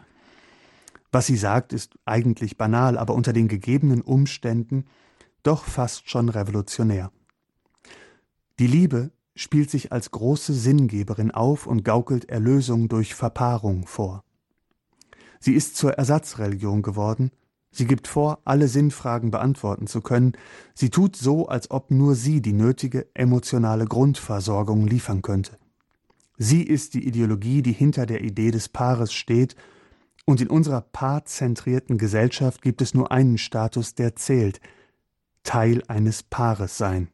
Was 1.10 1.26
sie 1.26 1.36
sagt, 1.36 1.72
ist 1.72 1.98
eigentlich 2.04 2.56
banal, 2.56 2.96
aber 2.96 3.14
unter 3.14 3.32
den 3.32 3.48
gegebenen 3.48 4.00
Umständen 4.00 4.86
doch 5.42 5.64
fast 5.64 6.08
schon 6.08 6.28
revolutionär. 6.28 7.10
Die 8.58 8.66
Liebe 8.66 9.10
spielt 9.34 9.70
sich 9.70 9.92
als 9.92 10.10
große 10.10 10.52
Sinngeberin 10.52 11.30
auf 11.30 11.66
und 11.66 11.84
gaukelt 11.84 12.26
Erlösung 12.28 12.88
durch 12.88 13.14
Verpaarung 13.14 13.86
vor. 13.86 14.24
Sie 15.40 15.54
ist 15.54 15.76
zur 15.76 15.94
Ersatzreligion 15.94 16.82
geworden, 16.82 17.32
sie 17.72 17.86
gibt 17.86 18.06
vor, 18.06 18.38
alle 18.44 18.68
Sinnfragen 18.68 19.32
beantworten 19.32 19.88
zu 19.88 20.00
können, 20.00 20.32
sie 20.74 20.90
tut 20.90 21.16
so, 21.16 21.48
als 21.48 21.70
ob 21.70 21.90
nur 21.90 22.14
sie 22.14 22.40
die 22.40 22.52
nötige 22.52 23.08
emotionale 23.14 23.86
Grundversorgung 23.86 24.86
liefern 24.86 25.22
könnte. 25.22 25.58
Sie 26.38 26.62
ist 26.62 26.94
die 26.94 27.06
Ideologie, 27.06 27.62
die 27.62 27.72
hinter 27.72 28.06
der 28.06 28.22
Idee 28.22 28.50
des 28.50 28.68
Paares 28.68 29.12
steht 29.12 29.56
und 30.24 30.40
in 30.40 30.48
unserer 30.48 30.80
paarzentrierten 30.80 31.98
Gesellschaft 31.98 32.62
gibt 32.62 32.80
es 32.82 32.94
nur 32.94 33.10
einen 33.10 33.38
Status, 33.38 33.94
der 33.94 34.14
zählt. 34.16 34.60
Teil 35.42 35.82
eines 35.88 36.22
Paares 36.22 36.78
sein, 36.78 37.08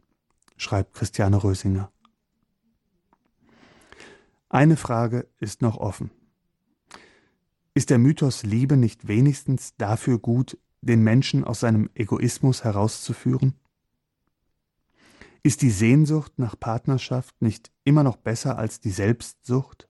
schreibt 0.56 0.94
Christiane 0.94 1.42
Rösinger. 1.42 1.90
Eine 4.50 4.76
Frage 4.76 5.26
ist 5.40 5.62
noch 5.62 5.76
offen. 5.76 6.10
Ist 7.78 7.90
der 7.90 7.98
Mythos 7.98 8.42
Liebe 8.42 8.76
nicht 8.76 9.06
wenigstens 9.06 9.76
dafür 9.76 10.18
gut, 10.18 10.58
den 10.80 11.04
Menschen 11.04 11.44
aus 11.44 11.60
seinem 11.60 11.88
Egoismus 11.94 12.64
herauszuführen? 12.64 13.54
Ist 15.44 15.62
die 15.62 15.70
Sehnsucht 15.70 16.40
nach 16.40 16.58
Partnerschaft 16.58 17.40
nicht 17.40 17.70
immer 17.84 18.02
noch 18.02 18.16
besser 18.16 18.58
als 18.58 18.80
die 18.80 18.90
Selbstsucht? 18.90 19.88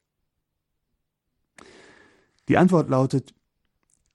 Die 2.50 2.58
Antwort 2.58 2.90
lautet, 2.90 3.34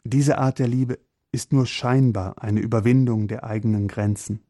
diese 0.03 0.37
Art 0.37 0.59
der 0.59 0.67
Liebe 0.67 0.99
ist 1.31 1.51
nur 1.51 1.65
scheinbar 1.65 2.43
eine 2.43 2.59
Überwindung 2.59 3.27
der 3.27 3.43
eigenen 3.43 3.87
Grenzen. 3.87 4.43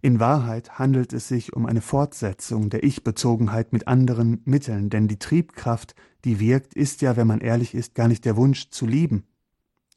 In 0.00 0.20
Wahrheit 0.20 0.78
handelt 0.78 1.12
es 1.12 1.26
sich 1.26 1.54
um 1.54 1.66
eine 1.66 1.80
Fortsetzung 1.80 2.70
der 2.70 2.84
Ich-Bezogenheit 2.84 3.72
mit 3.72 3.88
anderen 3.88 4.40
Mitteln, 4.44 4.90
denn 4.90 5.08
die 5.08 5.18
Triebkraft, 5.18 5.96
die 6.24 6.38
wirkt, 6.38 6.74
ist 6.74 7.02
ja, 7.02 7.16
wenn 7.16 7.26
man 7.26 7.40
ehrlich 7.40 7.74
ist, 7.74 7.96
gar 7.96 8.06
nicht 8.06 8.24
der 8.24 8.36
Wunsch 8.36 8.70
zu 8.70 8.86
lieben, 8.86 9.24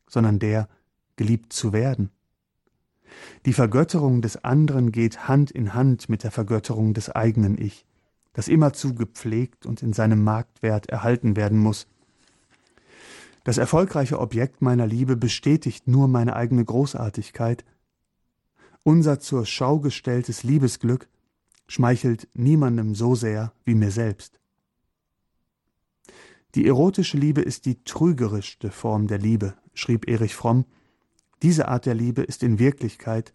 sondern 0.07 0.39
der, 0.39 0.67
geliebt 1.17 1.53
zu 1.53 1.71
werden. 1.71 2.09
Die 3.45 3.53
Vergötterung 3.53 4.21
des 4.21 4.43
anderen 4.43 4.91
geht 4.91 5.27
Hand 5.27 5.51
in 5.51 5.75
Hand 5.75 6.09
mit 6.09 6.23
der 6.23 6.31
Vergötterung 6.31 6.95
des 6.95 7.11
eigenen 7.11 7.61
Ich, 7.61 7.85
das 8.33 8.47
immerzu 8.47 8.95
gepflegt 8.95 9.67
und 9.67 9.83
in 9.83 9.93
seinem 9.93 10.23
Marktwert 10.23 10.89
erhalten 10.89 11.35
werden 11.35 11.59
muss. 11.59 11.87
Das 13.43 13.57
erfolgreiche 13.57 14.19
Objekt 14.19 14.61
meiner 14.61 14.87
Liebe 14.87 15.15
bestätigt 15.15 15.87
nur 15.87 16.07
meine 16.07 16.35
eigene 16.35 16.63
Großartigkeit, 16.63 17.65
unser 18.83 19.19
zur 19.19 19.45
Schau 19.45 19.79
gestelltes 19.79 20.43
Liebesglück 20.43 21.07
schmeichelt 21.67 22.27
niemandem 22.33 22.95
so 22.95 23.15
sehr 23.15 23.53
wie 23.63 23.75
mir 23.75 23.91
selbst. 23.91 24.39
Die 26.55 26.67
erotische 26.67 27.17
Liebe 27.17 27.41
ist 27.41 27.65
die 27.65 27.83
trügerischste 27.83 28.71
Form 28.71 29.07
der 29.07 29.19
Liebe, 29.19 29.53
schrieb 29.73 30.07
Erich 30.09 30.35
Fromm. 30.35 30.65
Diese 31.41 31.69
Art 31.69 31.85
der 31.85 31.93
Liebe 31.93 32.23
ist 32.23 32.43
in 32.43 32.59
Wirklichkeit 32.59 33.33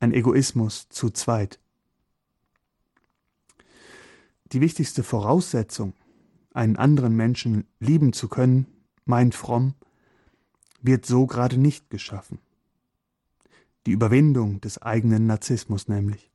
ein 0.00 0.12
Egoismus 0.12 0.88
zu 0.90 1.10
zweit. 1.10 1.58
Die 4.52 4.60
wichtigste 4.60 5.02
Voraussetzung, 5.02 5.94
einen 6.52 6.76
anderen 6.76 7.16
Menschen 7.16 7.66
lieben 7.80 8.12
zu 8.12 8.28
können, 8.28 8.66
meint 9.06 9.34
Fromm, 9.34 9.74
wird 10.82 11.06
so 11.06 11.26
gerade 11.26 11.56
nicht 11.56 11.88
geschaffen 11.88 12.38
die 13.86 13.92
Überwindung 13.92 14.60
des 14.60 14.82
eigenen 14.82 15.26
Narzissmus 15.26 15.88
nämlich. 15.88 16.30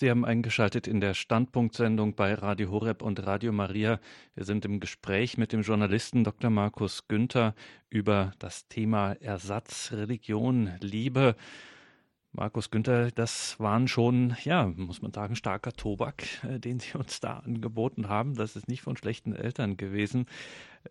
Sie 0.00 0.08
haben 0.08 0.24
eingeschaltet 0.24 0.86
in 0.86 1.02
der 1.02 1.12
Standpunktsendung 1.12 2.14
bei 2.14 2.32
Radio 2.32 2.70
Horeb 2.70 3.02
und 3.02 3.26
Radio 3.26 3.52
Maria. 3.52 4.00
Wir 4.34 4.46
sind 4.46 4.64
im 4.64 4.80
Gespräch 4.80 5.36
mit 5.36 5.52
dem 5.52 5.60
Journalisten 5.60 6.24
Dr. 6.24 6.48
Markus 6.48 7.06
Günther 7.06 7.54
über 7.90 8.32
das 8.38 8.66
Thema 8.66 9.12
Ersatz, 9.20 9.92
Religion, 9.92 10.70
Liebe. 10.80 11.36
Markus 12.32 12.70
Günther, 12.70 13.10
das 13.10 13.60
waren 13.60 13.88
schon, 13.88 14.38
ja, 14.42 14.72
muss 14.74 15.02
man 15.02 15.12
sagen, 15.12 15.36
starker 15.36 15.74
Tobak, 15.74 16.24
äh, 16.44 16.58
den 16.58 16.80
Sie 16.80 16.96
uns 16.96 17.20
da 17.20 17.40
angeboten 17.40 18.08
haben. 18.08 18.36
Das 18.36 18.56
ist 18.56 18.68
nicht 18.68 18.80
von 18.80 18.96
schlechten 18.96 19.34
Eltern 19.34 19.76
gewesen. 19.76 20.24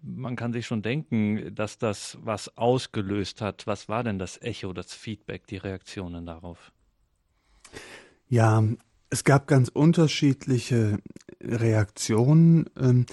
Man 0.04 0.36
kann 0.36 0.54
sich 0.54 0.68
schon 0.68 0.84
denken, 0.84 1.56
dass 1.56 1.80
das 1.80 2.20
was 2.22 2.60
ausgelöst 2.60 3.42
hat. 3.42 3.66
Was 3.66 3.90
war 3.90 4.04
denn 4.04 4.20
das 4.20 4.40
Echo, 4.40 4.72
das 4.72 4.94
Feedback, 4.94 5.48
die 5.48 5.58
Reaktionen 5.58 6.28
darauf? 6.28 6.72
Ja, 8.28 8.64
es 9.10 9.24
gab 9.24 9.48
ganz 9.48 9.70
unterschiedliche 9.70 11.00
Reaktionen. 11.42 12.70
Ähm, 12.80 13.06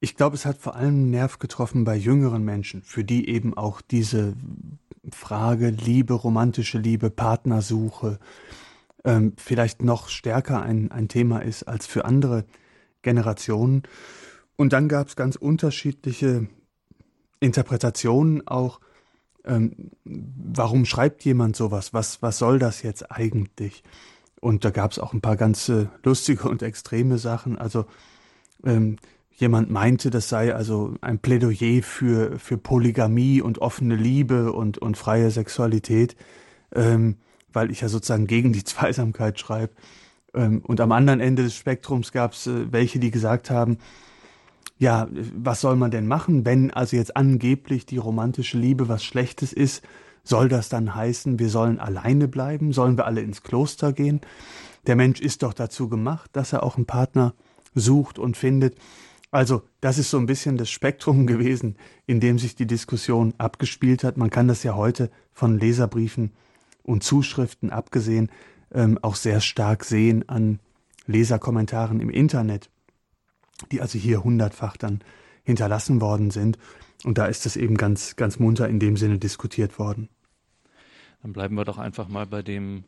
ich 0.00 0.16
glaube, 0.16 0.34
es 0.34 0.46
hat 0.46 0.58
vor 0.58 0.74
allem 0.74 1.10
Nerv 1.10 1.38
getroffen 1.38 1.84
bei 1.84 1.96
jüngeren 1.96 2.44
Menschen, 2.44 2.82
für 2.82 3.04
die 3.04 3.28
eben 3.28 3.56
auch 3.56 3.80
diese 3.80 4.34
Frage 5.10 5.70
Liebe, 5.70 6.14
romantische 6.14 6.78
Liebe, 6.78 7.10
Partnersuche 7.10 8.18
ähm, 9.04 9.34
vielleicht 9.36 9.82
noch 9.82 10.08
stärker 10.08 10.62
ein, 10.62 10.90
ein 10.90 11.08
Thema 11.08 11.40
ist 11.40 11.64
als 11.64 11.86
für 11.86 12.04
andere 12.04 12.44
Generationen. 13.02 13.82
Und 14.56 14.72
dann 14.72 14.88
gab 14.88 15.08
es 15.08 15.16
ganz 15.16 15.36
unterschiedliche 15.36 16.46
Interpretationen 17.40 18.46
auch. 18.46 18.80
Ähm, 19.44 19.90
warum 20.04 20.84
schreibt 20.84 21.24
jemand 21.24 21.56
sowas? 21.56 21.92
Was, 21.92 22.22
was 22.22 22.38
soll 22.38 22.60
das 22.60 22.82
jetzt 22.82 23.10
eigentlich? 23.10 23.82
Und 24.42 24.64
da 24.64 24.70
gab 24.70 24.90
es 24.90 24.98
auch 24.98 25.12
ein 25.12 25.20
paar 25.20 25.36
ganz 25.36 25.70
lustige 26.02 26.48
und 26.48 26.62
extreme 26.62 27.18
Sachen. 27.18 27.56
Also 27.56 27.84
ähm, 28.64 28.96
jemand 29.30 29.70
meinte, 29.70 30.10
das 30.10 30.28
sei 30.28 30.52
also 30.52 30.96
ein 31.00 31.20
Plädoyer 31.20 31.80
für, 31.84 32.40
für 32.40 32.58
Polygamie 32.58 33.40
und 33.40 33.60
offene 33.60 33.94
Liebe 33.94 34.52
und, 34.52 34.78
und 34.78 34.96
freie 34.96 35.30
Sexualität, 35.30 36.16
ähm, 36.74 37.18
weil 37.52 37.70
ich 37.70 37.82
ja 37.82 37.88
sozusagen 37.88 38.26
gegen 38.26 38.52
die 38.52 38.64
Zweisamkeit 38.64 39.38
schreibe. 39.38 39.74
Ähm, 40.34 40.60
und 40.64 40.80
am 40.80 40.90
anderen 40.90 41.20
Ende 41.20 41.44
des 41.44 41.54
Spektrums 41.54 42.10
gab 42.10 42.32
es 42.32 42.48
äh, 42.48 42.72
welche, 42.72 42.98
die 42.98 43.12
gesagt 43.12 43.48
haben, 43.48 43.78
ja, 44.76 45.06
was 45.36 45.60
soll 45.60 45.76
man 45.76 45.92
denn 45.92 46.08
machen, 46.08 46.44
wenn 46.44 46.72
also 46.72 46.96
jetzt 46.96 47.16
angeblich 47.16 47.86
die 47.86 47.98
romantische 47.98 48.58
Liebe 48.58 48.88
was 48.88 49.04
Schlechtes 49.04 49.52
ist? 49.52 49.84
Soll 50.24 50.48
das 50.48 50.68
dann 50.68 50.94
heißen, 50.94 51.38
wir 51.38 51.48
sollen 51.48 51.78
alleine 51.78 52.28
bleiben? 52.28 52.72
Sollen 52.72 52.96
wir 52.96 53.06
alle 53.06 53.22
ins 53.22 53.42
Kloster 53.42 53.92
gehen? 53.92 54.20
Der 54.86 54.96
Mensch 54.96 55.20
ist 55.20 55.42
doch 55.42 55.52
dazu 55.52 55.88
gemacht, 55.88 56.30
dass 56.32 56.52
er 56.52 56.62
auch 56.62 56.76
einen 56.76 56.86
Partner 56.86 57.34
sucht 57.74 58.18
und 58.18 58.36
findet. 58.36 58.76
Also, 59.30 59.62
das 59.80 59.98
ist 59.98 60.10
so 60.10 60.18
ein 60.18 60.26
bisschen 60.26 60.56
das 60.56 60.70
Spektrum 60.70 61.26
gewesen, 61.26 61.76
in 62.06 62.20
dem 62.20 62.38
sich 62.38 62.54
die 62.54 62.66
Diskussion 62.66 63.34
abgespielt 63.38 64.04
hat. 64.04 64.16
Man 64.16 64.30
kann 64.30 64.48
das 64.48 64.62
ja 64.62 64.74
heute 64.74 65.10
von 65.32 65.58
Leserbriefen 65.58 66.32
und 66.82 67.02
Zuschriften 67.02 67.70
abgesehen 67.70 68.30
ähm, 68.74 68.98
auch 69.02 69.16
sehr 69.16 69.40
stark 69.40 69.84
sehen 69.84 70.28
an 70.28 70.60
Leserkommentaren 71.06 72.00
im 72.00 72.10
Internet, 72.10 72.70
die 73.70 73.80
also 73.80 73.98
hier 73.98 74.24
hundertfach 74.24 74.76
dann 74.76 75.00
hinterlassen 75.44 76.00
worden 76.00 76.30
sind. 76.30 76.58
Und 77.04 77.18
da 77.18 77.26
ist 77.26 77.46
es 77.46 77.56
eben 77.56 77.76
ganz, 77.76 78.16
ganz 78.16 78.38
munter 78.38 78.68
in 78.68 78.78
dem 78.78 78.96
Sinne 78.96 79.18
diskutiert 79.18 79.78
worden. 79.78 80.08
Dann 81.22 81.32
bleiben 81.32 81.54
wir 81.56 81.64
doch 81.64 81.78
einfach 81.78 82.08
mal 82.08 82.26
bei 82.26 82.42
dem 82.42 82.84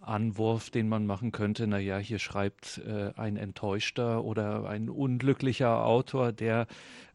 Anwurf, 0.00 0.70
den 0.70 0.88
man 0.88 1.06
machen 1.06 1.32
könnte. 1.32 1.66
Naja, 1.66 1.98
hier 1.98 2.18
schreibt 2.18 2.82
äh, 2.86 3.12
ein 3.16 3.36
enttäuschter 3.36 4.24
oder 4.24 4.68
ein 4.68 4.88
unglücklicher 4.88 5.84
Autor, 5.84 6.32
der 6.32 6.66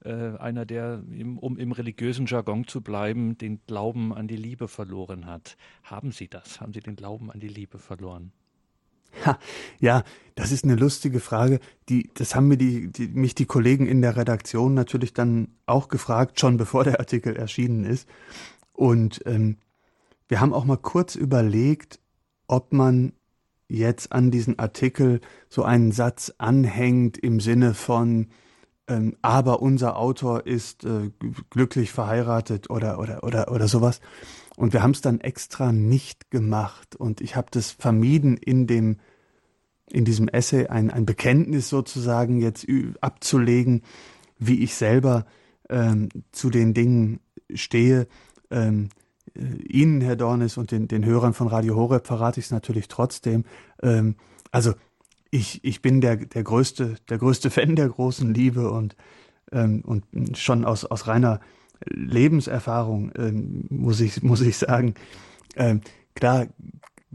äh, 0.04 0.38
einer, 0.38 0.66
der, 0.66 1.04
im, 1.12 1.38
um 1.38 1.58
im 1.58 1.72
religiösen 1.72 2.26
Jargon 2.26 2.68
zu 2.68 2.82
bleiben, 2.82 3.38
den 3.38 3.62
Glauben 3.68 4.14
an 4.14 4.28
die 4.28 4.38
Liebe 4.38 4.68
verloren 4.68 5.26
hat. 5.28 5.56
Haben 5.84 6.12
Sie 6.12 6.28
das? 6.28 6.62
Haben 6.62 6.74
Sie 6.74 6.80
den 6.80 6.96
Glauben 6.96 7.32
an 7.32 7.40
die 7.40 7.48
Liebe 7.48 7.78
verloren? 7.78 8.32
Ha, 9.26 9.40
ja, 9.80 10.04
das 10.36 10.52
ist 10.52 10.64
eine 10.64 10.76
lustige 10.76 11.20
Frage. 11.20 11.60
Die, 11.90 12.10
das 12.14 12.36
haben 12.36 12.48
mir 12.48 12.58
die, 12.58 12.92
die, 12.92 13.08
mich 13.08 13.36
die 13.36 13.46
Kollegen 13.46 13.86
in 13.88 14.02
der 14.02 14.16
Redaktion 14.16 14.74
natürlich 14.74 15.14
dann 15.14 15.50
auch 15.66 15.90
gefragt, 15.90 16.40
schon 16.40 16.58
bevor 16.58 16.84
der 16.84 17.00
Artikel 17.00 17.36
erschienen 17.36 17.84
ist. 17.84 18.08
Und 18.74 19.22
ähm, 19.26 19.58
wir 20.28 20.40
haben 20.40 20.54
auch 20.54 20.66
mal 20.66 20.78
kurz 20.78 21.16
überlegt, 21.16 22.00
ob 22.48 22.72
man 22.72 23.14
jetzt 23.68 24.12
an 24.12 24.32
diesen 24.32 24.58
Artikel 24.58 25.22
so 25.50 25.64
einen 25.64 25.92
Satz 25.92 26.34
anhängt 26.38 27.18
im 27.18 27.40
Sinne 27.40 27.74
von 27.74 28.28
ähm, 28.90 29.16
aber 29.22 29.62
unser 29.62 29.98
Autor 29.98 30.48
ist 30.48 30.84
äh, 30.84 31.12
glücklich 31.52 31.92
verheiratet 31.92 32.70
oder 32.70 33.00
oder 33.00 33.24
oder 33.24 33.52
oder 33.52 33.68
sowas. 33.68 34.02
Und 34.60 34.74
wir 34.74 34.84
haben 34.84 34.92
es 34.92 35.00
dann 35.00 35.22
extra 35.22 35.72
nicht 35.72 36.32
gemacht. 36.32 36.98
Und 36.98 37.22
ich 37.22 37.38
habe 37.38 37.48
das 37.50 37.72
vermieden, 37.72 38.36
in 38.36 38.68
dem, 38.68 38.98
in 39.90 40.04
diesem 40.04 40.28
Essay 40.28 40.68
ein, 40.68 40.92
ein 40.92 41.06
Bekenntnis 41.06 41.70
sozusagen 41.70 42.42
jetzt 42.42 42.68
abzulegen, 43.00 43.84
wie 44.38 44.62
ich 44.62 44.76
selber 44.76 45.26
ähm, 45.70 46.10
zu 46.34 46.50
den 46.50 46.74
Dingen 46.74 47.22
stehe. 47.54 48.10
Ähm, 48.52 48.90
äh, 49.34 49.46
Ihnen, 49.66 50.02
Herr 50.02 50.18
Dornis, 50.18 50.58
und 50.58 50.72
den, 50.72 50.90
den 50.90 51.06
Hörern 51.06 51.34
von 51.34 51.48
Radio 51.48 51.78
Horeb 51.78 52.06
verrate 52.06 52.42
ich 52.42 52.48
es 52.48 52.52
natürlich 52.52 52.90
trotzdem. 52.90 53.46
Ähm, 53.82 54.18
also 54.52 54.74
ich, 55.32 55.64
ich 55.64 55.82
bin 55.82 56.02
der, 56.02 56.18
der, 56.18 56.44
größte, 56.44 56.96
der 57.08 57.18
größte 57.18 57.50
Fan 57.50 57.78
der 57.78 57.88
großen 57.88 58.34
Liebe 58.34 58.70
und, 58.70 58.98
ähm, 59.54 59.84
und 59.86 60.04
schon 60.38 60.66
aus, 60.66 60.84
aus 60.84 61.08
reiner 61.08 61.40
Lebenserfahrung, 61.86 63.12
ähm, 63.18 63.66
muss, 63.70 64.00
ich, 64.00 64.22
muss 64.24 64.42
ich 64.42 64.58
sagen. 64.58 64.96
Ähm, 65.56 65.82
klar 66.16 66.48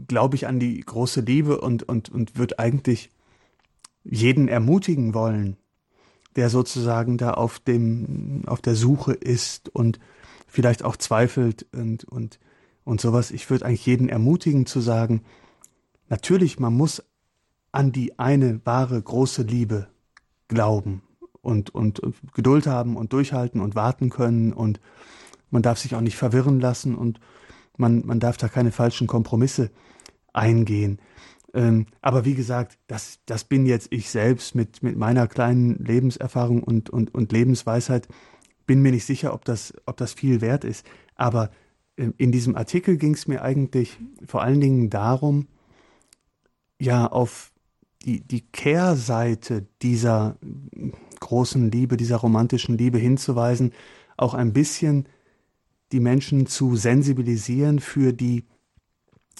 glaube 0.07 0.35
ich 0.35 0.47
an 0.47 0.59
die 0.59 0.79
große 0.79 1.21
Liebe 1.21 1.61
und, 1.61 1.83
und, 1.83 2.09
und 2.09 2.37
würde 2.37 2.59
eigentlich 2.59 3.11
jeden 4.03 4.47
ermutigen 4.47 5.13
wollen, 5.13 5.57
der 6.35 6.49
sozusagen 6.49 7.17
da 7.17 7.31
auf 7.31 7.59
dem, 7.59 8.43
auf 8.45 8.61
der 8.61 8.75
Suche 8.75 9.13
ist 9.13 9.69
und 9.69 9.99
vielleicht 10.47 10.83
auch 10.83 10.97
zweifelt 10.97 11.65
und, 11.73 12.03
und, 12.03 12.39
und 12.83 12.99
sowas. 12.99 13.31
Ich 13.31 13.49
würde 13.49 13.65
eigentlich 13.65 13.85
jeden 13.85 14.09
ermutigen 14.09 14.65
zu 14.65 14.81
sagen, 14.81 15.23
natürlich, 16.09 16.59
man 16.59 16.73
muss 16.73 17.03
an 17.71 17.91
die 17.91 18.19
eine 18.19 18.65
wahre 18.65 19.01
große 19.01 19.43
Liebe 19.43 19.87
glauben 20.47 21.01
und, 21.45 21.69
und 21.73 22.01
Geduld 22.33 22.67
haben 22.67 22.97
und 22.97 23.13
durchhalten 23.13 23.61
und 23.61 23.75
warten 23.75 24.09
können 24.09 24.53
und 24.53 24.79
man 25.49 25.61
darf 25.61 25.77
sich 25.79 25.95
auch 25.95 26.01
nicht 26.01 26.17
verwirren 26.17 26.59
lassen 26.59 26.95
und 26.95 27.19
man, 27.77 28.05
man 28.05 28.19
darf 28.19 28.37
da 28.37 28.47
keine 28.47 28.71
falschen 28.71 29.07
Kompromisse 29.07 29.69
eingehen. 30.33 30.99
Ähm, 31.53 31.85
aber 32.01 32.25
wie 32.25 32.35
gesagt, 32.35 32.77
das, 32.87 33.19
das 33.25 33.45
bin 33.45 33.65
jetzt 33.65 33.87
ich 33.91 34.09
selbst 34.09 34.55
mit, 34.55 34.83
mit 34.83 34.97
meiner 34.97 35.27
kleinen 35.27 35.75
Lebenserfahrung 35.83 36.61
und, 36.61 36.89
und, 36.89 37.15
und 37.15 37.31
Lebensweisheit. 37.31 38.07
Bin 38.65 38.81
mir 38.81 38.91
nicht 38.91 39.05
sicher, 39.05 39.33
ob 39.33 39.45
das, 39.45 39.73
ob 39.85 39.95
das 39.95 40.13
viel 40.13 40.41
wert 40.41 40.65
ist. 40.65 40.85
Aber 41.15 41.51
äh, 41.95 42.09
in 42.17 42.33
diesem 42.33 42.55
Artikel 42.57 42.97
ging 42.97 43.13
es 43.13 43.27
mir 43.27 43.41
eigentlich 43.41 43.97
vor 44.25 44.41
allen 44.41 44.59
Dingen 44.59 44.89
darum, 44.89 45.47
ja, 46.77 47.07
auf 47.07 47.53
die, 48.03 48.19
die 48.21 48.41
Kehrseite 48.41 49.65
dieser 49.81 50.37
großen 51.19 51.71
Liebe, 51.71 51.97
dieser 51.97 52.17
romantischen 52.17 52.77
Liebe 52.77 52.97
hinzuweisen, 52.97 53.71
auch 54.17 54.33
ein 54.33 54.53
bisschen 54.53 55.07
die 55.91 55.99
Menschen 55.99 56.45
zu 56.45 56.75
sensibilisieren 56.75 57.79
für 57.79 58.13
die 58.13 58.45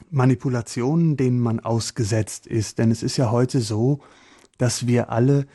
Manipulationen, 0.10 1.18
denen 1.18 1.40
man 1.40 1.60
ausgesetzt 1.60 2.48
ist. 2.48 2.78
Denn 2.78 2.92
es 2.92 3.04
ist 3.04 3.18
ja 3.18 3.32
heute 3.32 3.62
so, 3.62 4.00
dass 4.58 4.88
wir 4.88 5.10
alle 5.10 5.46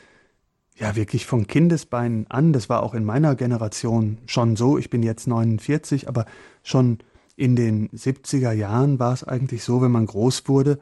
ja 0.77 0.95
wirklich 0.95 1.25
von 1.25 1.47
Kindesbeinen 1.47 2.25
an, 2.29 2.53
das 2.53 2.69
war 2.69 2.81
auch 2.83 2.93
in 2.93 3.05
meiner 3.05 3.35
Generation 3.35 4.17
schon 4.25 4.55
so, 4.55 4.77
ich 4.77 4.89
bin 4.89 5.03
jetzt 5.03 5.27
49, 5.27 6.07
aber 6.07 6.25
schon 6.63 6.99
in 7.35 7.55
den 7.55 7.89
70er 7.89 8.51
Jahren 8.51 8.99
war 8.99 9.13
es 9.13 9.23
eigentlich 9.23 9.63
so, 9.63 9.81
wenn 9.81 9.91
man 9.91 10.05
groß 10.05 10.47
wurde, 10.47 10.79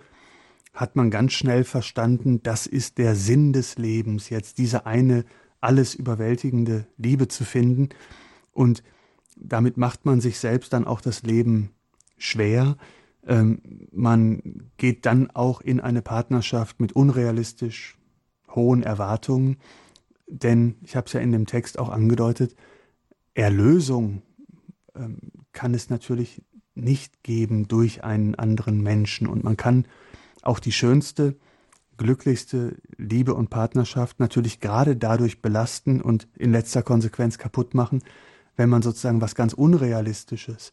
hat 0.79 0.95
man 0.95 1.11
ganz 1.11 1.33
schnell 1.33 1.65
verstanden, 1.65 2.41
das 2.41 2.65
ist 2.65 2.99
der 2.99 3.13
Sinn 3.13 3.51
des 3.51 3.77
Lebens, 3.77 4.29
jetzt 4.29 4.59
diese 4.59 4.85
eine 4.85 5.25
alles 5.59 5.93
überwältigende 5.93 6.87
Liebe 6.95 7.27
zu 7.27 7.43
finden. 7.43 7.89
Und 8.53 8.81
damit 9.35 9.75
macht 9.75 10.05
man 10.05 10.21
sich 10.21 10.39
selbst 10.39 10.71
dann 10.71 10.87
auch 10.87 11.01
das 11.01 11.23
Leben 11.23 11.71
schwer. 12.17 12.77
Ähm, 13.27 13.89
man 13.91 14.69
geht 14.77 15.05
dann 15.05 15.29
auch 15.31 15.59
in 15.59 15.81
eine 15.81 16.01
Partnerschaft 16.01 16.79
mit 16.79 16.93
unrealistisch 16.93 17.97
hohen 18.49 18.81
Erwartungen, 18.81 19.57
denn 20.27 20.75
ich 20.81 20.95
habe 20.95 21.07
es 21.07 21.13
ja 21.13 21.19
in 21.19 21.33
dem 21.33 21.45
Text 21.45 21.77
auch 21.77 21.89
angedeutet, 21.89 22.55
Erlösung 23.33 24.21
ähm, 24.95 25.17
kann 25.51 25.73
es 25.73 25.89
natürlich 25.89 26.41
nicht 26.73 27.21
geben 27.21 27.67
durch 27.67 28.05
einen 28.05 28.35
anderen 28.35 28.81
Menschen 28.81 29.27
und 29.27 29.43
man 29.43 29.57
kann 29.57 29.85
auch 30.41 30.59
die 30.59 30.71
schönste, 30.71 31.35
glücklichste 31.97 32.77
Liebe 32.97 33.33
und 33.33 33.49
Partnerschaft 33.49 34.19
natürlich 34.19 34.59
gerade 34.59 34.95
dadurch 34.95 35.41
belasten 35.41 36.01
und 36.01 36.27
in 36.35 36.51
letzter 36.51 36.81
Konsequenz 36.81 37.37
kaputt 37.37 37.73
machen, 37.73 38.01
wenn 38.55 38.69
man 38.69 38.81
sozusagen 38.81 39.21
was 39.21 39.35
ganz 39.35 39.53
Unrealistisches 39.53 40.71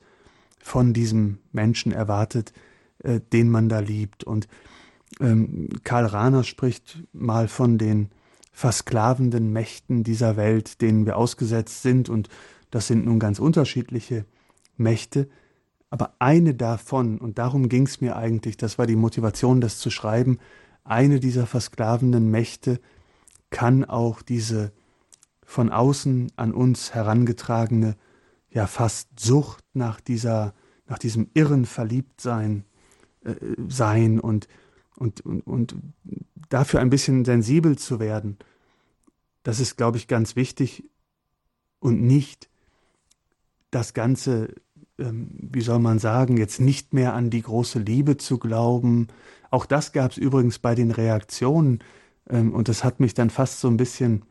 von 0.59 0.92
diesem 0.92 1.38
Menschen 1.52 1.92
erwartet, 1.92 2.52
äh, 3.02 3.20
den 3.33 3.50
man 3.50 3.68
da 3.68 3.81
liebt. 3.81 4.24
Und 4.24 4.48
ähm, 5.20 5.68
Karl 5.85 6.07
Rahner 6.07 6.44
spricht 6.44 7.02
mal 7.12 7.48
von 7.48 7.79
den 7.79 8.11
versklavenden 8.52 9.52
Mächten 9.52 10.02
dieser 10.02 10.37
Welt, 10.37 10.81
denen 10.81 11.07
wir 11.07 11.16
ausgesetzt 11.16 11.83
sind. 11.83 12.09
Und 12.09 12.29
das 12.70 12.87
sind 12.87 13.05
nun 13.05 13.18
ganz 13.18 13.38
unterschiedliche 13.38 14.24
Mächte. 14.76 15.29
Aber 15.96 16.12
eine 16.18 16.54
davon, 16.54 17.16
und 17.16 17.38
darum 17.38 17.70
ging 17.70 17.87
es 17.87 18.02
mir 18.02 18.16
eigentlich, 18.16 18.59
das 18.59 18.76
war 18.76 18.87
die 18.87 18.96
Motivation, 18.96 19.62
das 19.62 19.78
zu 19.78 19.90
schreiben, 19.90 20.38
eine 20.85 21.20
dieser 21.20 21.46
versklavenden 21.46 22.30
Mächte 22.30 22.80
kann 23.48 23.82
auch 23.82 24.20
diese 24.20 24.72
von 25.42 25.72
außen 25.72 26.32
an 26.37 26.52
uns 26.52 26.92
herangetragene 26.92 27.96
ja 28.50 28.66
fast 28.66 29.18
Sucht 29.18 29.64
nach 29.72 30.02
dieser, 30.02 30.52
nach 30.87 30.98
diesem 30.98 31.30
irren 31.32 31.64
Verliebtsein 31.64 32.66
äh, 33.24 33.35
sein 33.66 34.20
und, 34.20 34.48
und, 34.96 35.22
und, 35.22 35.46
und 35.46 35.76
dafür 36.50 36.80
ein 36.80 36.90
bisschen 36.90 37.24
sensibel 37.24 37.78
zu 37.78 38.00
werden, 38.00 38.37
das 39.44 39.61
ist, 39.61 39.78
glaube 39.78 39.96
ich, 39.96 40.09
ganz 40.09 40.37
wichtig 40.37 40.85
und 41.78 42.02
nicht 42.02 42.50
das 43.70 43.94
Ganze, 43.94 44.54
wie 44.98 45.61
soll 45.61 45.78
man 45.78 45.98
sagen, 45.98 46.37
jetzt 46.37 46.61
nicht 46.61 46.94
mehr 46.94 47.14
an 47.14 47.30
die 47.30 47.42
große 47.42 47.78
Liebe 47.78 48.16
zu 48.16 48.38
glauben. 48.38 49.09
Auch 49.50 49.66
das 49.66 49.92
gab 49.92 50.12
es 50.12 50.16
übrigens 50.16 50.59
bei 50.59 50.74
den 50.74 50.90
Reaktionen 50.90 51.80
ähm, 52.28 52.54
und 52.54 52.68
das 52.68 52.85
hat 52.85 53.00
mich 53.00 53.14
dann 53.14 53.30
fast 53.30 53.61
so 53.61 53.68
ein 53.68 53.76
bisschen 53.76 54.22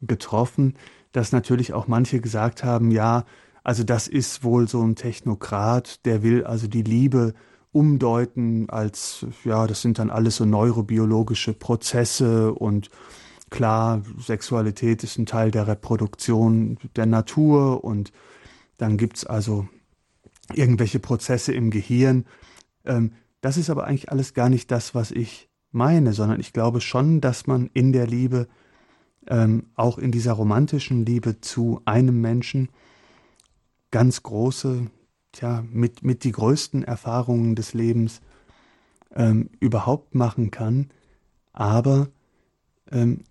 getroffen, 0.00 0.74
dass 1.12 1.32
natürlich 1.32 1.72
auch 1.72 1.86
manche 1.86 2.20
gesagt 2.20 2.64
haben, 2.64 2.90
ja, 2.90 3.24
also 3.62 3.84
das 3.84 4.08
ist 4.08 4.44
wohl 4.44 4.68
so 4.68 4.82
ein 4.82 4.96
Technokrat, 4.96 6.04
der 6.04 6.22
will 6.22 6.44
also 6.44 6.66
die 6.66 6.82
Liebe 6.82 7.34
umdeuten 7.72 8.68
als, 8.68 9.26
ja, 9.44 9.66
das 9.66 9.82
sind 9.82 9.98
dann 9.98 10.10
alles 10.10 10.36
so 10.36 10.44
neurobiologische 10.44 11.54
Prozesse 11.54 12.54
und 12.54 12.90
klar, 13.50 14.02
Sexualität 14.18 15.02
ist 15.02 15.18
ein 15.18 15.26
Teil 15.26 15.50
der 15.50 15.66
Reproduktion 15.66 16.78
der 16.96 17.06
Natur 17.06 17.84
und 17.84 18.12
dann 18.78 18.96
gibt's 18.96 19.24
also 19.24 19.68
irgendwelche 20.52 20.98
Prozesse 20.98 21.52
im 21.52 21.70
Gehirn. 21.70 22.24
Ähm, 22.84 23.12
das 23.40 23.56
ist 23.56 23.70
aber 23.70 23.86
eigentlich 23.86 24.10
alles 24.10 24.34
gar 24.34 24.48
nicht 24.48 24.70
das, 24.70 24.94
was 24.94 25.10
ich 25.10 25.48
meine, 25.70 26.12
sondern 26.12 26.40
ich 26.40 26.52
glaube 26.52 26.80
schon, 26.80 27.20
dass 27.20 27.46
man 27.46 27.68
in 27.74 27.92
der 27.92 28.06
Liebe, 28.06 28.48
ähm, 29.26 29.66
auch 29.74 29.98
in 29.98 30.12
dieser 30.12 30.32
romantischen 30.32 31.04
Liebe 31.04 31.40
zu 31.40 31.80
einem 31.84 32.20
Menschen, 32.20 32.68
ganz 33.90 34.22
große, 34.22 34.86
tja, 35.32 35.64
mit, 35.70 36.02
mit 36.04 36.24
die 36.24 36.32
größten 36.32 36.84
Erfahrungen 36.84 37.54
des 37.54 37.74
Lebens 37.74 38.20
ähm, 39.14 39.50
überhaupt 39.60 40.14
machen 40.14 40.50
kann. 40.50 40.90
Aber 41.52 42.08
ähm, 42.90 43.20
äh, 43.20 43.24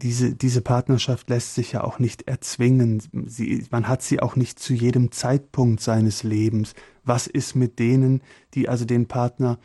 diese, 0.00 0.34
diese 0.34 0.60
Partnerschaft 0.60 1.28
lässt 1.28 1.54
sich 1.54 1.72
ja 1.72 1.84
auch 1.84 1.98
nicht 1.98 2.28
erzwingen. 2.28 3.02
Sie, 3.26 3.66
man 3.70 3.88
hat 3.88 4.02
sie 4.02 4.20
auch 4.20 4.36
nicht 4.36 4.58
zu 4.58 4.74
jedem 4.74 5.12
Zeitpunkt 5.12 5.80
seines 5.80 6.22
Lebens. 6.22 6.74
Was 7.04 7.26
ist 7.26 7.54
mit 7.54 7.78
denen, 7.78 8.22
die 8.54 8.68
also 8.68 8.84
den 8.84 9.06
Partner 9.06 9.58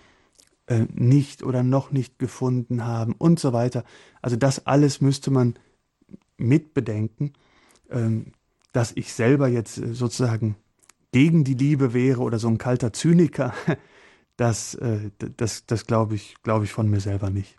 äh, 0.67 0.85
nicht 0.93 1.43
oder 1.43 1.63
noch 1.63 1.91
nicht 1.91 2.19
gefunden 2.19 2.85
haben 2.85 3.13
und 3.13 3.39
so 3.39 3.53
weiter? 3.53 3.83
Also 4.21 4.35
das 4.35 4.65
alles 4.65 5.01
müsste 5.01 5.31
man 5.31 5.55
mitbedenken. 6.37 7.33
Ähm, 7.89 8.33
dass 8.71 8.91
ich 8.95 9.13
selber 9.13 9.47
jetzt 9.47 9.77
äh, 9.77 9.93
sozusagen 9.93 10.55
gegen 11.11 11.43
die 11.43 11.55
Liebe 11.55 11.93
wäre 11.93 12.21
oder 12.21 12.39
so 12.39 12.47
ein 12.47 12.57
kalter 12.57 12.93
Zyniker, 12.93 13.53
das, 14.37 14.75
äh, 14.75 15.11
das, 15.37 15.65
das 15.65 15.85
glaube 15.85 16.15
ich, 16.15 16.35
glaube 16.43 16.65
ich 16.65 16.71
von 16.71 16.89
mir 16.89 17.01
selber 17.01 17.29
nicht. 17.29 17.57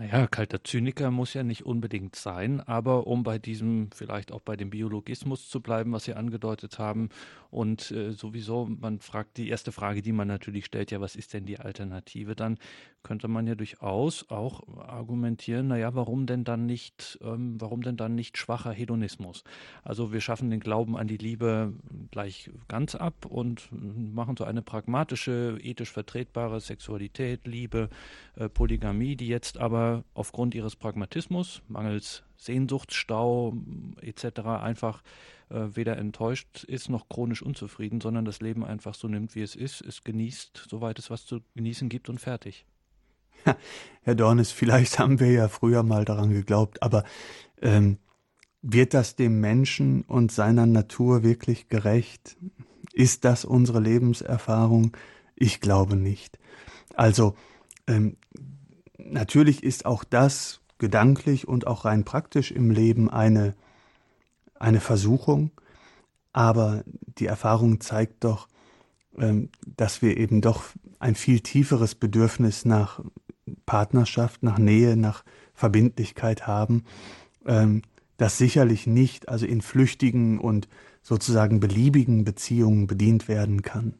Naja, 0.00 0.28
kalter 0.28 0.62
Zyniker 0.62 1.10
muss 1.10 1.34
ja 1.34 1.42
nicht 1.42 1.66
unbedingt 1.66 2.14
sein, 2.14 2.60
aber 2.60 3.08
um 3.08 3.24
bei 3.24 3.40
diesem, 3.40 3.90
vielleicht 3.90 4.30
auch 4.30 4.40
bei 4.40 4.54
dem 4.54 4.70
Biologismus 4.70 5.48
zu 5.48 5.60
bleiben, 5.60 5.90
was 5.90 6.04
Sie 6.04 6.14
angedeutet 6.14 6.78
haben, 6.78 7.08
und 7.50 7.90
äh, 7.92 8.12
sowieso, 8.12 8.66
man 8.66 9.00
fragt, 9.00 9.38
die 9.38 9.48
erste 9.48 9.72
Frage, 9.72 10.02
die 10.02 10.12
man 10.12 10.28
natürlich 10.28 10.66
stellt, 10.66 10.90
ja, 10.90 11.00
was 11.00 11.16
ist 11.16 11.32
denn 11.32 11.46
die 11.46 11.58
Alternative? 11.58 12.36
Dann 12.36 12.58
könnte 13.02 13.26
man 13.26 13.46
ja 13.46 13.54
durchaus 13.54 14.28
auch 14.28 14.68
argumentieren, 14.78 15.68
naja, 15.68 15.94
warum 15.94 16.26
denn 16.26 16.44
dann 16.44 16.66
nicht, 16.66 17.18
ähm, 17.22 17.58
warum 17.58 17.82
denn 17.82 17.96
dann 17.96 18.14
nicht 18.14 18.36
schwacher 18.36 18.70
Hedonismus? 18.70 19.44
Also 19.82 20.12
wir 20.12 20.20
schaffen 20.20 20.50
den 20.50 20.60
Glauben 20.60 20.96
an 20.96 21.08
die 21.08 21.16
Liebe 21.16 21.72
gleich 22.10 22.50
ganz 22.68 22.94
ab 22.94 23.24
und 23.24 23.68
machen 23.72 24.36
so 24.36 24.44
eine 24.44 24.60
pragmatische, 24.60 25.58
ethisch 25.62 25.90
vertretbare 25.90 26.60
Sexualität, 26.60 27.46
Liebe, 27.46 27.88
äh, 28.36 28.50
Polygamie, 28.50 29.16
die 29.16 29.28
jetzt 29.28 29.56
aber 29.56 29.87
aufgrund 30.14 30.54
ihres 30.54 30.76
Pragmatismus, 30.76 31.62
mangels 31.68 32.22
Sehnsuchtsstau 32.36 33.54
etc. 34.00 34.40
einfach 34.62 35.02
äh, 35.50 35.66
weder 35.74 35.96
enttäuscht 35.96 36.64
ist 36.64 36.88
noch 36.88 37.08
chronisch 37.08 37.42
unzufrieden, 37.42 38.00
sondern 38.00 38.24
das 38.24 38.40
Leben 38.40 38.64
einfach 38.64 38.94
so 38.94 39.08
nimmt, 39.08 39.34
wie 39.34 39.42
es 39.42 39.56
ist, 39.56 39.80
es 39.80 40.04
genießt, 40.04 40.66
soweit 40.68 40.98
es 40.98 41.10
was 41.10 41.26
zu 41.26 41.40
genießen 41.54 41.88
gibt 41.88 42.08
und 42.08 42.20
fertig. 42.20 42.66
Herr 44.02 44.14
Dornes, 44.14 44.50
vielleicht 44.50 44.98
haben 44.98 45.20
wir 45.20 45.30
ja 45.30 45.48
früher 45.48 45.82
mal 45.82 46.04
daran 46.04 46.30
geglaubt, 46.30 46.82
aber 46.82 47.04
ähm, 47.62 47.98
wird 48.62 48.94
das 48.94 49.16
dem 49.16 49.40
Menschen 49.40 50.02
und 50.02 50.32
seiner 50.32 50.66
Natur 50.66 51.22
wirklich 51.22 51.68
gerecht? 51.68 52.36
Ist 52.92 53.24
das 53.24 53.44
unsere 53.44 53.80
Lebenserfahrung? 53.80 54.96
Ich 55.36 55.60
glaube 55.60 55.96
nicht. 55.96 56.38
Also 56.94 57.36
ähm, 57.86 58.16
natürlich 58.98 59.62
ist 59.62 59.86
auch 59.86 60.04
das 60.04 60.60
gedanklich 60.78 61.48
und 61.48 61.66
auch 61.66 61.84
rein 61.84 62.04
praktisch 62.04 62.50
im 62.50 62.70
Leben 62.70 63.10
eine, 63.10 63.54
eine 64.58 64.80
Versuchung. 64.80 65.50
Aber 66.32 66.84
die 67.18 67.26
Erfahrung 67.26 67.80
zeigt 67.80 68.24
doch, 68.24 68.48
ähm, 69.16 69.48
dass 69.64 70.02
wir 70.02 70.16
eben 70.16 70.40
doch 70.40 70.64
ein 70.98 71.14
viel 71.14 71.40
tieferes 71.40 71.94
Bedürfnis 71.94 72.64
nach 72.64 73.00
Partnerschaft, 73.66 74.42
nach 74.42 74.58
Nähe, 74.58 74.96
nach 74.96 75.24
Verbindlichkeit 75.54 76.46
haben, 76.46 76.84
ähm, 77.46 77.82
das 78.16 78.38
sicherlich 78.38 78.86
nicht 78.86 79.28
also 79.28 79.46
in 79.46 79.62
flüchtigen 79.62 80.38
und 80.38 80.68
sozusagen 81.02 81.60
beliebigen 81.60 82.24
Beziehungen 82.24 82.86
bedient 82.86 83.28
werden 83.28 83.62
kann. 83.62 83.94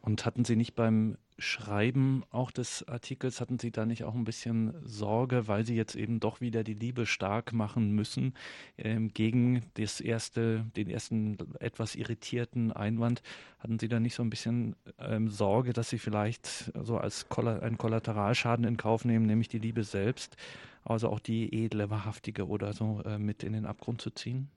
Und 0.00 0.24
hatten 0.24 0.44
Sie 0.44 0.56
nicht 0.56 0.74
beim 0.74 1.16
Schreiben 1.38 2.24
auch 2.30 2.50
des 2.50 2.86
Artikels, 2.88 3.40
hatten 3.40 3.60
Sie 3.60 3.70
da 3.70 3.86
nicht 3.86 4.02
auch 4.02 4.14
ein 4.14 4.24
bisschen 4.24 4.74
Sorge, 4.84 5.46
weil 5.46 5.64
Sie 5.64 5.76
jetzt 5.76 5.94
eben 5.94 6.18
doch 6.18 6.40
wieder 6.40 6.64
die 6.64 6.74
Liebe 6.74 7.06
stark 7.06 7.52
machen 7.52 7.92
müssen, 7.92 8.34
ähm, 8.76 9.14
gegen 9.14 9.62
das 9.74 10.00
erste, 10.00 10.66
den 10.76 10.90
ersten 10.90 11.38
etwas 11.60 11.94
irritierten 11.94 12.72
Einwand? 12.72 13.22
Hatten 13.60 13.78
Sie 13.78 13.88
da 13.88 14.00
nicht 14.00 14.14
so 14.14 14.22
ein 14.24 14.30
bisschen 14.30 14.74
ähm, 14.98 15.28
Sorge, 15.28 15.72
dass 15.72 15.90
Sie 15.90 15.98
vielleicht 15.98 16.72
so 16.82 16.98
als 16.98 17.28
Kolla 17.28 17.60
einen 17.60 17.78
Kollateralschaden 17.78 18.64
in 18.64 18.76
Kauf 18.76 19.04
nehmen, 19.04 19.26
nämlich 19.26 19.48
die 19.48 19.60
Liebe 19.60 19.84
selbst, 19.84 20.36
also 20.84 21.08
auch 21.08 21.20
die 21.20 21.64
edle, 21.64 21.88
wahrhaftige 21.88 22.48
oder 22.48 22.72
so 22.72 23.00
äh, 23.04 23.18
mit 23.18 23.44
in 23.44 23.52
den 23.52 23.64
Abgrund 23.64 24.00
zu 24.00 24.10
ziehen? 24.10 24.48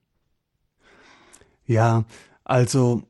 Ja, 1.67 2.05
also 2.43 3.03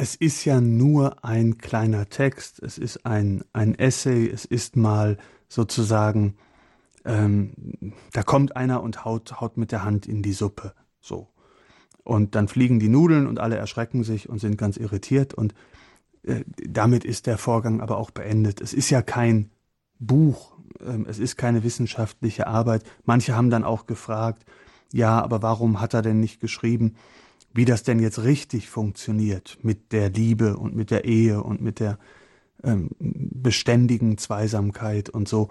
es 0.00 0.14
ist 0.14 0.46
ja 0.46 0.62
nur 0.62 1.26
ein 1.26 1.58
kleiner 1.58 2.08
Text, 2.08 2.62
es 2.62 2.78
ist 2.78 3.04
ein, 3.04 3.44
ein 3.52 3.78
Essay, 3.78 4.30
es 4.30 4.46
ist 4.46 4.74
mal 4.74 5.18
sozusagen, 5.46 6.36
ähm, 7.04 7.52
da 8.14 8.22
kommt 8.22 8.56
einer 8.56 8.82
und 8.82 9.04
haut, 9.04 9.42
haut 9.42 9.58
mit 9.58 9.72
der 9.72 9.84
Hand 9.84 10.06
in 10.06 10.22
die 10.22 10.32
Suppe. 10.32 10.72
So. 11.02 11.28
Und 12.02 12.34
dann 12.34 12.48
fliegen 12.48 12.80
die 12.80 12.88
Nudeln 12.88 13.26
und 13.26 13.40
alle 13.40 13.56
erschrecken 13.56 14.02
sich 14.02 14.30
und 14.30 14.38
sind 14.38 14.56
ganz 14.56 14.78
irritiert 14.78 15.34
und 15.34 15.52
äh, 16.22 16.44
damit 16.66 17.04
ist 17.04 17.26
der 17.26 17.36
Vorgang 17.36 17.82
aber 17.82 17.98
auch 17.98 18.10
beendet. 18.10 18.62
Es 18.62 18.72
ist 18.72 18.88
ja 18.88 19.02
kein 19.02 19.50
Buch, 19.98 20.56
äh, 20.80 20.96
es 21.08 21.18
ist 21.18 21.36
keine 21.36 21.62
wissenschaftliche 21.62 22.46
Arbeit. 22.46 22.84
Manche 23.04 23.36
haben 23.36 23.50
dann 23.50 23.64
auch 23.64 23.84
gefragt, 23.84 24.46
ja, 24.94 25.22
aber 25.22 25.42
warum 25.42 25.78
hat 25.78 25.92
er 25.92 26.00
denn 26.00 26.20
nicht 26.20 26.40
geschrieben? 26.40 26.96
Wie 27.52 27.64
das 27.64 27.82
denn 27.82 27.98
jetzt 27.98 28.22
richtig 28.22 28.68
funktioniert 28.68 29.58
mit 29.62 29.92
der 29.92 30.10
Liebe 30.10 30.56
und 30.56 30.74
mit 30.74 30.90
der 30.90 31.04
Ehe 31.04 31.42
und 31.42 31.60
mit 31.60 31.80
der 31.80 31.98
ähm, 32.62 32.90
beständigen 32.98 34.18
Zweisamkeit 34.18 35.08
und 35.08 35.28
so. 35.28 35.48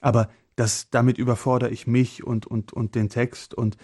Aber 0.00 0.28
das, 0.56 0.88
damit 0.90 1.18
überfordere 1.18 1.70
ich 1.70 1.86
mich 1.86 2.24
und, 2.24 2.46
und, 2.46 2.72
und 2.72 2.94
den 2.94 3.08
Text 3.08 3.54
und 3.54 3.76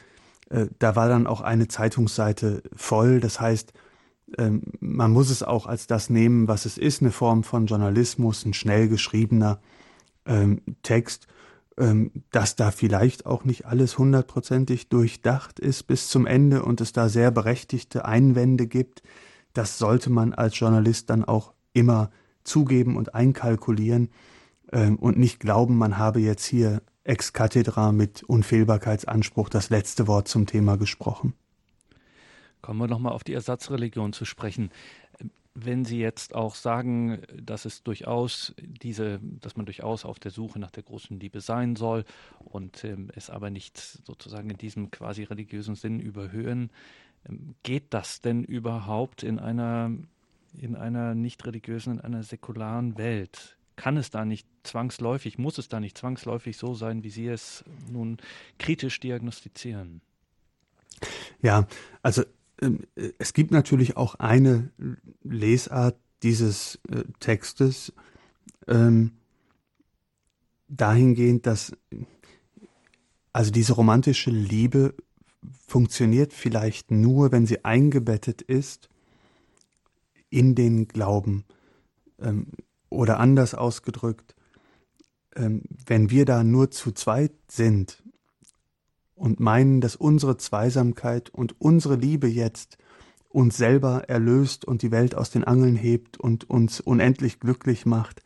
äh, 0.51 0.67
da 0.79 0.97
war 0.97 1.09
dann 1.09 1.27
auch 1.27 1.41
eine 1.41 1.69
Zeitungsseite 1.69 2.63
voll. 2.75 3.21
Das 3.21 3.41
heißt, 3.41 3.73
ähm, 4.39 4.63
man 4.81 5.13
muss 5.13 5.31
es 5.31 5.43
auch 5.43 5.67
als 5.67 5.87
das 5.87 6.11
nehmen, 6.11 6.49
was 6.49 6.67
es 6.67 6.79
ist, 6.79 7.01
eine 7.01 7.13
Form 7.13 7.45
von 7.45 7.67
Journalismus, 7.67 8.45
ein 8.45 8.55
schnell 8.55 8.89
geschriebener 8.89 9.61
ähm, 10.27 10.61
Text 10.83 11.29
dass 12.31 12.57
da 12.57 12.71
vielleicht 12.71 13.27
auch 13.27 13.45
nicht 13.45 13.67
alles 13.67 13.99
hundertprozentig 13.99 14.89
durchdacht 14.89 15.61
ist 15.61 15.83
bis 15.83 16.09
zum 16.09 16.27
Ende 16.27 16.63
und 16.63 16.81
es 16.81 16.93
da 16.93 17.11
sehr 17.11 17.31
berechtigte 17.31 18.07
Einwände 18.07 18.67
gibt. 18.67 19.03
Das 19.53 19.77
sollte 19.77 20.09
man 20.09 20.33
als 20.33 20.59
Journalist 20.59 21.11
dann 21.11 21.25
auch 21.25 21.53
immer 21.75 22.11
zugeben 22.45 22.97
und 22.97 23.15
einkalkulieren 23.15 24.09
ähm, 24.73 24.97
und 24.97 25.19
nicht 25.19 25.39
glauben, 25.39 25.77
man 25.77 25.99
habe 25.99 26.21
jetzt 26.21 26.47
hier 26.47 26.81
ex 27.05 27.33
cathedra 27.33 27.93
mit 27.93 28.23
Unfehlbarkeitsanspruch 28.23 29.49
das 29.49 29.71
letzte 29.71 30.07
Wort 30.07 30.29
zum 30.29 30.47
Thema 30.47 30.77
gesprochen. 30.77 31.35
Kommen 32.63 32.81
wir 32.81 32.89
nochmal 32.89 33.13
auf 33.13 33.23
die 33.23 33.35
Ersatzreligion 33.35 34.13
zu 34.13 34.25
sprechen 34.25 34.71
wenn 35.59 35.85
Sie 35.85 35.99
jetzt 35.99 36.35
auch 36.35 36.55
sagen, 36.55 37.23
dass 37.35 37.65
es 37.65 37.83
durchaus 37.83 38.55
diese, 38.61 39.21
dass 39.23 39.57
man 39.57 39.65
durchaus 39.65 40.05
auf 40.05 40.19
der 40.19 40.31
Suche 40.31 40.59
nach 40.59 40.71
der 40.71 40.83
großen 40.83 41.19
Liebe 41.19 41.41
sein 41.41 41.77
soll 41.77 42.05
und 42.45 42.85
ähm, 42.85 43.11
es 43.15 43.31
aber 43.31 43.51
nicht 43.51 43.79
sozusagen 43.79 44.51
in 44.51 44.59
diesem 44.59 44.91
quasi 44.91 45.23
religiösen 45.25 45.75
Sinn 45.75 45.99
überhöhen, 45.99 46.71
ähm, 47.27 47.55
geht 47.63 47.95
das 47.95 48.21
denn 48.21 48.45
überhaupt 48.45 49.23
in 49.23 49.39
einer 49.39 49.91
in 50.59 50.75
einer 50.75 51.15
nicht 51.15 51.45
religiösen, 51.45 51.95
in 51.95 52.01
einer 52.01 52.23
säkularen 52.23 52.97
Welt? 52.97 53.57
Kann 53.77 53.97
es 53.97 54.11
da 54.11 54.25
nicht 54.25 54.47
zwangsläufig, 54.63 55.37
muss 55.37 55.59
es 55.59 55.69
da 55.69 55.81
nicht 55.81 55.99
zwangsläufig 55.99 56.57
so 56.57 56.75
sein, 56.75 57.03
wie 57.03 57.11
Sie 57.11 57.29
es 57.29 57.65
nun 57.91 58.19
kritisch 58.59 59.01
diagnostizieren? 59.01 60.01
Ja, 61.43 61.67
also 62.03 62.25
es 63.19 63.33
gibt 63.33 63.51
natürlich 63.51 63.97
auch 63.97 64.15
eine 64.17 64.71
Lesart 65.23 65.99
dieses 66.23 66.79
äh, 66.91 67.05
Textes 67.21 67.93
ähm, 68.67 69.13
dahingehend, 70.69 71.47
dass 71.47 71.73
also 73.33 73.51
diese 73.51 73.75
romantische 73.75 74.31
Liebe 74.31 74.95
funktioniert 75.67 76.33
vielleicht 76.33 76.91
nur, 76.91 77.33
wenn 77.33 77.47
sie 77.47 77.65
eingebettet 77.65 78.41
ist 78.41 78.89
in 80.31 80.55
den 80.55 80.89
Glauben. 80.89 81.45
Ähm, 82.19 82.47
oder 82.89 83.21
anders 83.21 83.55
ausgedrückt, 83.55 84.35
ähm, 85.35 85.63
wenn 85.87 86.09
wir 86.09 86.25
da 86.25 86.45
nur 86.45 86.71
zu 86.71 86.93
zweit 86.93 87.33
sind 87.49 88.03
und 89.17 89.41
meinen, 89.41 89.81
dass 89.81 89.97
unsere 89.97 90.37
Zweisamkeit 90.37 91.31
und 91.31 91.61
unsere 91.61 91.97
Liebe 91.97 92.29
jetzt 92.29 92.79
uns 93.29 93.57
selber 93.57 94.09
erlöst 94.09 94.65
und 94.65 94.83
die 94.83 94.91
Welt 94.91 95.15
aus 95.15 95.31
den 95.31 95.45
Angeln 95.45 95.77
hebt 95.77 96.19
und 96.19 96.49
uns 96.49 96.81
unendlich 96.81 97.41
glücklich 97.41 97.85
macht, 97.85 98.23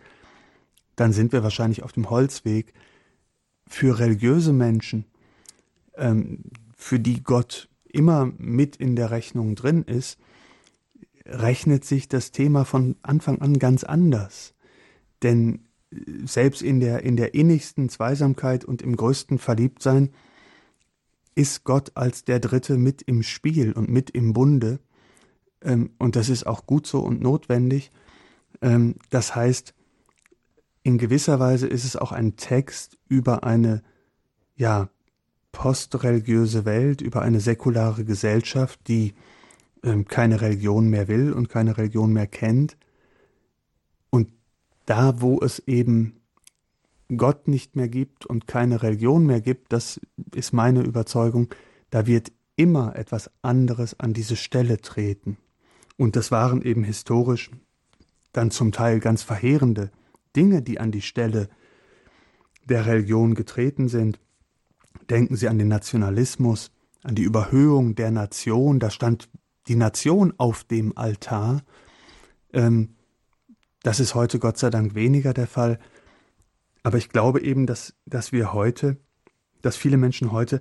dann 0.96 1.12
sind 1.12 1.32
wir 1.32 1.42
wahrscheinlich 1.42 1.82
auf 1.82 1.92
dem 1.92 2.10
Holzweg. 2.10 2.74
Für 3.66 3.98
religiöse 3.98 4.52
Menschen, 4.52 5.06
ähm, 5.96 6.42
für 6.76 7.00
die 7.00 7.22
Gott 7.22 7.68
immer 7.84 8.30
mit 8.36 8.76
in 8.76 8.96
der 8.96 9.10
Rechnung 9.10 9.54
drin 9.54 9.84
ist, 9.84 10.18
rechnet 11.24 11.84
sich 11.84 12.08
das 12.08 12.32
Thema 12.32 12.64
von 12.64 12.96
Anfang 13.02 13.40
an 13.40 13.58
ganz 13.58 13.84
anders. 13.84 14.54
Denn 15.22 15.60
selbst 16.24 16.62
in 16.62 16.80
der, 16.80 17.02
in 17.02 17.16
der 17.16 17.34
innigsten 17.34 17.88
Zweisamkeit 17.88 18.64
und 18.64 18.82
im 18.82 18.96
größten 18.96 19.38
Verliebtsein 19.38 20.10
ist 21.40 21.64
Gott 21.64 21.92
als 21.94 22.22
der 22.26 22.38
Dritte 22.38 22.76
mit 22.76 23.00
im 23.00 23.22
Spiel 23.22 23.72
und 23.72 23.88
mit 23.88 24.10
im 24.10 24.34
Bunde. 24.34 24.78
Ähm, 25.62 25.90
und 25.98 26.14
das 26.14 26.28
ist 26.28 26.46
auch 26.46 26.66
gut 26.66 26.86
so 26.86 27.00
und 27.00 27.22
notwendig. 27.22 27.90
Ähm, 28.60 28.96
das 29.08 29.34
heißt, 29.34 29.72
in 30.82 30.98
gewisser 30.98 31.40
Weise 31.40 31.66
ist 31.66 31.84
es 31.84 31.96
auch 31.96 32.12
ein 32.12 32.36
Text 32.36 32.98
über 33.08 33.42
eine, 33.42 33.82
ja, 34.54 34.90
postreligiöse 35.52 36.66
Welt, 36.66 37.00
über 37.00 37.22
eine 37.22 37.40
säkulare 37.40 38.04
Gesellschaft, 38.04 38.78
die 38.86 39.14
ähm, 39.82 40.06
keine 40.06 40.42
Religion 40.42 40.90
mehr 40.90 41.08
will 41.08 41.32
und 41.32 41.48
keine 41.48 41.78
Religion 41.78 42.12
mehr 42.12 42.26
kennt. 42.26 42.76
Und 44.10 44.30
da, 44.84 45.22
wo 45.22 45.40
es 45.40 45.58
eben 45.60 46.19
Gott 47.16 47.48
nicht 47.48 47.76
mehr 47.76 47.88
gibt 47.88 48.26
und 48.26 48.46
keine 48.46 48.82
Religion 48.82 49.26
mehr 49.26 49.40
gibt, 49.40 49.72
das 49.72 50.00
ist 50.34 50.52
meine 50.52 50.82
Überzeugung, 50.82 51.48
da 51.90 52.06
wird 52.06 52.32
immer 52.56 52.94
etwas 52.96 53.30
anderes 53.42 53.98
an 53.98 54.12
diese 54.12 54.36
Stelle 54.36 54.80
treten. 54.80 55.38
Und 55.96 56.16
das 56.16 56.30
waren 56.30 56.62
eben 56.62 56.84
historisch 56.84 57.50
dann 58.32 58.50
zum 58.50 58.72
Teil 58.72 59.00
ganz 59.00 59.22
verheerende 59.22 59.90
Dinge, 60.36 60.62
die 60.62 60.78
an 60.78 60.92
die 60.92 61.02
Stelle 61.02 61.48
der 62.64 62.86
Religion 62.86 63.34
getreten 63.34 63.88
sind. 63.88 64.20
Denken 65.08 65.36
Sie 65.36 65.48
an 65.48 65.58
den 65.58 65.68
Nationalismus, 65.68 66.70
an 67.02 67.14
die 67.14 67.22
Überhöhung 67.22 67.94
der 67.94 68.10
Nation, 68.10 68.78
da 68.78 68.90
stand 68.90 69.28
die 69.68 69.76
Nation 69.76 70.32
auf 70.36 70.64
dem 70.64 70.96
Altar. 70.96 71.62
Ähm, 72.52 72.94
das 73.82 74.00
ist 74.00 74.14
heute 74.14 74.38
Gott 74.38 74.58
sei 74.58 74.70
Dank 74.70 74.94
weniger 74.94 75.32
der 75.32 75.46
Fall. 75.46 75.78
Aber 76.82 76.98
ich 76.98 77.08
glaube 77.08 77.42
eben, 77.42 77.66
dass, 77.66 77.94
dass 78.06 78.32
wir 78.32 78.52
heute, 78.52 78.96
dass 79.62 79.76
viele 79.76 79.96
Menschen 79.96 80.32
heute 80.32 80.60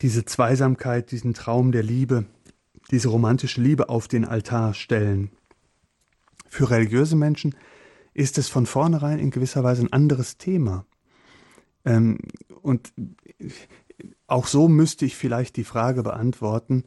diese 0.00 0.24
Zweisamkeit, 0.24 1.10
diesen 1.10 1.34
Traum 1.34 1.72
der 1.72 1.82
Liebe, 1.82 2.26
diese 2.90 3.08
romantische 3.08 3.60
Liebe 3.60 3.88
auf 3.88 4.08
den 4.08 4.24
Altar 4.24 4.74
stellen. 4.74 5.30
Für 6.48 6.70
religiöse 6.70 7.16
Menschen 7.16 7.54
ist 8.14 8.38
es 8.38 8.48
von 8.48 8.66
vornherein 8.66 9.18
in 9.18 9.30
gewisser 9.30 9.64
Weise 9.64 9.82
ein 9.82 9.92
anderes 9.92 10.38
Thema. 10.38 10.86
Ähm, 11.84 12.18
und 12.62 12.92
auch 14.26 14.46
so 14.46 14.68
müsste 14.68 15.04
ich 15.04 15.16
vielleicht 15.16 15.56
die 15.56 15.64
Frage 15.64 16.02
beantworten, 16.02 16.84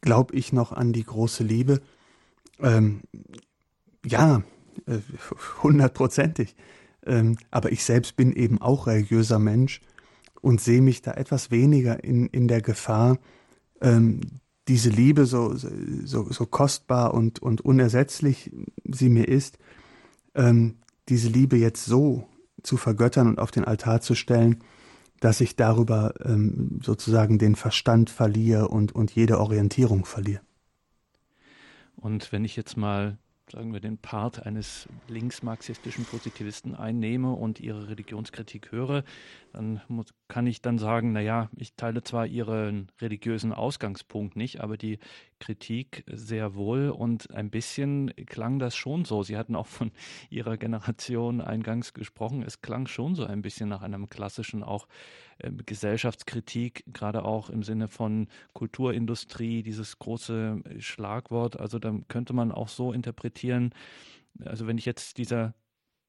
glaube 0.00 0.34
ich 0.34 0.52
noch 0.52 0.72
an 0.72 0.92
die 0.92 1.04
große 1.04 1.44
Liebe? 1.44 1.80
Ähm, 2.60 3.02
ja, 4.04 4.42
hundertprozentig. 5.62 6.54
Ähm, 7.04 7.36
aber 7.50 7.72
ich 7.72 7.84
selbst 7.84 8.16
bin 8.16 8.32
eben 8.32 8.60
auch 8.60 8.86
religiöser 8.86 9.38
Mensch 9.38 9.80
und 10.40 10.60
sehe 10.60 10.82
mich 10.82 11.02
da 11.02 11.12
etwas 11.12 11.50
weniger 11.50 12.02
in, 12.02 12.26
in 12.26 12.48
der 12.48 12.62
Gefahr, 12.62 13.18
ähm, 13.80 14.20
diese 14.68 14.90
Liebe, 14.90 15.26
so, 15.26 15.54
so, 15.54 16.32
so 16.32 16.46
kostbar 16.46 17.14
und, 17.14 17.40
und 17.40 17.60
unersetzlich 17.60 18.50
sie 18.84 19.08
mir 19.08 19.28
ist, 19.28 19.58
ähm, 20.34 20.78
diese 21.08 21.28
Liebe 21.28 21.56
jetzt 21.56 21.84
so 21.84 22.26
zu 22.62 22.76
vergöttern 22.76 23.28
und 23.28 23.38
auf 23.38 23.52
den 23.52 23.64
Altar 23.64 24.00
zu 24.00 24.16
stellen, 24.16 24.64
dass 25.20 25.40
ich 25.40 25.56
darüber 25.56 26.14
ähm, 26.24 26.80
sozusagen 26.82 27.38
den 27.38 27.54
Verstand 27.54 28.10
verliere 28.10 28.68
und, 28.68 28.94
und 28.94 29.12
jede 29.12 29.38
Orientierung 29.38 30.04
verliere. 30.04 30.42
Und 31.94 32.30
wenn 32.32 32.44
ich 32.44 32.56
jetzt 32.56 32.76
mal 32.76 33.18
sagen 33.50 33.72
wir, 33.72 33.80
den 33.80 33.98
Part 33.98 34.44
eines 34.44 34.88
linksmarxistischen 35.08 36.04
Positivisten 36.04 36.74
einnehme 36.74 37.32
und 37.32 37.60
ihre 37.60 37.88
Religionskritik 37.88 38.72
höre, 38.72 39.04
dann 39.52 39.80
muss, 39.88 40.06
kann 40.28 40.46
ich 40.46 40.62
dann 40.62 40.78
sagen, 40.78 41.12
naja, 41.12 41.48
ich 41.56 41.74
teile 41.74 42.02
zwar 42.02 42.26
ihren 42.26 42.90
religiösen 43.00 43.52
Ausgangspunkt 43.52 44.36
nicht, 44.36 44.60
aber 44.60 44.76
die 44.76 44.98
Kritik 45.38 46.04
sehr 46.06 46.54
wohl 46.54 46.90
und 46.90 47.30
ein 47.34 47.50
bisschen 47.50 48.12
klang 48.26 48.58
das 48.58 48.76
schon 48.76 49.04
so. 49.04 49.22
Sie 49.22 49.36
hatten 49.36 49.56
auch 49.56 49.66
von 49.66 49.92
Ihrer 50.30 50.56
Generation 50.56 51.40
eingangs 51.40 51.94
gesprochen. 51.94 52.42
Es 52.42 52.62
klang 52.62 52.86
schon 52.86 53.14
so 53.14 53.24
ein 53.24 53.42
bisschen 53.42 53.68
nach 53.68 53.82
einem 53.82 54.08
klassischen 54.08 54.62
auch 54.62 54.88
äh, 55.38 55.50
Gesellschaftskritik, 55.50 56.84
gerade 56.92 57.24
auch 57.24 57.50
im 57.50 57.62
Sinne 57.62 57.88
von 57.88 58.28
Kulturindustrie, 58.52 59.62
dieses 59.62 59.98
große 59.98 60.62
Schlagwort. 60.78 61.58
Also 61.58 61.78
da 61.78 61.94
könnte 62.08 62.32
man 62.32 62.52
auch 62.52 62.68
so 62.68 62.92
interpretieren. 62.92 63.74
Also 64.44 64.66
wenn 64.66 64.78
ich 64.78 64.84
jetzt 64.84 65.18
dieser 65.18 65.54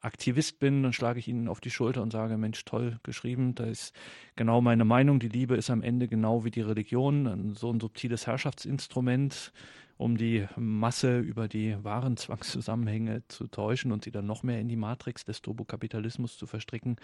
Aktivist 0.02 0.60
bin, 0.60 0.84
dann 0.84 0.93
schlage 0.93 1.20
ich 1.20 1.28
ihnen 1.28 1.48
auf 1.48 1.60
die 1.60 1.72
Schulter 1.72 2.02
und 2.02 2.12
sage, 2.12 2.38
Mensch, 2.38 2.64
toll 2.66 3.00
geschrieben, 3.04 3.56
da 3.56 3.66
ist 3.66 3.95
genau 4.36 4.62
meine 4.62 4.86
Meinung, 4.86 5.20
die 5.20 5.30
Liebe 5.30 5.56
ist 5.56 5.70
am 5.70 5.82
Ende 5.82 6.08
genau 6.08 6.43
wie 6.43 6.52
die 6.52 6.62
Religion, 6.62 7.56
so 7.56 7.72
ein 7.72 7.80
subtiles 7.80 8.28
Herrschaftsinstrument, 8.28 9.52
um 9.98 10.16
die 10.16 10.45
Masse 10.56 11.20
über 11.20 11.48
die 11.48 11.76
wahren 11.84 12.18
Zwangszusammenhänge 12.18 13.24
zu 13.28 13.48
täuschen 13.48 13.91
und 13.91 14.04
sie 14.04 14.12
dann 14.12 14.28
noch 14.28 14.43
mehr 14.43 14.60
in 14.60 14.68
die 14.68 14.76
Matrix 14.76 15.26
des 15.26 15.41
Turbokapitalismus 15.41 16.38
zu 16.38 16.45
verstricken. 16.45 16.98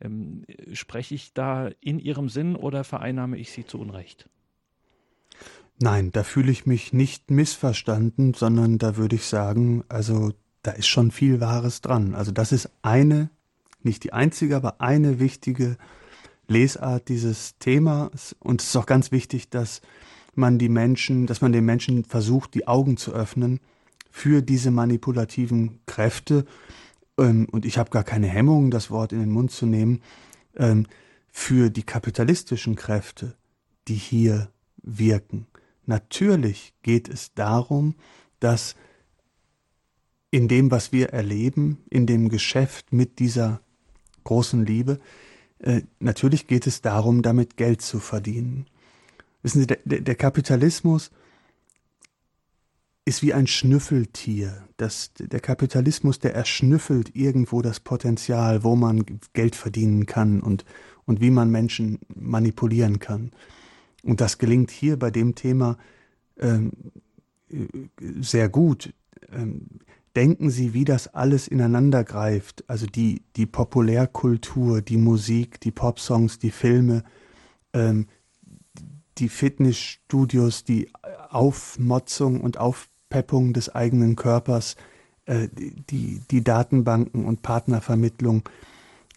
Ähm, 0.00 0.44
spreche 0.72 1.14
ich 1.14 1.34
da 1.34 1.68
in 1.80 1.98
ihrem 1.98 2.30
Sinn 2.30 2.56
oder 2.56 2.84
vereinnahme 2.84 3.36
ich 3.36 3.52
sie 3.52 3.66
zu 3.66 3.78
Unrecht? 3.78 4.30
Nein, 5.80 6.10
da 6.10 6.24
fühle 6.24 6.50
ich 6.50 6.66
mich 6.66 6.92
nicht 6.92 7.30
missverstanden, 7.30 8.34
sondern 8.34 8.78
da 8.78 8.96
würde 8.96 9.16
ich 9.16 9.26
sagen, 9.26 9.84
also 9.88 10.32
da 10.62 10.72
ist 10.72 10.88
schon 10.88 11.10
viel 11.10 11.40
Wahres 11.40 11.80
dran. 11.80 12.14
Also 12.14 12.32
das 12.32 12.52
ist 12.52 12.70
eine, 12.82 13.30
nicht 13.82 14.04
die 14.04 14.12
einzige, 14.12 14.56
aber 14.56 14.80
eine 14.80 15.20
wichtige 15.20 15.76
Lesart 16.48 17.08
dieses 17.08 17.56
Themas. 17.58 18.34
Und 18.40 18.60
es 18.60 18.68
ist 18.68 18.76
auch 18.76 18.86
ganz 18.86 19.12
wichtig, 19.12 19.50
dass 19.50 19.80
man 20.34 20.58
die 20.58 20.68
Menschen, 20.68 21.26
dass 21.26 21.40
man 21.40 21.52
den 21.52 21.64
Menschen 21.64 22.04
versucht, 22.04 22.54
die 22.54 22.66
Augen 22.66 22.96
zu 22.96 23.12
öffnen 23.12 23.60
für 24.10 24.42
diese 24.42 24.70
manipulativen 24.70 25.80
Kräfte. 25.86 26.44
Ähm, 27.18 27.46
und 27.50 27.64
ich 27.64 27.78
habe 27.78 27.90
gar 27.90 28.04
keine 28.04 28.28
Hemmung, 28.28 28.70
das 28.70 28.90
Wort 28.90 29.12
in 29.12 29.20
den 29.20 29.30
Mund 29.30 29.50
zu 29.50 29.66
nehmen, 29.66 30.00
ähm, 30.56 30.86
für 31.30 31.70
die 31.70 31.82
kapitalistischen 31.82 32.74
Kräfte, 32.74 33.36
die 33.86 33.94
hier 33.94 34.50
wirken. 34.82 35.46
Natürlich 35.86 36.74
geht 36.82 37.08
es 37.08 37.32
darum, 37.34 37.94
dass 38.40 38.74
in 40.30 40.48
dem, 40.48 40.70
was 40.70 40.92
wir 40.92 41.10
erleben, 41.10 41.78
in 41.90 42.06
dem 42.06 42.28
Geschäft 42.28 42.92
mit 42.92 43.18
dieser 43.18 43.60
großen 44.24 44.64
Liebe, 44.64 44.98
äh, 45.58 45.82
natürlich 46.00 46.46
geht 46.46 46.66
es 46.66 46.82
darum, 46.82 47.22
damit 47.22 47.56
Geld 47.56 47.82
zu 47.82 47.98
verdienen. 47.98 48.66
Wissen 49.42 49.60
Sie, 49.60 49.66
der, 49.66 50.00
der 50.00 50.14
Kapitalismus 50.14 51.10
ist 53.04 53.22
wie 53.22 53.32
ein 53.32 53.46
Schnüffeltier. 53.46 54.68
Das, 54.76 55.12
der 55.18 55.40
Kapitalismus, 55.40 56.18
der 56.18 56.34
erschnüffelt 56.34 57.16
irgendwo 57.16 57.62
das 57.62 57.80
Potenzial, 57.80 58.64
wo 58.64 58.76
man 58.76 59.04
Geld 59.32 59.56
verdienen 59.56 60.04
kann 60.04 60.40
und, 60.40 60.66
und 61.06 61.20
wie 61.22 61.30
man 61.30 61.50
Menschen 61.50 62.00
manipulieren 62.14 62.98
kann. 62.98 63.32
Und 64.02 64.20
das 64.20 64.36
gelingt 64.36 64.70
hier 64.70 64.98
bei 64.98 65.10
dem 65.10 65.34
Thema 65.34 65.78
ähm, 66.38 66.70
sehr 68.20 68.50
gut. 68.50 68.92
Ähm, 69.32 69.66
denken 70.18 70.50
Sie, 70.50 70.74
wie 70.74 70.84
das 70.84 71.14
alles 71.14 71.46
ineinander 71.46 72.02
greift. 72.02 72.64
Also 72.68 72.86
die, 72.86 73.22
die 73.36 73.46
Populärkultur, 73.46 74.82
die 74.82 74.96
Musik, 74.96 75.60
die 75.60 75.70
Popsongs, 75.70 76.40
die 76.40 76.50
Filme, 76.50 77.04
ähm, 77.72 78.08
die 79.18 79.28
Fitnessstudios, 79.28 80.64
die 80.64 80.90
Aufmotzung 81.30 82.40
und 82.40 82.58
Aufpeppung 82.58 83.52
des 83.52 83.72
eigenen 83.72 84.16
Körpers, 84.16 84.74
äh, 85.26 85.46
die, 85.54 86.20
die 86.28 86.42
Datenbanken 86.42 87.24
und 87.24 87.42
Partnervermittlung 87.42 88.42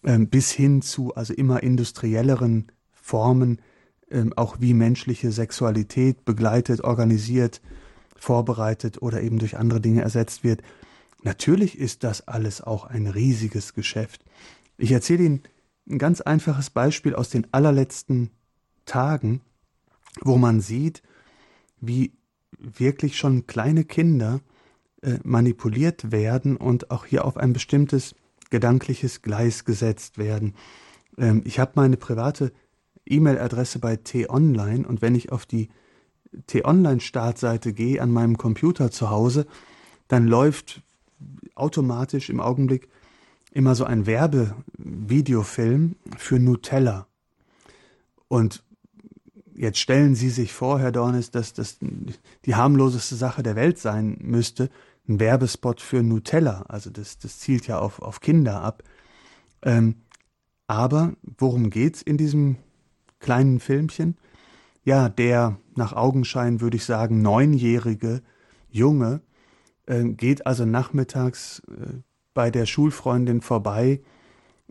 äh, 0.04 0.20
bis 0.20 0.52
hin 0.52 0.84
zu 0.84 1.16
also 1.16 1.34
immer 1.34 1.64
industrielleren 1.64 2.72
Formen, 2.91 3.58
äh, 4.12 4.26
auch 4.36 4.58
wie 4.60 4.76
menschliche 4.76 5.32
Sexualität 5.32 6.26
begleitet, 6.26 6.84
organisiert, 6.84 7.60
vorbereitet 8.16 9.02
oder 9.02 9.24
eben 9.24 9.39
durch 9.39 9.58
andere 9.58 9.82
Dinge 9.82 10.04
ersetzt 10.04 10.43
wird. 10.43 10.62
Natürlich 11.24 11.78
ist 11.78 12.04
das 12.04 12.28
alles 12.28 12.62
auch 12.62 12.86
ein 12.86 13.08
riesiges 13.08 13.74
Geschäft. 13.74 14.24
Ich 14.78 14.92
erzähle 14.92 15.24
Ihnen 15.24 15.44
ein 15.90 16.00
ganz 16.00 16.22
einfaches 16.22 16.70
Beispiel 16.70 17.16
aus 17.16 17.30
den 17.30 17.48
allerletzten 17.52 18.32
Tagen, 18.86 19.42
wo 20.22 20.38
man 20.38 20.62
sieht, 20.62 21.04
wie 21.80 22.14
wirklich 22.58 23.18
schon 23.18 23.48
kleine 23.48 23.86
Kinder 23.86 24.42
äh, 25.02 25.18
manipuliert 25.24 26.12
werden 26.12 26.58
und 26.58 26.92
auch 26.92 27.06
hier 27.06 27.26
auf 27.26 27.38
ein 27.38 27.54
bestimmtes 27.54 28.16
gedankliches 28.50 29.22
Gleis 29.22 29.66
gesetzt 29.66 30.18
werden. 30.18 30.56
Ähm, 31.18 31.42
ich 31.46 31.60
habe 31.60 31.72
meine 31.76 31.98
private 31.98 32.52
E-Mail-Adresse 33.06 33.80
bei 33.80 33.96
T-Online 33.96 34.88
und 34.88 35.02
wenn 35.02 35.16
ich 35.16 35.32
auf 35.32 35.46
die 35.46 35.70
T-Online-Startseite 36.48 37.74
gehe 37.74 38.02
an 38.02 38.12
meinem 38.12 38.38
Computer 38.38 38.92
zu 38.92 39.10
Hause, 39.10 39.48
dann 40.08 40.28
läuft 40.28 40.84
automatisch 41.56 42.30
im 42.30 42.40
Augenblick 42.40 42.90
immer 43.52 43.76
so 43.76 43.84
ein 43.84 44.06
Werbevideofilm 44.06 45.96
für 46.18 46.40
Nutella. 46.40 47.08
Und 48.28 48.64
jetzt 49.54 49.80
stellen 49.80 50.16
Sie 50.16 50.30
sich 50.30 50.54
vor, 50.54 50.80
Herr 50.80 50.92
Dornis, 50.92 51.32
dass 51.32 51.54
das 51.54 51.78
die 52.46 52.56
harmloseste 52.56 53.16
Sache 53.16 53.44
der 53.44 53.56
Welt 53.56 53.78
sein 53.78 54.18
müsste, 54.22 54.70
ein 55.08 55.20
Werbespot 55.20 55.82
für 55.82 56.04
Nutella. 56.04 56.64
Also 56.68 56.90
das, 56.90 57.20
das 57.20 57.40
zielt 57.40 57.68
ja 57.68 57.80
auf, 57.80 58.02
auf 58.02 58.22
Kinder 58.22 58.62
ab. 58.62 58.84
Ähm, 59.64 59.96
aber 60.68 61.14
worum 61.38 61.70
geht's 61.70 62.02
in 62.02 62.18
diesem 62.18 62.56
kleinen 63.20 63.60
Filmchen? 63.60 64.18
Ja, 64.84 65.10
der 65.10 65.58
nach 65.76 65.94
Augenschein 65.94 66.62
würde 66.62 66.78
ich 66.78 66.86
sagen 66.86 67.22
neunjährige 67.22 68.22
Junge 68.70 69.22
geht 70.06 70.46
also 70.46 70.66
nachmittags 70.66 71.62
äh, 71.68 72.00
bei 72.34 72.50
der 72.50 72.66
Schulfreundin 72.66 73.42
vorbei, 73.42 74.02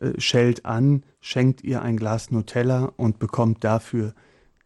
äh, 0.00 0.18
schellt 0.18 0.64
an, 0.64 1.04
schenkt 1.20 1.62
ihr 1.62 1.82
ein 1.82 1.96
Glas 1.96 2.30
Nutella 2.30 2.92
und 2.96 3.18
bekommt 3.18 3.64
dafür 3.64 4.14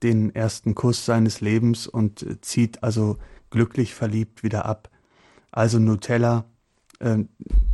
den 0.03 0.35
ersten 0.35 0.75
Kuss 0.75 1.05
seines 1.05 1.41
Lebens 1.41 1.87
und 1.87 2.23
äh, 2.23 2.41
zieht 2.41 2.83
also 2.83 3.19
glücklich 3.51 3.95
verliebt 3.95 4.43
wieder 4.43 4.65
ab. 4.65 4.91
Also 5.51 5.79
Nutella, 5.79 6.45
äh, 7.01 7.19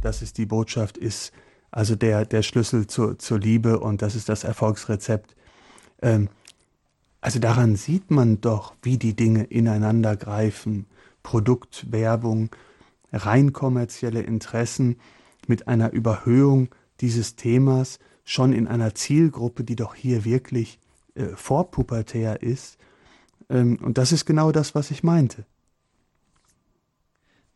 das 0.01 0.23
ist 0.23 0.39
die 0.39 0.47
Botschaft, 0.47 0.97
ist 0.97 1.33
also 1.71 1.97
der, 1.97 2.25
der 2.25 2.43
Schlüssel 2.43 2.87
zur, 2.87 3.19
zur 3.19 3.39
Liebe 3.39 3.79
und 3.79 4.03
das 4.03 4.15
ist 4.15 4.29
das 4.29 4.45
Erfolgsrezept. 4.45 5.37
Ähm, 6.03 6.29
also 7.21 7.39
daran 7.39 7.77
sieht 7.77 8.11
man 8.11 8.41
doch, 8.41 8.75
wie 8.83 8.97
die 8.97 9.15
Dinge 9.15 9.45
ineinander 9.45 10.17
greifen. 10.17 10.87
Produktwerbung, 11.23 12.51
rein 13.13 13.53
kommerzielle 13.53 14.23
Interessen 14.23 14.97
mit 15.47 15.69
einer 15.69 15.93
Überhöhung 15.93 16.69
dieses 17.01 17.37
Themas 17.37 17.99
schon 18.25 18.53
in 18.53 18.69
einer 18.69 18.95
Zielgruppe, 18.95 19.65
die 19.65 19.77
doch 19.77 19.95
hier 19.95 20.25
wirklich 20.25 20.79
äh, 21.15 21.29
vorpubertär 21.35 22.43
ist. 22.43 22.79
Ähm, 23.49 23.79
und 23.83 23.99
das 23.99 24.13
ist 24.13 24.27
genau 24.27 24.53
das, 24.53 24.75
was 24.75 24.91
ich 24.91 25.03
meinte. 25.03 25.45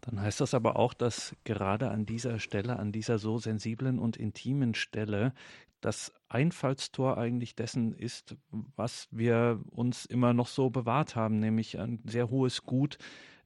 Dann 0.00 0.20
heißt 0.20 0.40
das 0.40 0.52
aber 0.52 0.76
auch, 0.76 0.92
dass 0.92 1.34
gerade 1.44 1.90
an 1.90 2.04
dieser 2.04 2.38
Stelle, 2.38 2.78
an 2.78 2.92
dieser 2.92 3.18
so 3.18 3.38
sensiblen 3.38 3.98
und 3.98 4.16
intimen 4.16 4.74
Stelle, 4.74 5.32
das 5.80 6.12
Einfallstor 6.28 7.18
eigentlich 7.18 7.54
dessen 7.54 7.92
ist, 7.94 8.36
was 8.76 9.08
wir 9.10 9.60
uns 9.70 10.04
immer 10.06 10.32
noch 10.32 10.48
so 10.48 10.70
bewahrt 10.70 11.14
haben, 11.14 11.38
nämlich 11.38 11.78
ein 11.78 12.00
sehr 12.04 12.30
hohes 12.30 12.64
Gut, 12.64 12.98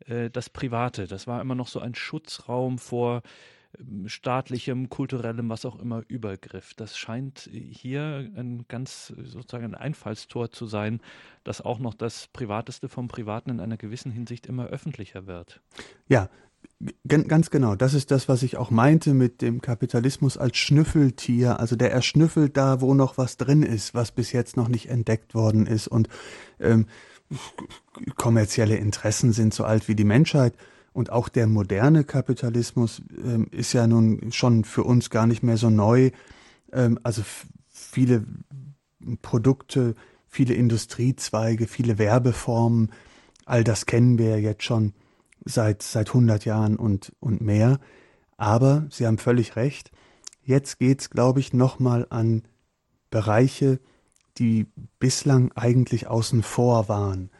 äh, 0.06 0.30
das 0.30 0.50
Private. 0.50 1.06
Das 1.06 1.26
war 1.26 1.40
immer 1.40 1.54
noch 1.54 1.68
so 1.68 1.80
ein 1.80 1.94
Schutzraum 1.94 2.78
vor 2.78 3.22
ähm, 3.78 4.08
staatlichem, 4.08 4.88
kulturellem, 4.88 5.48
was 5.48 5.64
auch 5.64 5.78
immer 5.78 6.02
Übergriff. 6.08 6.74
Das 6.74 6.96
scheint 6.96 7.50
hier 7.52 8.30
ein 8.36 8.64
ganz 8.68 9.08
sozusagen 9.08 9.64
ein 9.64 9.74
Einfallstor 9.74 10.50
zu 10.50 10.66
sein, 10.66 11.00
dass 11.44 11.60
auch 11.60 11.78
noch 11.78 11.94
das 11.94 12.28
Privateste 12.28 12.88
vom 12.88 13.08
Privaten 13.08 13.50
in 13.50 13.60
einer 13.60 13.76
gewissen 13.76 14.12
Hinsicht 14.12 14.46
immer 14.46 14.66
öffentlicher 14.66 15.26
wird. 15.26 15.60
Ja, 16.08 16.28
Ganz 17.06 17.50
genau, 17.50 17.74
das 17.74 17.94
ist 17.94 18.12
das, 18.12 18.28
was 18.28 18.44
ich 18.44 18.56
auch 18.56 18.70
meinte 18.70 19.12
mit 19.12 19.42
dem 19.42 19.60
Kapitalismus 19.60 20.38
als 20.38 20.56
Schnüffeltier. 20.58 21.58
Also 21.58 21.74
der 21.74 21.90
erschnüffelt 21.90 22.56
da, 22.56 22.80
wo 22.80 22.94
noch 22.94 23.18
was 23.18 23.36
drin 23.36 23.64
ist, 23.64 23.94
was 23.94 24.12
bis 24.12 24.30
jetzt 24.30 24.56
noch 24.56 24.68
nicht 24.68 24.88
entdeckt 24.88 25.34
worden 25.34 25.66
ist. 25.66 25.88
Und 25.88 26.08
ähm, 26.60 26.86
kommerzielle 28.16 28.76
Interessen 28.76 29.32
sind 29.32 29.54
so 29.54 29.64
alt 29.64 29.88
wie 29.88 29.94
die 29.94 30.04
Menschheit. 30.04 30.54
Und 30.92 31.10
auch 31.10 31.28
der 31.28 31.46
moderne 31.46 32.04
Kapitalismus 32.04 33.02
ähm, 33.24 33.46
ist 33.50 33.72
ja 33.72 33.86
nun 33.86 34.32
schon 34.32 34.64
für 34.64 34.84
uns 34.84 35.10
gar 35.10 35.26
nicht 35.26 35.42
mehr 35.42 35.56
so 35.56 35.70
neu. 35.70 36.10
Ähm, 36.72 36.98
also 37.02 37.22
viele 37.68 38.24
Produkte, 39.22 39.94
viele 40.26 40.54
Industriezweige, 40.54 41.66
viele 41.66 41.98
Werbeformen, 41.98 42.90
all 43.44 43.64
das 43.64 43.86
kennen 43.86 44.18
wir 44.18 44.30
ja 44.30 44.36
jetzt 44.36 44.64
schon 44.64 44.92
seit, 45.44 45.82
seit 45.82 46.08
100 46.08 46.44
Jahren 46.44 46.76
und, 46.76 47.12
und 47.20 47.40
mehr. 47.40 47.78
Aber 48.36 48.86
Sie 48.90 49.06
haben 49.06 49.18
völlig 49.18 49.56
recht. 49.56 49.90
Jetzt 50.42 50.78
geht's, 50.78 51.10
glaube 51.10 51.40
ich, 51.40 51.52
nochmal 51.52 52.06
an 52.10 52.42
Bereiche, 53.10 53.80
die 54.38 54.66
bislang 54.98 55.52
eigentlich 55.52 56.06
außen 56.06 56.42
vor 56.42 56.88
waren 56.88 57.30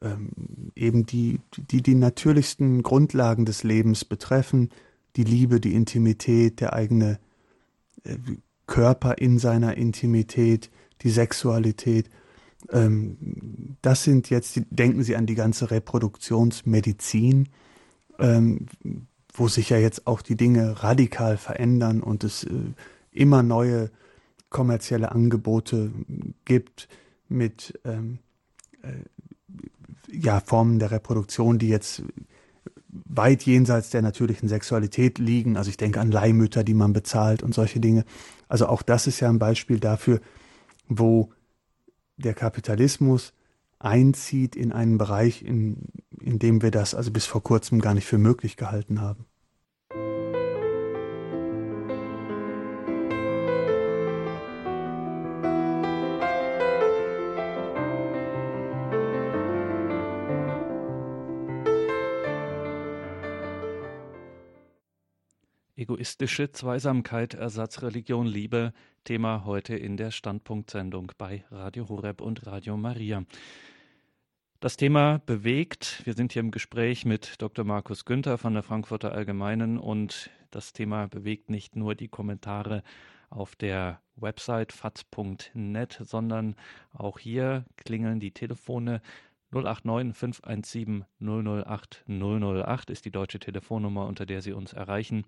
ähm, 0.00 0.30
eben 0.74 1.06
die, 1.06 1.40
die 1.56 1.82
die 1.82 1.94
natürlichsten 1.94 2.82
Grundlagen 2.82 3.44
des 3.44 3.64
Lebens 3.64 4.04
betreffen, 4.04 4.70
die 5.16 5.24
Liebe, 5.24 5.60
die 5.60 5.74
Intimität, 5.74 6.60
der 6.60 6.72
eigene 6.72 7.18
äh, 8.04 8.16
Körper 8.66 9.18
in 9.18 9.38
seiner 9.38 9.76
Intimität, 9.76 10.70
die 11.02 11.10
Sexualität. 11.10 12.10
Ähm, 12.70 13.76
das 13.82 14.04
sind 14.04 14.30
jetzt, 14.30 14.56
die, 14.56 14.64
denken 14.70 15.02
Sie 15.02 15.16
an 15.16 15.26
die 15.26 15.34
ganze 15.34 15.70
Reproduktionsmedizin, 15.70 17.48
ähm, 18.18 18.66
wo 19.32 19.48
sich 19.48 19.70
ja 19.70 19.78
jetzt 19.78 20.06
auch 20.06 20.22
die 20.22 20.36
Dinge 20.36 20.82
radikal 20.82 21.36
verändern 21.36 22.02
und 22.02 22.24
es 22.24 22.44
äh, 22.44 22.50
immer 23.10 23.42
neue 23.42 23.90
kommerzielle 24.50 25.12
Angebote 25.12 25.92
gibt 26.44 26.88
mit 27.28 27.78
ähm, 27.84 28.18
äh, 28.82 28.92
ja, 30.10 30.40
Formen 30.40 30.78
der 30.78 30.90
Reproduktion, 30.90 31.58
die 31.58 31.68
jetzt 31.68 32.02
weit 32.88 33.42
jenseits 33.42 33.90
der 33.90 34.02
natürlichen 34.02 34.48
Sexualität 34.48 35.18
liegen. 35.18 35.56
Also 35.56 35.70
ich 35.70 35.76
denke 35.76 36.00
an 36.00 36.10
Leihmütter, 36.10 36.64
die 36.64 36.74
man 36.74 36.92
bezahlt 36.92 37.42
und 37.42 37.54
solche 37.54 37.80
Dinge. 37.80 38.04
Also 38.48 38.66
auch 38.66 38.82
das 38.82 39.06
ist 39.06 39.20
ja 39.20 39.28
ein 39.28 39.38
Beispiel 39.38 39.78
dafür, 39.78 40.20
wo 40.88 41.30
der 42.16 42.34
Kapitalismus 42.34 43.34
einzieht 43.78 44.56
in 44.56 44.72
einen 44.72 44.98
Bereich, 44.98 45.42
in, 45.42 45.88
in 46.20 46.38
dem 46.38 46.62
wir 46.62 46.70
das 46.70 46.94
also 46.94 47.10
bis 47.10 47.26
vor 47.26 47.42
kurzem 47.42 47.80
gar 47.80 47.94
nicht 47.94 48.06
für 48.06 48.18
möglich 48.18 48.56
gehalten 48.56 49.00
haben. 49.00 49.26
Egoistische 65.88 66.52
Zweisamkeit, 66.52 67.32
Ersatzreligion, 67.32 68.26
Liebe, 68.26 68.74
Thema 69.04 69.46
heute 69.46 69.74
in 69.74 69.96
der 69.96 70.10
Standpunktsendung 70.10 71.12
bei 71.16 71.46
Radio 71.50 71.88
Horeb 71.88 72.20
und 72.20 72.46
Radio 72.46 72.76
Maria. 72.76 73.24
Das 74.60 74.76
Thema 74.76 75.22
bewegt. 75.24 76.02
Wir 76.04 76.12
sind 76.12 76.34
hier 76.34 76.40
im 76.40 76.50
Gespräch 76.50 77.06
mit 77.06 77.40
Dr. 77.40 77.64
Markus 77.64 78.04
Günther 78.04 78.36
von 78.36 78.52
der 78.52 78.62
Frankfurter 78.62 79.12
Allgemeinen 79.12 79.78
und 79.78 80.28
das 80.50 80.74
Thema 80.74 81.08
bewegt 81.08 81.48
nicht 81.48 81.74
nur 81.74 81.94
die 81.94 82.08
Kommentare 82.08 82.82
auf 83.30 83.56
der 83.56 84.02
Website 84.14 84.72
faz.net, 84.72 86.02
sondern 86.02 86.56
auch 86.92 87.18
hier 87.18 87.64
klingeln 87.76 88.20
die 88.20 88.32
Telefone 88.32 89.00
089 89.52 90.14
517 90.14 91.06
008 91.18 92.04
008 92.06 92.90
ist 92.90 93.06
die 93.06 93.10
deutsche 93.10 93.38
Telefonnummer, 93.38 94.06
unter 94.06 94.26
der 94.26 94.42
Sie 94.42 94.52
uns 94.52 94.74
erreichen. 94.74 95.24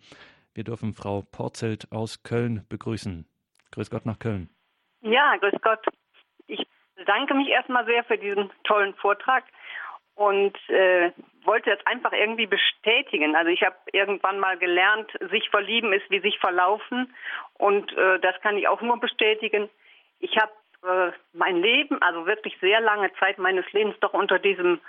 Wir 0.55 0.65
dürfen 0.65 0.95
Frau 0.95 1.23
Porzelt 1.23 1.87
aus 1.93 2.23
Köln 2.23 2.67
begrüßen. 2.69 3.27
Grüß 3.73 3.91
Gott 3.91 4.05
nach 4.05 4.19
Köln. 4.19 4.49
Ja, 5.01 5.37
grüß 5.37 5.61
Gott. 5.63 5.85
Ich 6.47 6.67
bedanke 6.97 7.35
mich 7.35 7.49
erstmal 7.49 7.87
sehr 7.87 8.05
für 8.05 8.19
diesen 8.19 8.51
tollen 8.65 8.95
Vortrag 8.95 9.45
und 10.17 10.57
äh, 10.69 11.13
wollte 11.45 11.71
es 11.71 11.87
einfach 11.87 12.13
irgendwie 12.13 12.47
bestätigen. 12.47 13.37
Also 13.37 13.51
ich 13.51 13.63
habe 13.63 13.77
irgendwann 13.93 14.41
mal 14.41 14.59
gelernt, 14.59 15.11
sich 15.31 15.49
verlieben 15.51 15.93
ist 15.93 16.11
wie 16.11 16.21
sich 16.21 16.39
verlaufen 16.39 17.15
und 17.55 17.97
äh, 17.97 18.19
das 18.19 18.39
kann 18.43 18.59
ich 18.59 18.69
auch 18.69 18.83
nur 18.83 18.99
bestätigen. 18.99 19.71
Ich 20.19 20.37
habe 20.37 20.53
äh, 20.83 21.13
mein 21.33 21.63
Leben, 21.63 22.03
also 22.03 22.27
wirklich 22.27 22.59
sehr 22.61 22.81
lange 22.81 23.13
Zeit 23.15 23.39
meines 23.39 23.71
Lebens 23.73 23.97
doch 24.01 24.13
unter 24.13 24.39
diesem 24.39 24.81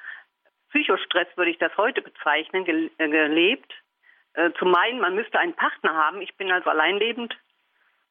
Psychostress, 0.72 1.28
würde 1.36 1.52
ich 1.52 1.60
das 1.60 1.76
heute 1.78 2.02
bezeichnen, 2.02 2.66
äh, 2.98 3.08
gelebt 3.08 3.72
äh, 4.34 4.52
zu 4.58 4.66
meinen, 4.66 5.00
man 5.00 5.16
müsste 5.16 5.40
einen 5.40 5.54
Partner 5.54 5.94
haben. 5.94 6.22
Ich 6.22 6.36
bin 6.36 6.52
also 6.52 6.70
alleinlebend 6.70 7.36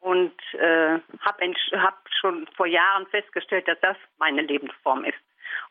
und 0.01 0.33
äh, 0.55 0.99
habe 1.21 1.55
hab 1.73 2.09
schon 2.21 2.47
vor 2.57 2.67
Jahren 2.67 3.07
festgestellt, 3.07 3.69
dass 3.69 3.81
das 3.81 3.97
meine 4.19 4.43
Lebensform 4.43 5.05
ist 5.05 5.19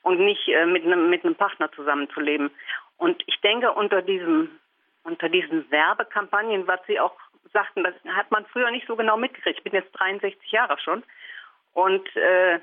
und 0.04 0.20
nicht 0.20 0.48
äh, 0.48 0.66
mit 0.66 0.86
einem 0.86 1.10
mit 1.10 1.38
Partner 1.38 1.72
zusammenzuleben. 1.72 2.52
Und 2.98 3.24
ich 3.28 3.40
denke 3.42 3.72
unter 3.72 4.02
diesem 4.02 4.60
unter 5.04 5.30
diesen 5.30 5.70
Werbekampagnen, 5.72 6.68
was 6.68 6.80
Sie 6.86 7.00
auch 7.00 7.16
sagten, 7.54 7.84
das 7.84 7.96
hat 8.14 8.30
man 8.32 8.46
früher 8.48 8.70
nicht 8.70 8.86
so 8.86 8.96
genau 8.96 9.18
mitgekriegt. 9.18 9.58
Ich 9.58 9.64
bin 9.64 9.74
jetzt 9.74 9.92
63 9.94 10.52
Jahre 10.52 10.78
schon 10.80 11.04
und 11.74 12.16
äh, 12.16 12.60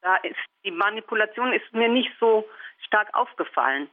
da 0.00 0.16
ist 0.16 0.36
die 0.64 0.72
Manipulation 0.72 1.52
ist 1.52 1.72
mir 1.72 1.88
nicht 1.88 2.10
so 2.18 2.48
stark 2.86 3.14
aufgefallen. 3.14 3.88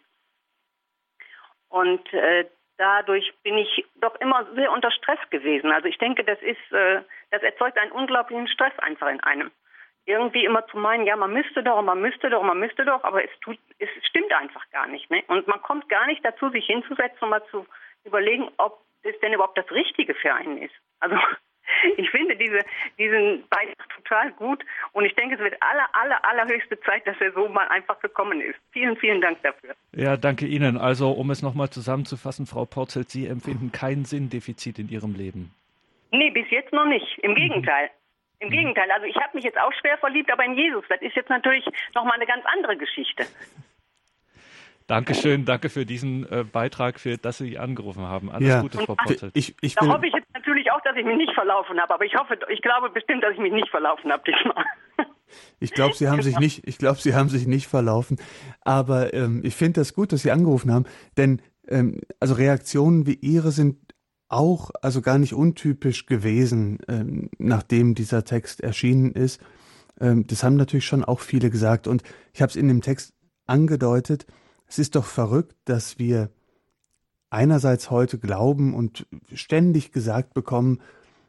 Und 1.70 2.12
äh, 2.14 2.50
dadurch 2.80 3.32
bin 3.44 3.58
ich 3.58 3.86
doch 3.96 4.16
immer 4.22 4.48
sehr 4.56 4.72
unter 4.72 4.90
Stress 4.90 5.20
gewesen. 5.30 5.72
Also 5.72 5.88
ich 5.88 5.98
denke, 5.98 6.24
das 6.24 6.42
ist, 6.42 6.72
äh, 6.72 7.02
das 7.30 7.44
erzeugt 7.44 7.78
einen 7.78 7.92
unglaublichen 7.92 8.48
Stress 8.48 8.78
einfach 8.80 9.10
in 9.10 9.20
einem. 9.20 9.52
Irgendwie 10.06 10.46
immer 10.46 10.66
zu 10.68 10.78
meinen, 10.78 11.06
ja, 11.06 11.16
man 11.16 11.34
müsste 11.34 11.62
doch, 11.62 11.82
man 11.82 12.02
müsste 12.02 12.30
doch, 12.30 12.42
man 12.42 12.58
müsste 12.58 12.86
doch, 12.86 13.04
aber 13.04 13.24
es 13.24 13.30
tut, 13.42 13.60
es 13.78 13.90
stimmt 14.08 14.32
einfach 14.34 14.68
gar 14.72 14.88
nicht. 14.88 15.12
Ne? 15.12 15.24
Und 15.28 15.48
man 15.48 15.62
kommt 15.62 15.88
gar 15.90 16.08
nicht 16.08 16.24
dazu, 16.26 16.50
sich 16.50 16.66
hinzusetzen 16.66 17.20
und 17.22 17.30
mal 17.30 17.46
zu 17.52 17.68
überlegen, 18.06 18.50
ob 18.58 18.80
das 19.04 19.20
denn 19.20 19.34
überhaupt 19.34 19.58
das 19.58 19.70
Richtige 19.72 20.16
für 20.16 20.34
einen 20.34 20.58
ist. 20.58 20.74
Also 21.02 21.18
ich 21.98 22.10
finde 22.10 22.36
diese, 22.36 22.60
diesen 22.98 23.44
Beitrag 23.50 23.90
total 23.96 24.32
gut 24.34 24.64
und 24.94 25.06
ich 25.06 25.14
denke, 25.16 25.36
es 25.36 25.42
wird 25.42 25.56
aller, 25.62 25.88
aller, 25.94 26.24
allerhöchste 26.26 26.80
Zeit, 26.82 27.06
dass 27.08 27.20
er 27.20 27.32
so 27.34 27.48
mal 27.48 27.68
einfach 27.68 28.00
gekommen 28.00 28.42
ist. 28.42 28.60
Vielen, 28.72 28.98
vielen 28.98 29.22
Dank 29.22 29.42
dafür. 29.44 29.76
Ja, 29.94 30.18
danke 30.18 30.46
Ihnen. 30.46 30.78
Also, 30.78 31.12
um 31.12 31.30
es 31.32 31.42
nochmal 31.42 31.70
zusammenzufassen, 31.70 32.46
Frau 32.46 32.66
Porzelt, 32.66 33.10
Sie 33.10 33.28
empfinden 33.28 33.72
kein 33.72 34.06
Sinndefizit 34.06 34.80
in 34.80 34.90
Ihrem 34.90 35.14
Leben. 35.16 35.52
Nee, 36.12 36.32
bis 36.32 36.50
jetzt 36.50 36.74
noch 36.74 36.86
nicht. 36.86 37.20
Im 37.20 37.36
Gegenteil. 37.36 37.90
Im 38.40 38.50
mhm. 38.50 38.54
Gegenteil. 38.54 38.90
Also, 38.92 39.06
ich 39.06 39.16
habe 39.18 39.36
mich 39.36 39.44
jetzt 39.44 39.60
auch 39.60 39.74
schwer 39.80 39.98
verliebt, 39.98 40.32
aber 40.32 40.46
in 40.46 40.56
Jesus. 40.56 40.84
Das 40.90 41.02
ist 41.02 41.16
jetzt 41.16 41.30
natürlich 41.30 41.66
nochmal 41.94 42.16
eine 42.16 42.26
ganz 42.26 42.44
andere 42.46 42.78
Geschichte. 42.78 43.26
Dankeschön, 44.90 45.46
danke 45.46 45.70
für 45.70 45.86
diesen 45.86 46.30
äh, 46.32 46.44
Beitrag, 46.44 47.00
für 47.00 47.18
das 47.18 47.38
Sie 47.38 47.60
angerufen 47.60 48.02
haben. 48.08 48.32
Alles 48.32 48.50
ja. 48.50 48.62
Gute, 48.62 48.80
Frau 48.80 48.96
Potzelt. 48.96 49.32
Ich, 49.36 49.56
ich 49.62 49.76
da 49.76 49.86
hoffe 49.86 50.08
ich 50.08 50.14
jetzt 50.14 50.34
natürlich 50.34 50.72
auch, 50.72 50.82
dass 50.82 50.96
ich 50.98 51.06
mich 51.06 51.16
nicht 51.16 51.34
verlaufen 51.36 51.80
habe, 51.80 51.94
aber 51.94 52.06
ich 52.06 52.16
hoffe, 52.16 52.40
ich 52.50 52.62
glaube 52.64 52.90
bestimmt, 52.90 53.24
dass 53.24 53.34
ich 53.34 53.40
mich 53.40 53.54
nicht 53.54 53.70
verlaufen 53.70 54.12
habe 54.12 54.24
diesmal. 54.26 54.66
Ich 55.60 55.74
glaube, 55.74 55.94
Sie 55.94 56.10
haben 56.10 56.24
sich 56.24 56.40
nicht, 56.40 56.68
ich 56.68 56.80
glaube, 56.80 57.00
Sie 57.00 57.14
haben 57.14 57.30
sich 57.30 57.46
nicht 57.46 57.68
verlaufen. 57.68 58.18
Aber 58.62 59.14
ähm, 59.14 59.42
ich 59.44 59.56
finde 59.56 59.82
das 59.82 59.94
gut, 59.94 60.12
dass 60.12 60.24
Sie 60.24 60.32
angerufen 60.32 60.74
haben, 60.74 60.86
denn 61.18 61.40
ähm, 61.68 62.02
also 62.20 62.34
Reaktionen 62.34 63.06
wie 63.06 63.14
Ihre 63.14 63.52
sind 63.52 63.78
auch 64.28 64.72
also 64.82 65.04
gar 65.04 65.20
nicht 65.20 65.36
untypisch 65.36 66.08
gewesen, 66.08 66.80
ähm, 66.88 67.30
nachdem 67.38 67.94
dieser 67.94 68.24
Text 68.24 68.62
erschienen 68.62 69.12
ist. 69.12 69.40
Ähm, 70.02 70.26
das 70.26 70.44
haben 70.44 70.56
natürlich 70.56 70.88
schon 70.88 71.06
auch 71.06 71.20
viele 71.20 71.52
gesagt 71.52 71.88
und 71.88 72.02
ich 72.34 72.42
habe 72.42 72.50
es 72.50 72.56
in 72.56 72.68
dem 72.68 72.82
Text 72.82 73.14
angedeutet. 73.46 74.26
Es 74.70 74.78
ist 74.78 74.96
doch 74.96 75.06
verrückt, 75.06 75.56
dass 75.66 75.98
wir 75.98 76.30
einerseits 77.32 77.90
heute 77.90 78.20
glauben 78.20 78.76
und 78.76 79.08
ständig 79.34 79.92
gesagt 79.92 80.34
bekommen, 80.36 80.80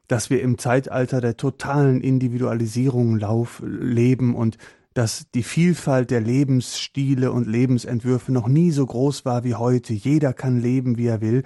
dass 0.09 0.29
wir 0.29 0.43
im 0.43 0.59
Zeitalter 0.59 1.21
der 1.21 1.37
totalen 1.37 2.03
Individualisierung 2.03 3.19
lauf, 3.19 3.63
leben 3.65 4.35
und 4.35 4.59
dass 4.93 5.31
die 5.35 5.43
Vielfalt 5.43 6.11
der 6.11 6.21
Lebensstile 6.21 7.33
und 7.33 7.47
Lebensentwürfe 7.47 8.31
noch 8.31 8.49
nie 8.49 8.73
so 8.73 8.85
groß 8.85 9.25
war 9.25 9.45
wie 9.45 9.55
heute. 9.55 9.95
Jeder 9.95 10.33
kann 10.33 10.61
leben, 10.61 10.99
wie 10.99 11.07
er 11.07 11.21
will. 11.21 11.45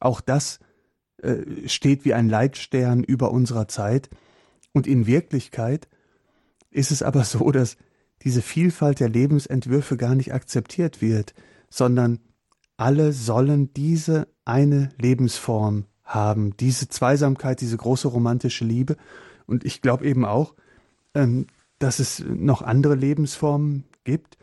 Auch 0.00 0.20
das 0.20 0.60
äh, 1.22 1.68
steht 1.68 2.04
wie 2.04 2.14
ein 2.14 2.28
Leitstern 2.28 3.02
über 3.02 3.32
unserer 3.32 3.68
Zeit. 3.68 4.08
Und 4.72 4.86
in 4.86 5.06
Wirklichkeit 5.06 5.88
ist 6.70 6.90
es 6.90 7.02
aber 7.02 7.24
so, 7.24 7.50
dass 7.50 7.76
diese 8.24 8.42
Vielfalt 8.42 9.00
der 9.00 9.08
Lebensentwürfe 9.08 9.96
gar 9.96 10.14
nicht 10.14 10.32
akzeptiert 10.32 11.00
wird, 11.00 11.34
sondern 11.70 12.18
alle 12.76 13.12
sollen 13.12 13.72
diese 13.74 14.28
eine 14.44 14.90
Lebensform 14.98 15.84
haben, 16.04 16.56
diese 16.56 16.88
Zweisamkeit, 16.88 17.60
diese 17.60 17.76
große 17.76 18.08
romantische 18.08 18.64
Liebe. 18.64 18.96
Und 19.46 19.64
ich 19.64 19.82
glaube 19.82 20.06
eben 20.06 20.24
auch, 20.24 20.54
ähm, 21.14 21.46
dass 21.78 21.98
es 21.98 22.24
noch 22.26 22.62
andere 22.62 22.94
Lebensformen 22.94 23.84
gibt. 24.04 24.38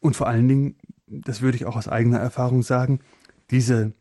Und 0.00 0.16
vor 0.16 0.26
allen 0.26 0.48
Dingen, 0.48 0.76
das 1.06 1.42
würde 1.42 1.56
ich 1.56 1.66
auch 1.66 1.76
aus 1.76 1.88
eigener 1.88 2.18
Erfahrung 2.18 2.62
sagen, 2.62 3.00
diese 3.50 3.92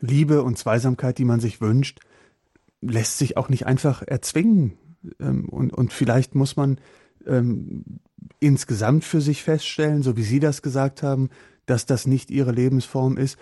Liebe 0.00 0.42
und 0.42 0.58
Zweisamkeit, 0.58 1.18
die 1.18 1.24
man 1.24 1.40
sich 1.40 1.60
wünscht, 1.60 2.00
lässt 2.80 3.18
sich 3.18 3.36
auch 3.36 3.48
nicht 3.48 3.66
einfach 3.66 4.02
erzwingen. 4.02 4.76
Ähm, 5.20 5.48
und, 5.48 5.72
und 5.72 5.92
vielleicht 5.92 6.34
muss 6.34 6.56
man 6.56 6.78
ähm, 7.26 8.00
insgesamt 8.40 9.04
für 9.04 9.20
sich 9.20 9.42
feststellen, 9.42 10.02
so 10.02 10.16
wie 10.16 10.22
Sie 10.22 10.40
das 10.40 10.62
gesagt 10.62 11.02
haben, 11.02 11.30
dass 11.66 11.86
das 11.86 12.06
nicht 12.06 12.30
Ihre 12.30 12.52
Lebensform 12.52 13.16
ist. 13.16 13.38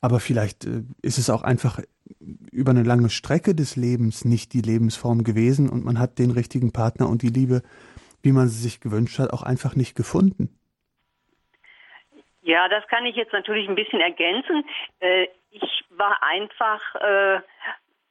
Aber 0.00 0.20
vielleicht 0.20 0.66
äh, 0.66 0.82
ist 1.02 1.18
es 1.18 1.30
auch 1.30 1.42
einfach 1.42 1.80
über 2.52 2.70
eine 2.70 2.82
lange 2.82 3.10
Strecke 3.10 3.54
des 3.54 3.76
Lebens 3.76 4.24
nicht 4.24 4.52
die 4.52 4.60
Lebensform 4.60 5.24
gewesen 5.24 5.68
und 5.68 5.84
man 5.84 5.98
hat 5.98 6.18
den 6.18 6.30
richtigen 6.30 6.72
Partner 6.72 7.08
und 7.08 7.22
die 7.22 7.28
Liebe, 7.28 7.62
wie 8.22 8.32
man 8.32 8.48
sie 8.48 8.62
sich 8.62 8.80
gewünscht 8.80 9.18
hat, 9.18 9.32
auch 9.32 9.42
einfach 9.42 9.76
nicht 9.76 9.96
gefunden. 9.96 10.48
Ja, 12.42 12.68
das 12.68 12.86
kann 12.88 13.06
ich 13.06 13.16
jetzt 13.16 13.32
natürlich 13.32 13.68
ein 13.68 13.74
bisschen 13.74 14.00
ergänzen. 14.00 14.64
Äh, 15.00 15.28
ich 15.50 15.84
war 15.90 16.22
einfach 16.22 16.94
äh, 16.96 17.40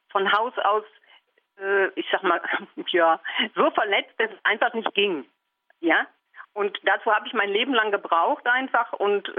von 0.10 0.32
Haus 0.32 0.54
aus, 0.64 0.84
ich 1.96 2.06
sag 2.12 2.24
mal, 2.24 2.42
ja, 2.88 3.20
so 3.56 3.72
verletzt, 3.72 4.14
dass 4.18 4.32
es 4.32 4.46
einfach 4.46 4.74
nicht 4.74 4.94
ging. 4.94 5.26
Ja, 5.80 6.08
und 6.54 6.80
dazu 6.84 7.14
habe 7.14 7.28
ich 7.28 7.34
mein 7.34 7.50
Leben 7.50 7.74
lang 7.74 7.92
gebraucht 7.92 8.46
einfach 8.48 8.94
und 8.94 9.32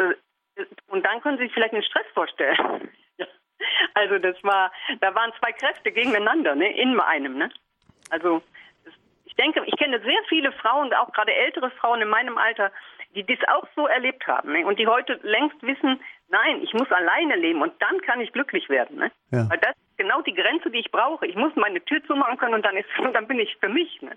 und 0.89 1.05
dann 1.05 1.21
können 1.21 1.39
Sie 1.39 1.45
sich 1.45 1.53
vielleicht 1.53 1.75
einen 1.75 1.83
Stress 1.83 2.07
vorstellen. 2.15 2.91
Also 3.95 4.19
das 4.19 4.37
war, 4.43 4.73
da 5.01 5.15
waren 5.15 5.33
zwei 5.39 5.53
Kräfte 5.53 5.91
gegeneinander, 5.91 6.55
ne, 6.55 6.77
in 6.77 6.99
einem, 7.01 7.39
ne? 7.39 7.51
Also 8.11 8.43
ich 9.25 9.35
denke, 9.43 9.63
ich 9.67 9.77
kenne 9.77 10.01
sehr 10.01 10.21
viele 10.29 10.53
Frauen, 10.53 10.93
auch 10.95 11.13
gerade 11.13 11.33
ältere 11.33 11.71
Frauen 11.71 12.03
in 12.03 12.09
meinem 12.09 12.39
Alter, 12.39 12.71
die 13.15 13.25
das 13.25 13.39
auch 13.49 13.67
so 13.75 13.87
erlebt 13.87 14.27
haben 14.27 14.53
ne? 14.53 14.67
und 14.67 14.79
die 14.79 14.87
heute 14.87 15.19
längst 15.23 15.61
wissen, 15.63 16.01
nein, 16.29 16.63
ich 16.63 16.73
muss 16.75 16.91
alleine 16.93 17.37
leben 17.37 17.63
und 17.63 17.73
dann 17.81 18.01
kann 18.03 18.21
ich 18.21 18.33
glücklich 18.33 18.69
werden. 18.69 18.99
Ne? 18.99 19.11
Ja. 19.31 19.49
Weil 19.51 19.59
das 19.59 19.75
genau 19.97 20.23
die 20.23 20.35
Grenze, 20.35 20.71
die 20.71 20.79
ich 20.79 20.91
brauche. 20.91 21.27
Ich 21.27 21.37
muss 21.37 21.53
meine 21.57 21.85
Tür 21.85 22.03
zumachen 22.07 22.37
können 22.39 22.55
und 22.55 22.65
dann 22.65 22.77
ist 22.77 22.87
und 22.99 23.13
dann 23.15 23.27
bin 23.27 23.39
ich 23.39 23.57
für 23.61 23.69
mich. 23.69 24.01
Ne? 24.03 24.17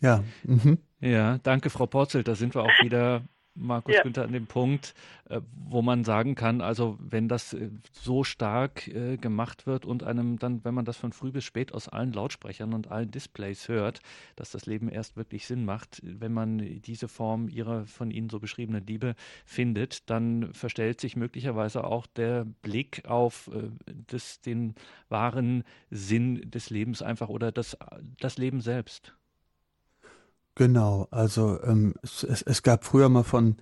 Ja. 0.00 0.22
Mhm. 0.44 0.78
Ja, 1.00 1.38
danke, 1.38 1.70
Frau 1.70 1.86
Porzel. 1.86 2.24
Da 2.24 2.34
sind 2.34 2.54
wir 2.54 2.62
auch 2.62 2.82
wieder 2.82 3.22
Markus 3.58 3.94
ja. 3.94 4.02
Günther, 4.02 4.24
an 4.24 4.32
dem 4.32 4.46
Punkt, 4.46 4.94
äh, 5.28 5.40
wo 5.68 5.82
man 5.82 6.04
sagen 6.04 6.34
kann, 6.34 6.60
also 6.60 6.96
wenn 7.00 7.28
das 7.28 7.52
äh, 7.52 7.70
so 7.92 8.24
stark 8.24 8.88
äh, 8.88 9.16
gemacht 9.16 9.66
wird 9.66 9.84
und 9.84 10.02
einem 10.04 10.38
dann, 10.38 10.64
wenn 10.64 10.74
man 10.74 10.84
das 10.84 10.96
von 10.96 11.12
früh 11.12 11.30
bis 11.30 11.44
spät 11.44 11.74
aus 11.74 11.88
allen 11.88 12.12
Lautsprechern 12.12 12.72
und 12.72 12.90
allen 12.90 13.10
Displays 13.10 13.68
hört, 13.68 14.00
dass 14.36 14.50
das 14.50 14.66
Leben 14.66 14.88
erst 14.88 15.16
wirklich 15.16 15.46
Sinn 15.46 15.64
macht, 15.64 16.00
wenn 16.02 16.32
man 16.32 16.58
diese 16.82 17.08
Form 17.08 17.48
ihrer 17.48 17.86
von 17.86 18.10
Ihnen 18.10 18.30
so 18.30 18.38
beschriebenen 18.38 18.86
Liebe 18.86 19.14
findet, 19.44 20.08
dann 20.08 20.52
verstellt 20.52 21.00
sich 21.00 21.16
möglicherweise 21.16 21.84
auch 21.84 22.06
der 22.06 22.46
Blick 22.62 23.02
auf 23.06 23.50
das, 24.06 24.40
den 24.40 24.74
wahren 25.08 25.64
Sinn 25.90 26.50
des 26.50 26.70
Lebens 26.70 27.02
einfach 27.02 27.28
oder 27.28 27.52
das, 27.52 27.76
das 28.20 28.38
Leben 28.38 28.60
selbst. 28.60 29.17
Genau, 30.58 31.06
also 31.12 31.62
ähm, 31.62 31.94
es, 32.02 32.24
es, 32.24 32.64
gab 32.64 32.84
früher 32.84 33.08
mal 33.08 33.22
von, 33.22 33.58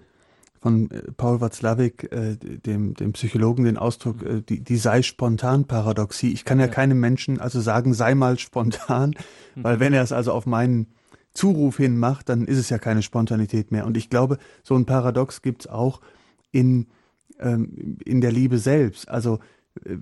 von 0.63 0.91
äh, 0.91 1.03
Paul 1.15 1.43
Watzlawick, 1.43 2.11
äh, 2.11 2.37
dem, 2.37 2.95
dem 2.95 3.13
Psychologen, 3.13 3.65
den 3.65 3.77
Ausdruck, 3.77 4.23
äh, 4.23 4.41
die, 4.41 4.65
die 4.65 4.79
sei 4.79 5.03
spontan 5.03 5.67
Paradoxie. 5.67 6.33
Ich 6.33 6.47
kann 6.47 6.59
ja, 6.59 6.65
ja, 6.65 6.73
keinem 6.73 6.99
Menschen 6.99 7.39
also 7.39 7.61
sagen, 7.61 7.93
sei 7.93 8.15
mal 8.15 8.39
spontan, 8.39 9.11
mhm. 9.55 9.65
weil 9.65 9.79
wenn 9.79 9.93
er 9.93 10.03
es 10.03 10.13
also 10.13 10.33
auf 10.33 10.47
meinen 10.47 10.87
Zuruf 11.35 11.77
hin 11.77 11.99
macht, 11.99 12.31
dann 12.31 12.47
ist 12.47 12.57
es 12.57 12.71
ja 12.71 12.79
keine 12.79 13.03
Spontanität 13.03 13.73
mehr. 13.73 13.85
Und 13.85 13.99
ich 13.99 14.09
glaube, 14.09 14.39
so 14.63 14.75
ein 14.75 14.87
Paradox 14.87 15.43
gibt's 15.43 15.67
auch 15.67 16.01
in, 16.51 16.87
ähm, 17.39 17.99
in 18.07 18.23
der 18.23 18.33
Liebe 18.33 18.57
selbst. 18.57 19.11
Also 19.11 19.41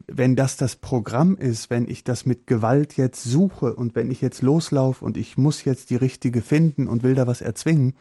wenn 0.06 0.36
das 0.36 0.56
das 0.56 0.76
Programm 0.76 1.36
ist, 1.36 1.70
wenn 1.70 1.88
ich 1.88 2.04
das 2.04 2.26
mit 2.26 2.46
Gewalt 2.46 2.96
jetzt 2.96 3.24
suche 3.24 3.74
und 3.74 3.94
wenn 3.94 4.10
ich 4.10 4.20
jetzt 4.20 4.42
loslaufe 4.42 5.04
und 5.04 5.16
ich 5.16 5.36
muss 5.36 5.64
jetzt 5.64 5.90
die 5.90 5.96
richtige 5.96 6.42
finden 6.42 6.86
und 6.86 7.02
will 7.02 7.14
da 7.14 7.26
was 7.26 7.40
erzwingen, 7.40 7.94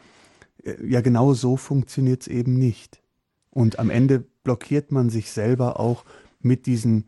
äh, 0.62 0.74
ja 0.86 1.00
genau 1.00 1.34
so 1.34 1.56
funktioniert 1.56 2.22
es 2.22 2.28
eben 2.28 2.54
nicht. 2.54 3.02
Und 3.50 3.78
am 3.78 3.90
Ende 3.90 4.24
blockiert 4.42 4.92
man 4.92 5.10
sich 5.10 5.30
selber 5.30 5.80
auch 5.80 6.04
mit 6.40 6.66
diesen 6.66 7.04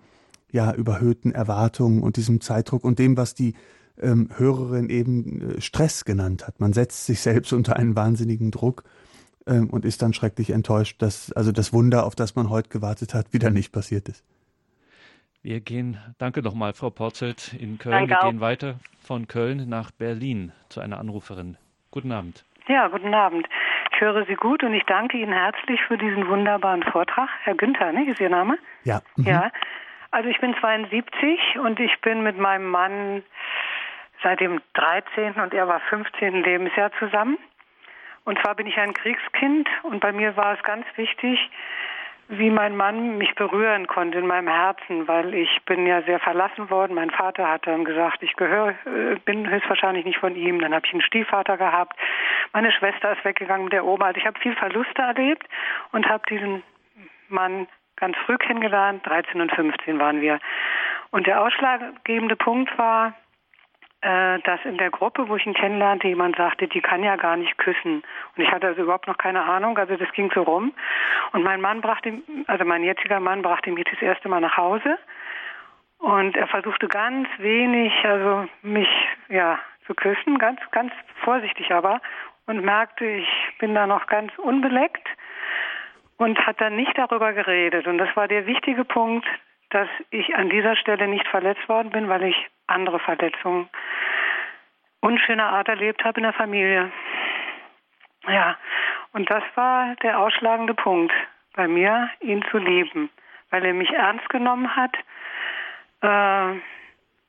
ja 0.53 0.73
überhöhten 0.73 1.33
Erwartungen 1.33 2.03
und 2.03 2.17
diesem 2.17 2.41
Zeitdruck 2.41 2.85
und 2.85 2.99
dem, 2.99 3.17
was 3.17 3.35
die 3.35 3.55
ähm, 3.99 4.29
Hörerin 4.37 4.91
eben 4.91 5.57
äh, 5.57 5.61
Stress 5.61 6.05
genannt 6.05 6.47
hat. 6.47 6.61
Man 6.61 6.73
setzt 6.73 7.07
sich 7.07 7.21
selbst 7.21 7.53
unter 7.53 7.77
einen 7.77 7.97
wahnsinnigen 7.97 8.51
Druck 8.51 8.85
ähm, 9.47 9.71
und 9.71 9.85
ist 9.85 10.03
dann 10.03 10.13
schrecklich 10.13 10.51
enttäuscht, 10.51 11.01
dass 11.03 11.33
also 11.33 11.53
das 11.53 11.73
Wunder, 11.73 12.07
auf 12.07 12.15
das 12.15 12.37
man 12.37 12.51
heute 12.51 12.69
gewartet 12.69 13.15
hat, 13.15 13.33
wieder 13.33 13.51
nicht 13.51 13.73
passiert 13.73 14.09
ist. 14.09 14.23
Wir 15.47 15.61
gehen, 15.61 15.97
danke 16.19 16.43
nochmal, 16.43 16.73
Frau 16.73 16.91
Porzelt 16.91 17.53
in 17.53 17.79
Köln. 17.79 17.93
Danke 17.93 18.11
Wir 18.11 18.19
auch. 18.19 18.25
gehen 18.25 18.41
weiter 18.41 18.81
von 18.99 19.29
Köln 19.29 19.69
nach 19.69 19.93
Berlin 19.93 20.51
zu 20.69 20.81
einer 20.81 20.99
Anruferin. 20.99 21.57
Guten 21.93 22.11
Abend. 22.11 22.45
Ja, 22.67 22.89
guten 22.89 23.15
Abend. 23.15 23.47
Ich 23.93 24.01
höre 24.01 24.27
Sie 24.27 24.35
gut 24.35 24.65
und 24.65 24.75
ich 24.75 24.83
danke 24.89 25.19
Ihnen 25.19 25.33
herzlich 25.33 25.81
für 25.87 25.97
diesen 25.99 26.27
wunderbaren 26.27 26.83
Vortrag. 26.83 27.29
Herr 27.45 27.55
Günther, 27.55 27.93
ne, 27.93 28.11
ist 28.11 28.19
Ihr 28.19 28.29
Name? 28.29 28.59
Ja. 28.83 29.03
Mhm. 29.15 29.25
Ja. 29.25 29.53
Also 30.11 30.29
ich 30.29 30.41
bin 30.41 30.53
72 30.59 31.39
und 31.63 31.79
ich 31.79 31.97
bin 32.01 32.25
mit 32.25 32.37
meinem 32.37 32.67
Mann 32.67 33.23
seit 34.25 34.41
dem 34.41 34.61
13. 34.75 35.35
und 35.35 35.55
er 35.55 35.69
war 35.69 35.79
15. 35.79 36.43
Lebensjahr 36.43 36.91
zusammen. 36.99 37.39
Und 38.25 38.37
zwar 38.41 38.57
bin 38.57 38.67
ich 38.67 38.77
ein 38.79 38.95
Kriegskind 38.95 39.69
und 39.85 40.01
bei 40.01 40.11
mir 40.11 40.37
war 40.37 40.55
es 40.55 40.63
ganz 40.65 40.85
wichtig, 40.97 41.39
wie 42.29 42.51
mein 42.51 42.77
Mann 42.77 43.19
mich 43.19 43.35
berühren 43.35 43.87
konnte 43.87 44.19
in 44.19 44.27
meinem 44.27 44.49
Herzen, 44.49 45.07
weil 45.07 45.33
ich 45.35 45.63
bin 45.65 45.87
ja 45.87 46.03
sehr 46.03 46.19
verlassen 46.19 46.71
worden. 46.71 46.95
Mein 46.95 47.11
Vater 47.11 47.49
hat 47.49 47.67
dann 47.67 47.85
gesagt, 47.85 48.23
ich 48.23 48.35
gehöre, 48.35 48.75
äh, 48.85 49.17
bin 49.25 49.49
höchstwahrscheinlich 49.49 50.05
nicht 50.05 50.19
von 50.19 50.35
ihm. 50.35 50.61
Dann 50.61 50.75
habe 50.75 50.85
ich 50.87 50.93
einen 50.93 51.03
Stiefvater 51.03 51.57
gehabt. 51.57 51.97
Meine 52.53 52.73
Schwester 52.73 53.13
ist 53.13 53.25
weggegangen 53.25 53.65
mit 53.65 53.73
der 53.73 53.85
Oma. 53.85 54.07
Also 54.07 54.19
ich 54.19 54.27
habe 54.27 54.41
viel 54.41 54.57
Verluste 54.57 55.03
erlebt 55.03 55.47
und 55.93 56.09
habe 56.09 56.25
diesen 56.29 56.63
Mann 57.29 57.69
ganz 57.97 58.17
früh 58.27 58.37
kennengelernt. 58.39 59.07
13 59.07 59.41
und 59.41 59.53
15 59.53 59.99
waren 59.99 60.21
wir. 60.21 60.41
Und 61.11 61.27
der 61.27 61.41
ausschlaggebende 61.41 62.37
Punkt 62.37 62.77
war, 62.77 63.15
äh, 64.07 64.39
dass 64.43 64.61
in 64.65 64.79
der 64.79 64.91
Gruppe, 64.91 65.29
wo 65.29 65.35
ich 65.35 65.45
ihn 65.47 65.55
kennenlernte, 65.55 66.07
jemand 66.07 66.37
sagte, 66.37 66.69
die 66.69 66.81
kann 66.81 67.03
ja 67.03 67.17
gar 67.17 67.37
nicht 67.37 67.59
küssen. 67.59 68.05
Und 68.37 68.43
ich 68.45 68.49
hatte 68.53 68.69
also 68.69 68.83
überhaupt 68.83 69.09
noch 69.09 69.19
keine 69.19 69.43
Ahnung, 69.43 69.77
also 69.79 69.97
das 69.97 70.13
ging 70.13 70.31
so 70.33 70.43
rum. 70.43 70.73
Und 71.33 71.43
mein 71.43 71.61
Mann 71.61 71.81
brachte, 71.81 72.13
also 72.47 72.65
mein 72.65 72.85
jetziger 72.85 73.19
Mann 73.19 73.43
brachte 73.43 73.73
mich 73.73 73.85
das 73.91 74.01
erste 74.01 74.29
Mal 74.29 74.41
nach 74.41 74.57
Hause. 74.57 74.97
Und 75.99 76.37
er 76.37 76.47
versuchte 76.47 76.87
ganz 76.87 77.27
wenig, 77.39 77.93
also 78.05 78.47
mich, 78.63 78.89
ja, 79.29 79.59
zu 79.89 79.95
küssen, 79.95 80.39
ganz, 80.39 80.61
ganz 80.71 80.93
vorsichtig 81.25 81.73
aber. 81.73 82.01
Und 82.47 82.65
merkte, 82.65 83.05
ich 83.05 83.29
bin 83.59 83.75
da 83.75 83.89
noch 83.89 84.07
ganz 84.07 84.31
unbeleckt 84.39 85.09
und 86.17 86.39
hat 86.47 86.61
dann 86.61 86.77
nicht 86.77 86.97
darüber 86.97 87.33
geredet. 87.33 87.89
Und 87.89 87.99
das 87.99 88.15
war 88.15 88.29
der 88.29 88.47
wichtige 88.47 88.85
Punkt, 88.85 89.27
dass 89.77 89.89
ich 90.09 90.35
an 90.35 90.49
dieser 90.49 90.75
Stelle 90.75 91.07
nicht 91.07 91.29
verletzt 91.29 91.69
worden 91.69 91.91
bin, 91.91 92.09
weil 92.09 92.23
ich 92.23 92.47
andere 92.67 92.99
Verletzungen 92.99 93.69
unschöner 95.01 95.51
Art 95.51 95.69
erlebt 95.69 96.03
habe 96.03 96.19
in 96.19 96.23
der 96.23 96.33
Familie. 96.33 96.91
Ja, 98.27 98.57
und 99.13 99.29
das 99.29 99.43
war 99.55 99.95
der 99.97 100.19
ausschlagende 100.19 100.73
Punkt 100.73 101.13
bei 101.55 101.69
mir, 101.69 102.09
ihn 102.21 102.43
zu 102.51 102.57
lieben, 102.57 103.11
weil 103.51 103.67
er 103.67 103.75
mich 103.75 103.91
ernst 103.91 104.27
genommen 104.31 104.75
hat 104.75 104.97
äh, 106.01 106.59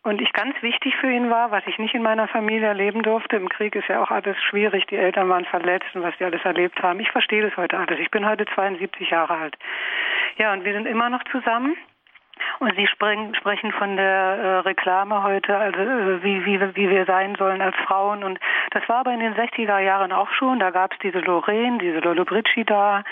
und 0.04 0.22
ich 0.22 0.32
ganz 0.32 0.56
wichtig 0.62 0.96
für 0.96 1.12
ihn 1.12 1.30
war, 1.30 1.52
was 1.52 1.68
ich 1.68 1.78
nicht 1.80 1.96
in 1.96 2.02
meiner 2.02 2.30
Familie 2.30 2.68
erleben 2.68 3.04
durfte. 3.04 3.36
Im 3.36 3.50
Krieg 3.50 3.76
ist 3.76 3.90
ja 3.90 4.02
auch 4.02 4.10
alles 4.10 4.42
schwierig, 4.42 4.88
die 4.88 4.96
Eltern 4.96 5.28
waren 5.28 5.44
verletzt 5.44 5.94
und 5.96 6.02
was 6.02 6.16
die 6.18 6.24
alles 6.24 6.46
erlebt 6.46 6.82
haben. 6.82 7.02
Ich 7.02 7.12
verstehe 7.12 7.42
das 7.42 7.58
heute 7.58 7.78
alles. 7.78 8.00
Ich 8.00 8.10
bin 8.10 8.26
heute 8.26 8.46
72 8.46 9.10
Jahre 9.10 9.34
alt. 9.34 9.58
Ja, 10.38 10.54
und 10.54 10.64
wir 10.64 10.72
sind 10.72 10.86
immer 10.86 11.10
noch 11.10 11.26
zusammen. 11.26 11.76
Und 12.60 12.76
Sie 12.76 12.88
springen, 12.88 13.36
sprechen 13.36 13.72
von 13.72 13.98
der 13.98 14.06
äh, 14.06 14.60
Reklame 14.60 15.24
heute, 15.24 15.56
also 15.56 15.80
äh, 15.80 16.24
wie, 16.24 16.46
wie, 16.46 16.60
wie 16.76 16.90
wir 16.90 17.06
sein 17.06 17.36
sollen 17.36 17.62
als 17.62 17.76
Frauen. 17.86 18.24
Und 18.24 18.40
das 18.72 18.88
war 18.90 18.98
aber 18.98 19.14
in 19.14 19.20
den 19.20 19.36
60er 19.36 19.80
Jahren 19.80 20.12
auch 20.12 20.30
schon. 20.32 20.60
Da 20.60 20.72
gab 20.72 20.94
es 20.94 21.00
diese 21.00 21.20
Lorraine, 21.20 21.78
diese 21.78 22.00
Lollobrigida 22.00 23.04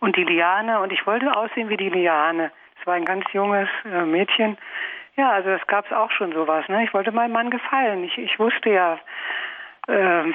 und 0.00 0.16
die 0.16 0.24
Liane. 0.24 0.80
Und 0.80 0.92
ich 0.92 1.06
wollte 1.06 1.36
aussehen 1.36 1.68
wie 1.68 1.76
die 1.76 1.90
Liane. 1.90 2.50
Es 2.80 2.86
war 2.86 2.94
ein 2.94 3.04
ganz 3.04 3.24
junges 3.32 3.68
äh, 3.84 4.04
Mädchen. 4.04 4.56
Ja, 5.16 5.30
also 5.30 5.50
das 5.50 5.66
gab 5.66 5.86
es 5.86 5.92
auch 5.92 6.10
schon 6.10 6.32
sowas. 6.32 6.68
Ne? 6.68 6.84
Ich 6.84 6.92
wollte 6.92 7.12
meinem 7.12 7.32
Mann 7.32 7.50
gefallen. 7.50 8.04
Ich, 8.04 8.18
ich 8.18 8.38
wusste 8.38 8.70
ja, 8.70 8.98
äh, 9.86 10.32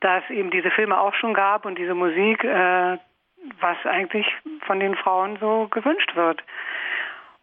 dass 0.00 0.28
eben 0.30 0.50
diese 0.50 0.70
Filme 0.70 1.00
auch 1.00 1.14
schon 1.14 1.34
gab 1.34 1.64
und 1.64 1.78
diese 1.78 1.94
Musik, 1.94 2.44
äh, 2.44 2.98
was 3.60 3.76
eigentlich 3.84 4.26
von 4.66 4.80
den 4.80 4.94
Frauen 4.94 5.36
so 5.38 5.68
gewünscht 5.68 6.14
wird. 6.14 6.42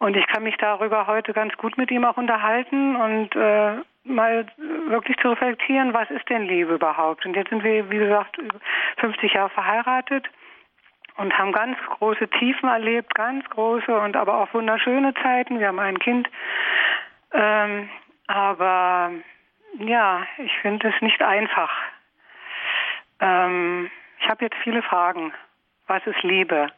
Und 0.00 0.16
ich 0.16 0.26
kann 0.28 0.42
mich 0.42 0.56
darüber 0.56 1.06
heute 1.06 1.34
ganz 1.34 1.54
gut 1.58 1.76
mit 1.76 1.90
ihm 1.90 2.06
auch 2.06 2.16
unterhalten 2.16 2.96
und 2.96 3.36
äh, 3.36 3.76
mal 4.04 4.46
wirklich 4.88 5.18
zu 5.18 5.28
reflektieren, 5.28 5.92
was 5.92 6.10
ist 6.10 6.26
denn 6.30 6.46
Liebe 6.46 6.74
überhaupt? 6.74 7.26
Und 7.26 7.36
jetzt 7.36 7.50
sind 7.50 7.62
wir, 7.62 7.90
wie 7.90 7.98
gesagt, 7.98 8.38
50 8.96 9.34
Jahre 9.34 9.50
verheiratet 9.50 10.26
und 11.18 11.36
haben 11.36 11.52
ganz 11.52 11.76
große 11.98 12.28
Tiefen 12.28 12.70
erlebt, 12.70 13.14
ganz 13.14 13.44
große 13.50 13.94
und 13.94 14.16
aber 14.16 14.40
auch 14.40 14.54
wunderschöne 14.54 15.12
Zeiten. 15.22 15.60
Wir 15.60 15.68
haben 15.68 15.78
ein 15.78 15.98
Kind. 15.98 16.30
Ähm, 17.32 17.90
aber 18.26 19.10
ja, 19.78 20.26
ich 20.38 20.56
finde 20.62 20.88
es 20.88 21.02
nicht 21.02 21.22
einfach. 21.22 21.70
Ähm, 23.20 23.90
ich 24.18 24.30
habe 24.30 24.46
jetzt 24.46 24.56
viele 24.64 24.82
Fragen. 24.82 25.34
Was 25.88 26.06
ist 26.06 26.22
Liebe? 26.22 26.68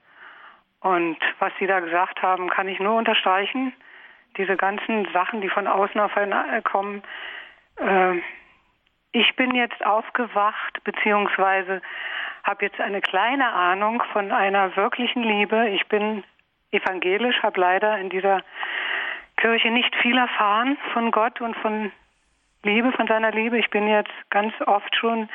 Und 0.83 1.16
was 1.39 1.53
Sie 1.59 1.66
da 1.66 1.80
gesagt 1.80 2.22
haben, 2.22 2.51
kann 2.51 2.68
ich 2.68 2.80
nur 2.80 2.97
unterstreichen. 2.97 3.72
Diese 4.37 4.57
ganzen 4.57 5.07
Sachen, 5.12 5.41
die 5.41 5.49
von 5.49 5.66
außen 5.66 6.01
auf 6.01 6.16
einen 6.16 6.33
äh, 6.33 6.62
kommen. 6.62 7.03
Äh, 7.76 8.18
ich 9.12 9.37
bin 9.37 9.55
jetzt 9.55 9.85
aufgewacht, 9.85 10.83
beziehungsweise 10.85 11.83
habe 12.45 12.64
jetzt 12.64 12.80
eine 12.80 13.01
kleine 13.01 13.53
Ahnung 13.53 14.03
von 14.12 14.33
einer 14.33 14.74
wirklichen 14.74 15.22
Liebe. 15.22 15.68
Ich 15.68 15.87
bin 15.87 16.24
evangelisch, 16.72 17.43
habe 17.43 17.61
leider 17.61 17.99
in 17.99 18.09
dieser 18.09 18.43
Kirche 19.37 19.70
nicht 19.70 19.95
viel 19.97 20.16
erfahren 20.16 20.78
von 20.93 21.11
Gott 21.11 21.41
und 21.41 21.55
von 21.57 21.93
Liebe, 22.64 22.91
von 22.93 23.07
seiner 23.07 23.30
Liebe. 23.30 23.59
Ich 23.59 23.70
bin 23.70 23.87
jetzt 23.87 24.12
ganz 24.30 24.55
oft 24.66 24.95
schon 24.97 25.28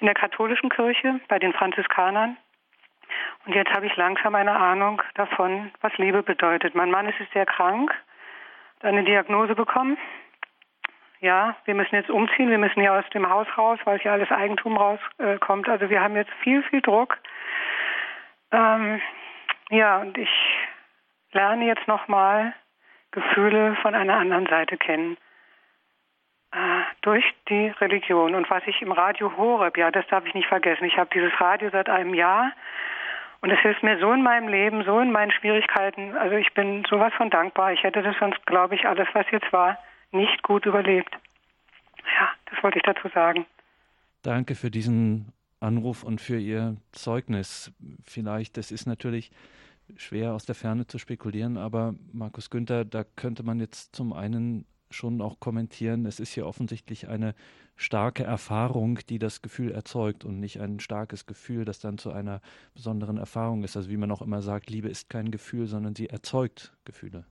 in 0.00 0.06
der 0.06 0.14
katholischen 0.14 0.68
Kirche 0.68 1.20
bei 1.28 1.38
den 1.38 1.52
Franziskanern. 1.52 2.36
Und 3.46 3.54
jetzt 3.54 3.72
habe 3.72 3.86
ich 3.86 3.96
langsam 3.96 4.34
eine 4.34 4.54
Ahnung 4.54 5.02
davon, 5.14 5.72
was 5.80 5.96
Liebe 5.98 6.22
bedeutet. 6.22 6.74
Mein 6.74 6.90
Mann 6.90 7.08
ist 7.08 7.18
sehr 7.32 7.46
krank, 7.46 7.92
hat 8.78 8.84
eine 8.84 9.04
Diagnose 9.04 9.54
bekommen. 9.54 9.98
Ja, 11.20 11.56
wir 11.64 11.74
müssen 11.74 11.94
jetzt 11.94 12.10
umziehen, 12.10 12.50
wir 12.50 12.58
müssen 12.58 12.80
hier 12.80 12.92
aus 12.92 13.08
dem 13.14 13.28
Haus 13.28 13.46
raus, 13.56 13.78
weil 13.84 13.98
hier 14.00 14.12
alles 14.12 14.30
Eigentum 14.30 14.76
rauskommt. 14.76 15.68
Also 15.68 15.88
wir 15.88 16.00
haben 16.00 16.16
jetzt 16.16 16.32
viel, 16.42 16.62
viel 16.64 16.80
Druck. 16.80 17.18
Ähm, 18.50 19.00
ja, 19.70 19.98
und 19.98 20.18
ich 20.18 20.30
lerne 21.32 21.66
jetzt 21.66 21.86
nochmal 21.86 22.54
Gefühle 23.12 23.76
von 23.82 23.94
einer 23.94 24.16
anderen 24.16 24.46
Seite 24.46 24.76
kennen. 24.76 25.16
Äh, 26.52 26.82
durch 27.00 27.24
die 27.48 27.68
Religion. 27.80 28.34
Und 28.34 28.50
was 28.50 28.62
ich 28.66 28.82
im 28.82 28.92
Radio 28.92 29.34
Horeb, 29.36 29.78
ja, 29.78 29.90
das 29.90 30.06
darf 30.08 30.26
ich 30.26 30.34
nicht 30.34 30.48
vergessen. 30.48 30.84
Ich 30.84 30.98
habe 30.98 31.08
dieses 31.12 31.32
Radio 31.40 31.70
seit 31.70 31.88
einem 31.88 32.12
Jahr 32.12 32.52
und 33.42 33.50
es 33.50 33.58
hilft 33.60 33.82
mir 33.82 33.98
so 33.98 34.12
in 34.12 34.22
meinem 34.22 34.48
Leben, 34.48 34.84
so 34.84 35.00
in 35.00 35.10
meinen 35.10 35.32
Schwierigkeiten. 35.32 36.16
Also 36.16 36.36
ich 36.36 36.54
bin 36.54 36.84
sowas 36.88 37.12
von 37.16 37.28
dankbar. 37.28 37.72
Ich 37.72 37.82
hätte 37.82 38.00
das 38.00 38.16
sonst, 38.18 38.44
glaube 38.46 38.76
ich, 38.76 38.86
alles, 38.86 39.08
was 39.12 39.26
jetzt 39.32 39.52
war, 39.52 39.78
nicht 40.12 40.42
gut 40.44 40.64
überlebt. 40.64 41.12
Ja, 42.18 42.28
das 42.50 42.62
wollte 42.62 42.78
ich 42.78 42.84
dazu 42.84 43.08
sagen. 43.08 43.44
Danke 44.22 44.54
für 44.54 44.70
diesen 44.70 45.32
Anruf 45.58 46.04
und 46.04 46.20
für 46.20 46.38
Ihr 46.38 46.76
Zeugnis. 46.92 47.72
Vielleicht, 48.04 48.56
das 48.56 48.70
ist 48.70 48.86
natürlich 48.86 49.32
schwer 49.96 50.34
aus 50.34 50.46
der 50.46 50.54
Ferne 50.54 50.86
zu 50.86 50.98
spekulieren, 50.98 51.58
aber 51.58 51.94
Markus 52.12 52.48
Günther, 52.48 52.84
da 52.84 53.02
könnte 53.16 53.42
man 53.42 53.58
jetzt 53.58 53.96
zum 53.96 54.12
einen 54.12 54.66
schon 54.92 55.20
auch 55.20 55.40
kommentieren, 55.40 56.06
es 56.06 56.20
ist 56.20 56.32
hier 56.32 56.46
offensichtlich 56.46 57.08
eine 57.08 57.34
starke 57.76 58.24
Erfahrung, 58.24 58.98
die 59.08 59.18
das 59.18 59.42
Gefühl 59.42 59.72
erzeugt 59.72 60.24
und 60.24 60.40
nicht 60.40 60.60
ein 60.60 60.80
starkes 60.80 61.26
Gefühl, 61.26 61.64
das 61.64 61.80
dann 61.80 61.98
zu 61.98 62.12
einer 62.12 62.40
besonderen 62.74 63.16
Erfahrung 63.16 63.64
ist. 63.64 63.76
Also 63.76 63.90
wie 63.90 63.96
man 63.96 64.10
auch 64.10 64.22
immer 64.22 64.42
sagt, 64.42 64.70
Liebe 64.70 64.88
ist 64.88 65.08
kein 65.08 65.30
Gefühl, 65.30 65.66
sondern 65.66 65.94
sie 65.94 66.08
erzeugt 66.08 66.76
Gefühle. 66.84 67.24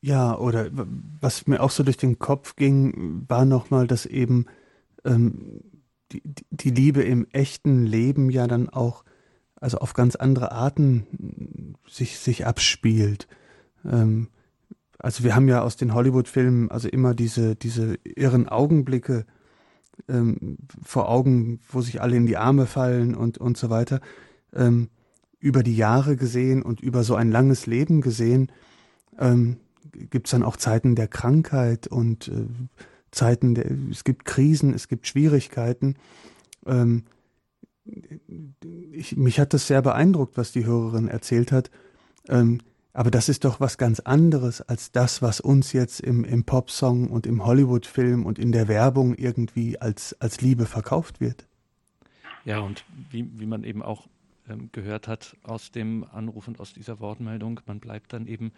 Ja, 0.00 0.36
oder 0.36 0.68
was 0.72 1.46
mir 1.46 1.62
auch 1.62 1.70
so 1.70 1.84
durch 1.84 1.96
den 1.96 2.18
Kopf 2.18 2.56
ging, 2.56 3.24
war 3.28 3.44
nochmal, 3.44 3.86
dass 3.86 4.04
eben 4.04 4.46
ähm, 5.04 5.62
die, 6.10 6.22
die 6.50 6.70
Liebe 6.70 7.02
im 7.02 7.26
echten 7.30 7.86
Leben 7.86 8.28
ja 8.28 8.48
dann 8.48 8.68
auch 8.68 9.04
also 9.62 9.78
auf 9.78 9.94
ganz 9.94 10.16
andere 10.16 10.50
Arten 10.50 11.76
sich, 11.88 12.18
sich 12.18 12.46
abspielt. 12.46 13.28
Ähm, 13.84 14.28
also 15.02 15.24
wir 15.24 15.34
haben 15.34 15.48
ja 15.48 15.62
aus 15.62 15.76
den 15.76 15.94
Hollywood-Filmen 15.94 16.70
also 16.70 16.88
immer 16.88 17.12
diese, 17.12 17.56
diese 17.56 17.96
irren 18.04 18.48
Augenblicke 18.48 19.26
ähm, 20.08 20.58
vor 20.82 21.08
Augen, 21.08 21.60
wo 21.68 21.80
sich 21.80 22.00
alle 22.00 22.16
in 22.16 22.26
die 22.26 22.36
Arme 22.36 22.66
fallen 22.66 23.16
und, 23.16 23.36
und 23.36 23.56
so 23.56 23.68
weiter. 23.68 24.00
Ähm, 24.54 24.88
über 25.40 25.64
die 25.64 25.76
Jahre 25.76 26.14
gesehen 26.14 26.62
und 26.62 26.80
über 26.80 27.02
so 27.02 27.16
ein 27.16 27.32
langes 27.32 27.66
Leben 27.66 28.00
gesehen, 28.00 28.52
ähm, 29.18 29.56
gibt 29.92 30.28
es 30.28 30.30
dann 30.30 30.44
auch 30.44 30.56
Zeiten 30.56 30.94
der 30.94 31.08
Krankheit 31.08 31.88
und 31.88 32.28
äh, 32.28 32.46
Zeiten 33.10 33.56
der, 33.56 33.66
es 33.90 34.04
gibt 34.04 34.24
Krisen, 34.24 34.72
es 34.72 34.86
gibt 34.86 35.08
Schwierigkeiten. 35.08 35.96
Ähm, 36.64 37.02
ich, 38.92 39.16
mich 39.16 39.40
hat 39.40 39.52
das 39.52 39.66
sehr 39.66 39.82
beeindruckt, 39.82 40.36
was 40.36 40.52
die 40.52 40.64
Hörerin 40.64 41.08
erzählt 41.08 41.50
hat. 41.50 41.72
Ähm, 42.28 42.60
aber 42.92 43.10
das 43.10 43.28
ist 43.28 43.44
doch 43.44 43.60
was 43.60 43.78
ganz 43.78 44.00
anderes 44.00 44.60
als 44.60 44.92
das, 44.92 45.22
was 45.22 45.40
uns 45.40 45.72
jetzt 45.72 46.00
im, 46.00 46.24
im 46.24 46.44
Popsong 46.44 47.08
und 47.08 47.26
im 47.26 47.44
Hollywood-Film 47.44 48.26
und 48.26 48.38
in 48.38 48.52
der 48.52 48.68
Werbung 48.68 49.14
irgendwie 49.14 49.78
als, 49.80 50.14
als 50.20 50.40
Liebe 50.40 50.66
verkauft 50.66 51.20
wird. 51.20 51.46
Ja, 52.44 52.58
und 52.58 52.84
wie, 53.10 53.28
wie 53.38 53.46
man 53.46 53.64
eben 53.64 53.82
auch 53.82 54.08
ähm, 54.48 54.68
gehört 54.72 55.08
hat 55.08 55.36
aus 55.42 55.70
dem 55.70 56.04
Anruf 56.12 56.48
und 56.48 56.60
aus 56.60 56.72
dieser 56.72 57.00
Wortmeldung, 57.00 57.60
man 57.66 57.80
bleibt 57.80 58.12
dann 58.12 58.26
eben 58.26 58.52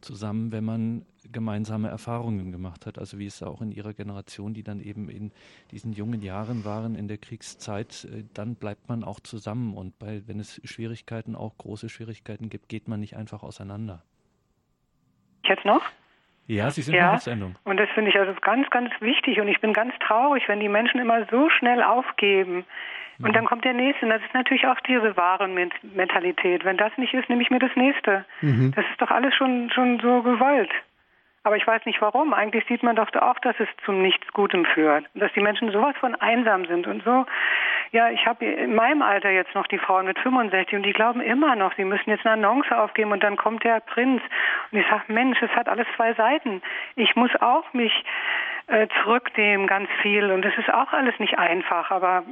zusammen, 0.00 0.52
wenn 0.52 0.64
man 0.64 1.06
gemeinsame 1.32 1.88
Erfahrungen 1.88 2.52
gemacht 2.52 2.86
hat. 2.86 2.98
Also 2.98 3.18
wie 3.18 3.26
es 3.26 3.42
auch 3.42 3.60
in 3.60 3.72
ihrer 3.72 3.94
Generation, 3.94 4.54
die 4.54 4.62
dann 4.62 4.80
eben 4.80 5.08
in 5.08 5.32
diesen 5.70 5.92
jungen 5.92 6.22
Jahren 6.22 6.64
waren, 6.64 6.94
in 6.94 7.08
der 7.08 7.18
Kriegszeit, 7.18 8.04
äh, 8.04 8.24
dann 8.34 8.54
bleibt 8.54 8.88
man 8.88 9.04
auch 9.04 9.20
zusammen. 9.20 9.74
Und 9.74 9.98
bei, 9.98 10.22
wenn 10.26 10.40
es 10.40 10.60
Schwierigkeiten, 10.64 11.34
auch 11.34 11.56
große 11.58 11.88
Schwierigkeiten 11.88 12.48
gibt, 12.48 12.68
geht 12.68 12.88
man 12.88 13.00
nicht 13.00 13.16
einfach 13.16 13.42
auseinander. 13.42 14.02
Jetzt 15.44 15.64
noch? 15.64 15.82
Ja, 16.46 16.70
Sie 16.70 16.82
sind 16.82 16.94
ja, 16.94 17.10
der 17.10 17.18
Sendung. 17.18 17.56
Und 17.64 17.78
das 17.78 17.88
finde 17.90 18.10
ich 18.10 18.18
also 18.18 18.32
ganz, 18.40 18.68
ganz 18.70 18.90
wichtig. 19.00 19.40
Und 19.40 19.48
ich 19.48 19.60
bin 19.60 19.72
ganz 19.72 19.92
traurig, 20.00 20.48
wenn 20.48 20.60
die 20.60 20.68
Menschen 20.68 21.00
immer 21.00 21.26
so 21.30 21.50
schnell 21.50 21.82
aufgeben. 21.82 22.64
Und 23.18 23.34
dann 23.34 23.46
kommt 23.46 23.64
der 23.64 23.72
nächste. 23.72 24.04
Und 24.04 24.10
das 24.10 24.22
ist 24.22 24.34
natürlich 24.34 24.66
auch 24.66 24.78
diese 24.80 25.16
Warenmentalität. 25.16 26.64
Wenn 26.64 26.76
das 26.76 26.92
nicht 26.98 27.14
ist, 27.14 27.28
nehme 27.28 27.42
ich 27.42 27.50
mir 27.50 27.58
das 27.58 27.74
nächste. 27.74 28.24
Mhm. 28.42 28.72
Das 28.76 28.84
ist 28.90 29.00
doch 29.00 29.10
alles 29.10 29.34
schon, 29.34 29.70
schon 29.70 29.98
so 30.00 30.22
gewollt. 30.22 30.70
Aber 31.46 31.56
ich 31.56 31.64
weiß 31.64 31.86
nicht 31.86 32.02
warum. 32.02 32.34
Eigentlich 32.34 32.66
sieht 32.66 32.82
man 32.82 32.96
doch 32.96 33.06
auch, 33.14 33.38
dass 33.38 33.54
es 33.60 33.68
zum 33.84 34.02
Nichts 34.02 34.26
Gutem 34.32 34.64
führt. 34.64 35.04
Dass 35.14 35.32
die 35.34 35.40
Menschen 35.40 35.70
sowas 35.70 35.94
von 36.00 36.16
einsam 36.16 36.64
sind 36.66 36.88
und 36.88 37.04
so. 37.04 37.24
Ja, 37.92 38.10
ich 38.10 38.26
habe 38.26 38.44
in 38.44 38.74
meinem 38.74 39.00
Alter 39.00 39.30
jetzt 39.30 39.54
noch 39.54 39.68
die 39.68 39.78
Frauen 39.78 40.06
mit 40.06 40.18
65 40.18 40.74
und 40.74 40.82
die 40.82 40.92
glauben 40.92 41.20
immer 41.20 41.54
noch, 41.54 41.72
sie 41.76 41.84
müssen 41.84 42.10
jetzt 42.10 42.26
eine 42.26 42.32
Annonce 42.32 42.72
aufgeben 42.72 43.12
und 43.12 43.22
dann 43.22 43.36
kommt 43.36 43.62
der 43.62 43.78
Prinz. 43.78 44.20
Und 44.72 44.80
ich 44.80 44.86
sage, 44.88 45.04
Mensch, 45.06 45.40
es 45.40 45.50
hat 45.52 45.68
alles 45.68 45.86
zwei 45.94 46.14
Seiten. 46.14 46.62
Ich 46.96 47.14
muss 47.14 47.30
auch 47.40 47.72
mich 47.72 47.92
äh, 48.66 48.88
zurücknehmen, 49.04 49.68
ganz 49.68 49.88
viel. 50.02 50.32
Und 50.32 50.42
das 50.42 50.58
ist 50.58 50.74
auch 50.74 50.92
alles 50.92 51.16
nicht 51.20 51.38
einfach, 51.38 51.92
aber 51.92 52.24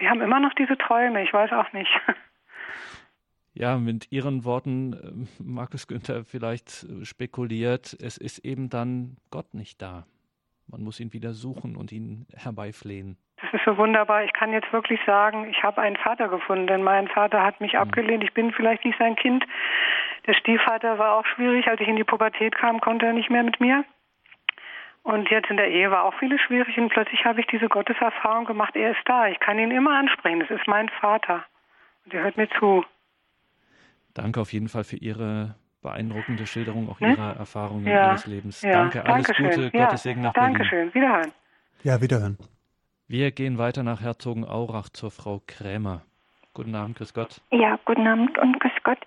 die 0.00 0.08
haben 0.08 0.22
immer 0.22 0.40
noch 0.40 0.54
diese 0.54 0.78
Träume, 0.78 1.22
ich 1.22 1.34
weiß 1.34 1.52
auch 1.52 1.70
nicht. 1.74 1.92
Ja, 3.54 3.76
mit 3.76 4.10
Ihren 4.10 4.44
Worten, 4.44 4.92
äh, 4.92 5.42
Markus 5.42 5.86
Günther 5.86 6.24
vielleicht 6.24 6.84
äh, 6.84 7.04
spekuliert, 7.04 7.96
es 8.00 8.16
ist 8.16 8.38
eben 8.44 8.70
dann 8.70 9.16
Gott 9.30 9.54
nicht 9.54 9.82
da. 9.82 10.06
Man 10.68 10.82
muss 10.82 11.00
ihn 11.00 11.12
wieder 11.12 11.32
suchen 11.32 11.76
und 11.76 11.92
ihn 11.92 12.26
herbeiflehen. 12.34 13.18
Das 13.42 13.52
ist 13.54 13.64
so 13.64 13.76
wunderbar. 13.76 14.24
Ich 14.24 14.32
kann 14.32 14.52
jetzt 14.52 14.72
wirklich 14.72 15.00
sagen, 15.04 15.48
ich 15.50 15.62
habe 15.62 15.82
einen 15.82 15.96
Vater 15.96 16.28
gefunden, 16.28 16.66
denn 16.66 16.82
mein 16.82 17.08
Vater 17.08 17.42
hat 17.42 17.60
mich 17.60 17.72
mhm. 17.74 17.80
abgelehnt. 17.80 18.24
Ich 18.24 18.32
bin 18.32 18.52
vielleicht 18.52 18.84
nicht 18.84 18.98
sein 18.98 19.16
Kind. 19.16 19.44
Der 20.26 20.34
Stiefvater 20.34 20.98
war 20.98 21.16
auch 21.16 21.26
schwierig. 21.26 21.66
Als 21.66 21.80
ich 21.80 21.88
in 21.88 21.96
die 21.96 22.04
Pubertät 22.04 22.54
kam, 22.54 22.80
konnte 22.80 23.06
er 23.06 23.12
nicht 23.12 23.30
mehr 23.30 23.42
mit 23.42 23.60
mir. 23.60 23.84
Und 25.02 25.30
jetzt 25.30 25.50
in 25.50 25.56
der 25.56 25.68
Ehe 25.68 25.90
war 25.90 26.04
auch 26.04 26.14
vieles 26.14 26.40
schwierig 26.42 26.78
und 26.78 26.90
plötzlich 26.90 27.24
habe 27.24 27.40
ich 27.40 27.46
diese 27.48 27.68
Gotteserfahrung 27.68 28.44
gemacht, 28.44 28.76
er 28.76 28.92
ist 28.92 29.00
da, 29.04 29.26
ich 29.26 29.40
kann 29.40 29.58
ihn 29.58 29.72
immer 29.72 29.98
ansprechen, 29.98 30.38
das 30.40 30.50
ist 30.50 30.68
mein 30.68 30.88
Vater 30.88 31.44
und 32.04 32.14
er 32.14 32.22
hört 32.22 32.36
mir 32.36 32.48
zu. 32.50 32.84
Danke 34.14 34.40
auf 34.40 34.52
jeden 34.52 34.68
Fall 34.68 34.84
für 34.84 34.96
Ihre 34.96 35.54
beeindruckende 35.82 36.46
Schilderung 36.46 36.88
auch 36.88 37.00
ne? 37.00 37.12
Ihrer 37.12 37.36
Erfahrungen 37.36 37.86
ja. 37.86 38.10
Ihres 38.10 38.26
Lebens. 38.26 38.62
Ja. 38.62 38.72
Danke, 38.72 39.04
alles 39.04 39.26
Dankeschön. 39.26 39.50
Gute, 39.50 39.76
ja. 39.76 39.84
Gottes 39.86 40.02
Segen 40.02 40.20
nach 40.20 40.32
Dankeschön. 40.32 40.90
Berlin. 40.90 40.94
Wiederhören. 40.94 41.32
Ja, 41.82 42.00
wiederhören. 42.00 42.38
Wir 43.08 43.30
gehen 43.32 43.58
weiter 43.58 43.82
nach 43.82 44.00
Herzogenaurach 44.00 44.88
zur 44.88 45.10
Frau 45.10 45.42
Krämer. 45.46 46.02
Guten 46.54 46.74
Abend, 46.74 46.96
grüß 46.96 47.14
Gott. 47.14 47.40
Ja, 47.50 47.78
guten 47.84 48.06
Abend 48.06 48.38
und 48.38 48.60
grüß 48.60 48.72
Gott. 48.84 48.98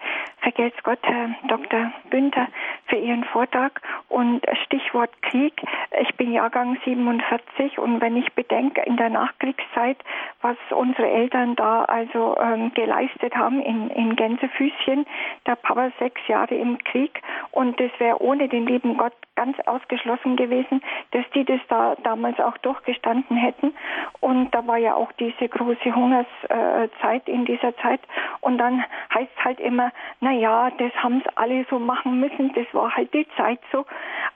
Vergelt's 0.46 0.78
Gott, 0.84 1.00
Herr 1.02 1.30
Dr. 1.48 1.92
Günther, 2.12 2.48
für 2.86 2.98
Ihren 2.98 3.24
Vortrag. 3.24 3.82
Und 4.10 4.46
Stichwort 4.66 5.10
Krieg. 5.24 5.60
Ich 6.02 6.16
bin 6.18 6.32
Jahrgang 6.32 6.78
47 6.86 7.80
und 7.80 8.00
wenn 8.00 8.16
ich 8.16 8.32
bedenke, 8.34 8.84
in 8.84 8.96
der 8.96 9.10
Nachkriegszeit, 9.10 9.98
was 10.42 10.56
unsere 10.70 11.10
Eltern 11.10 11.56
da 11.56 11.86
also 11.86 12.38
ähm, 12.40 12.72
geleistet 12.76 13.36
haben 13.36 13.60
in, 13.60 13.90
in 13.90 14.16
Gänsefüßchen, 14.16 15.08
der 15.48 15.56
Papa 15.56 15.92
sechs 15.98 16.22
Jahre 16.28 16.54
im 16.54 16.78
Krieg 16.78 17.22
und 17.50 17.80
das 17.80 17.90
wäre 17.98 18.22
ohne 18.22 18.48
den 18.48 18.68
lieben 18.68 18.98
Gott 18.98 19.14
ganz 19.36 19.58
ausgeschlossen 19.66 20.36
gewesen, 20.36 20.82
dass 21.12 21.26
die 21.34 21.46
das 21.46 21.60
da 21.68 21.96
damals 22.04 22.40
auch 22.40 22.58
durchgestanden 22.60 23.38
hätten. 23.38 23.74
Und 24.22 24.52
da 24.52 24.66
war 24.66 24.78
ja 24.78 24.96
auch 24.96 25.12
diese 25.14 25.48
große 25.48 25.94
Hungerszeit 25.94 27.28
in 27.28 27.46
dieser 27.46 27.76
Zeit. 27.78 28.02
Und 28.42 28.58
dann 28.58 28.84
heißt 29.14 29.32
es 29.38 29.44
halt 29.44 29.60
immer, 29.60 29.92
na 30.22 30.32
ja, 30.32 30.72
das 30.72 30.94
haben 30.96 31.22
es 31.26 31.38
alle 31.38 31.66
so 31.70 31.80
machen 31.80 32.20
müssen, 32.20 32.54
das 32.54 32.66
war 32.74 32.96
halt 32.96 33.14
die 33.14 33.28
Zeit 33.38 33.60
so. 33.72 33.86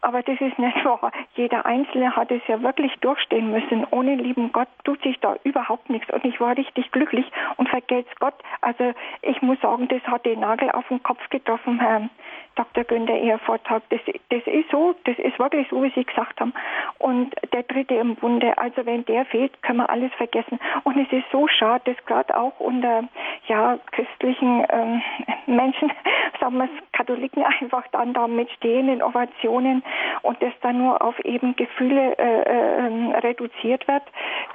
Aber 0.02 0.22
das 0.22 0.40
ist 0.40 0.60
nicht 0.60 0.86
wahr. 0.86 1.12
Jeder 1.36 1.66
Einzelne 1.66 2.16
hat 2.16 2.32
es 2.32 2.42
ja 2.48 2.62
wirklich 2.62 2.94
durchstehen 3.00 3.52
müssen. 3.52 3.86
Ohne 3.92 4.16
lieben 4.16 4.52
Gott 4.52 4.70
tut 4.84 5.02
sich 5.02 5.20
da 5.20 5.36
überhaupt 5.44 5.90
nichts. 5.90 6.12
Und 6.12 6.24
ich 6.26 6.40
war 6.40 6.56
richtig 6.58 6.92
glücklich 6.92 7.30
und 7.58 7.70
vergelt's 7.70 8.12
Gott. 8.20 8.36
Also 8.62 8.94
ich 9.22 9.42
muss 9.42 9.60
sagen, 9.62 9.88
das 9.88 10.02
hat 10.04 10.26
den 10.26 10.42
Nagel 10.42 10.72
auf 10.72 10.88
den 10.88 11.02
Kopf 11.04 11.30
getroffen, 11.30 11.80
Herr 11.80 12.10
Dr. 12.56 12.84
Günther, 12.84 13.18
Ihr 13.18 13.40
Vortrag. 13.40 13.84
Das, 13.90 14.02
das 14.30 14.46
ist 14.46 14.70
so, 14.70 14.89
das 15.06 15.18
ist 15.20 15.40
wirklich 15.40 15.68
so, 15.70 15.82
wie 15.84 15.92
Sie 15.96 16.04
gesagt 16.04 16.40
haben. 16.40 16.54
Und 16.98 17.34
der 17.54 17.64
Dritte 17.64 17.96
im 17.96 18.16
Bunde, 18.16 18.58
also 18.58 18.86
wenn 18.86 19.06
der 19.06 19.26
fehlt, 19.26 19.62
können 19.64 19.80
wir 19.80 19.90
alles 19.90 20.12
vergessen. 20.14 20.60
Und 20.84 20.98
es 20.98 21.12
ist 21.12 21.26
so 21.32 21.48
schade, 21.48 21.94
dass 21.94 22.06
gerade 22.06 22.36
auch 22.38 22.60
unter 22.60 23.04
ja, 23.48 23.80
christlichen 23.92 24.66
ähm, 24.70 25.02
Menschen, 25.48 25.92
sagen 26.40 26.58
wir 26.58 26.66
es, 26.66 26.92
Katholiken 26.94 27.44
einfach 27.44 27.84
dann 27.92 28.14
da 28.14 28.28
mit 28.28 28.50
stehenden 28.52 29.02
Ovationen 29.02 29.84
und 30.22 30.42
das 30.42 30.54
dann 30.62 30.78
nur 30.80 31.02
auf 31.02 31.18
eben 31.24 31.56
Gefühle 31.56 32.18
äh, 32.18 32.42
äh, 32.42 33.18
reduziert 33.20 33.88
wird. 33.88 34.04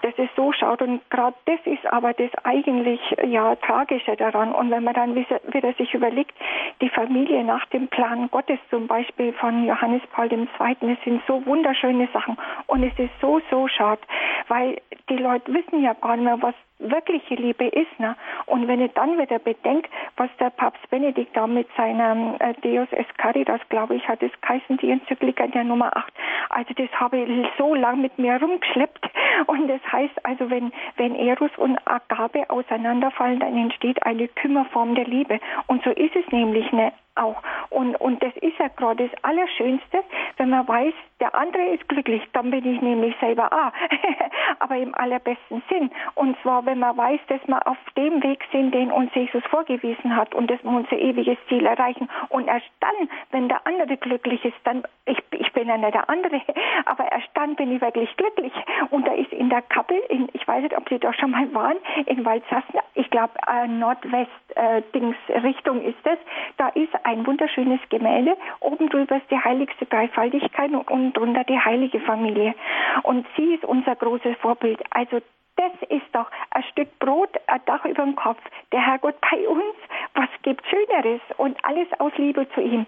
Das 0.02 0.12
ist 0.18 0.34
so 0.36 0.52
schaut 0.52 0.82
und 0.82 1.00
gerade 1.10 1.36
das 1.46 1.58
ist 1.64 1.86
aber 1.86 2.12
das 2.12 2.30
eigentlich 2.44 3.00
ja 3.24 3.56
tragische 3.56 4.16
daran. 4.16 4.52
Und 4.52 4.70
wenn 4.70 4.84
man 4.84 4.94
dann 4.94 5.14
wieder 5.14 5.72
sich 5.78 5.94
überlegt, 5.94 6.34
die 6.80 6.88
Familie 6.90 7.44
nach 7.44 7.64
dem 7.66 7.88
Plan 7.88 8.28
Gottes 8.30 8.58
zum 8.70 8.86
Beispiel 8.86 9.32
von 9.32 9.66
Johannes 9.66 10.02
Paul 10.12 10.23
II. 10.32 10.92
Es 10.92 11.04
sind 11.04 11.22
so 11.26 11.44
wunderschöne 11.46 12.08
Sachen 12.12 12.36
und 12.66 12.82
es 12.82 12.98
ist 12.98 13.12
so, 13.20 13.40
so 13.50 13.68
schade, 13.68 14.00
weil 14.48 14.80
die 15.08 15.16
Leute 15.16 15.52
wissen 15.52 15.82
ja 15.82 15.94
gar 15.94 16.16
nicht 16.16 16.24
mehr, 16.24 16.40
was 16.40 16.54
wirkliche 16.90 17.34
Liebe 17.34 17.66
ist. 17.66 17.98
Ne? 17.98 18.16
Und 18.46 18.68
wenn 18.68 18.80
ich 18.80 18.92
dann 18.92 19.18
wieder 19.18 19.38
bedenke, 19.38 19.88
was 20.16 20.30
der 20.38 20.50
Papst 20.50 20.88
Benedikt 20.90 21.36
da 21.36 21.46
mit 21.46 21.68
seinem 21.76 22.34
äh, 22.38 22.54
Deus 22.62 22.88
es 22.92 23.06
Caritas, 23.16 23.60
glaube 23.68 23.96
ich, 23.96 24.06
hat 24.08 24.22
es 24.22 24.32
geheißen, 24.40 24.76
die 24.78 24.90
Enzyklika 24.90 25.46
der 25.46 25.64
Nummer 25.64 25.96
8. 25.96 26.12
Also 26.50 26.74
das 26.74 26.90
habe 26.98 27.18
ich 27.18 27.46
so 27.58 27.74
lang 27.74 28.00
mit 28.00 28.18
mir 28.18 28.40
rumgeschleppt. 28.40 29.10
Und 29.46 29.68
das 29.68 29.80
heißt 29.90 30.24
also, 30.24 30.50
wenn, 30.50 30.72
wenn 30.96 31.14
Eros 31.16 31.50
und 31.56 31.78
Agape 31.86 32.48
auseinanderfallen, 32.48 33.40
dann 33.40 33.56
entsteht 33.56 34.04
eine 34.04 34.28
Kümmerform 34.28 34.94
der 34.94 35.06
Liebe. 35.06 35.40
Und 35.66 35.82
so 35.82 35.90
ist 35.90 36.14
es 36.14 36.30
nämlich 36.30 36.70
ne, 36.72 36.92
auch. 37.16 37.36
Und, 37.70 37.96
und 37.96 38.22
das 38.22 38.34
ist 38.36 38.58
ja 38.58 38.68
gerade 38.68 39.08
das 39.08 39.24
Allerschönste, 39.24 40.02
wenn 40.36 40.50
man 40.50 40.66
weiß, 40.66 40.94
der 41.20 41.34
andere 41.34 41.62
ist 41.74 41.88
glücklich, 41.88 42.22
dann 42.32 42.50
bin 42.50 42.64
ich 42.64 42.80
nämlich 42.80 43.14
selber 43.20 43.52
auch. 43.52 43.72
Aber 44.58 44.76
im 44.76 44.94
allerbesten 44.94 45.62
Sinn. 45.68 45.90
Und 46.14 46.36
zwar, 46.42 46.66
wenn 46.66 46.73
man 46.74 46.96
weiß, 46.96 47.20
dass 47.28 47.40
wir 47.46 47.66
auf 47.66 47.76
dem 47.96 48.22
Weg 48.22 48.42
sind, 48.52 48.74
den 48.74 48.90
uns 48.90 49.14
Jesus 49.14 49.42
vorgewiesen 49.44 50.16
hat 50.16 50.34
und 50.34 50.50
dass 50.50 50.62
wir 50.62 50.70
unser 50.70 50.98
ewiges 50.98 51.38
Ziel 51.48 51.64
erreichen. 51.66 52.08
Und 52.28 52.48
erst 52.48 52.70
dann, 52.80 53.08
wenn 53.30 53.48
der 53.48 53.66
andere 53.66 53.96
glücklich 53.96 54.44
ist, 54.44 54.56
dann, 54.64 54.82
ich, 55.06 55.18
ich 55.32 55.52
bin 55.52 55.68
ja 55.68 55.76
nicht 55.76 55.94
der 55.94 56.08
andere, 56.08 56.40
aber 56.86 57.10
erst 57.10 57.28
dann 57.34 57.56
bin 57.56 57.74
ich 57.74 57.80
wirklich 57.80 58.16
glücklich. 58.16 58.52
Und 58.90 59.04
da 59.06 59.12
ist 59.12 59.32
in 59.32 59.50
der 59.50 59.62
Kappel, 59.62 60.00
in, 60.08 60.28
ich 60.32 60.46
weiß 60.46 60.62
nicht, 60.62 60.76
ob 60.76 60.88
Sie 60.88 60.98
da 60.98 61.12
schon 61.12 61.32
mal 61.32 61.52
waren, 61.54 61.76
in 62.06 62.24
Waldsassen, 62.24 62.78
ich 62.94 63.10
glaube, 63.10 63.32
äh, 63.46 63.66
Nordwest-Dings-Richtung 63.66 65.82
äh, 65.82 65.90
ist 65.90 65.98
es, 66.04 66.18
da 66.56 66.68
ist 66.68 66.94
ein 67.04 67.26
wunderschönes 67.26 67.80
Gemälde. 67.88 68.36
Oben 68.60 68.88
drüber 68.88 69.16
ist 69.16 69.28
die 69.30 69.38
heiligste 69.38 69.86
Dreifaltigkeit 69.86 70.70
und 70.70 70.88
unten 70.90 71.12
drunter 71.12 71.44
die 71.44 71.58
heilige 71.58 72.00
Familie. 72.00 72.54
Und 73.02 73.26
sie 73.36 73.54
ist 73.54 73.64
unser 73.64 73.96
großes 73.96 74.36
Vorbild. 74.38 74.80
Also 74.90 75.20
das 75.56 75.72
ist 75.88 76.06
doch 76.12 76.30
ein 76.50 76.62
Stück 76.72 76.98
Brot, 76.98 77.30
ein 77.46 77.60
Dach 77.66 77.84
über 77.84 78.04
dem 78.04 78.16
Kopf. 78.16 78.40
Der 78.72 78.84
Herrgott 78.84 79.16
bei 79.20 79.48
uns, 79.48 79.76
was 80.14 80.28
gibt 80.42 80.64
Schöneres? 80.66 81.20
Und 81.36 81.56
alles 81.64 81.88
aus 81.98 82.12
Liebe 82.16 82.46
zu 82.54 82.60
ihm. 82.60 82.86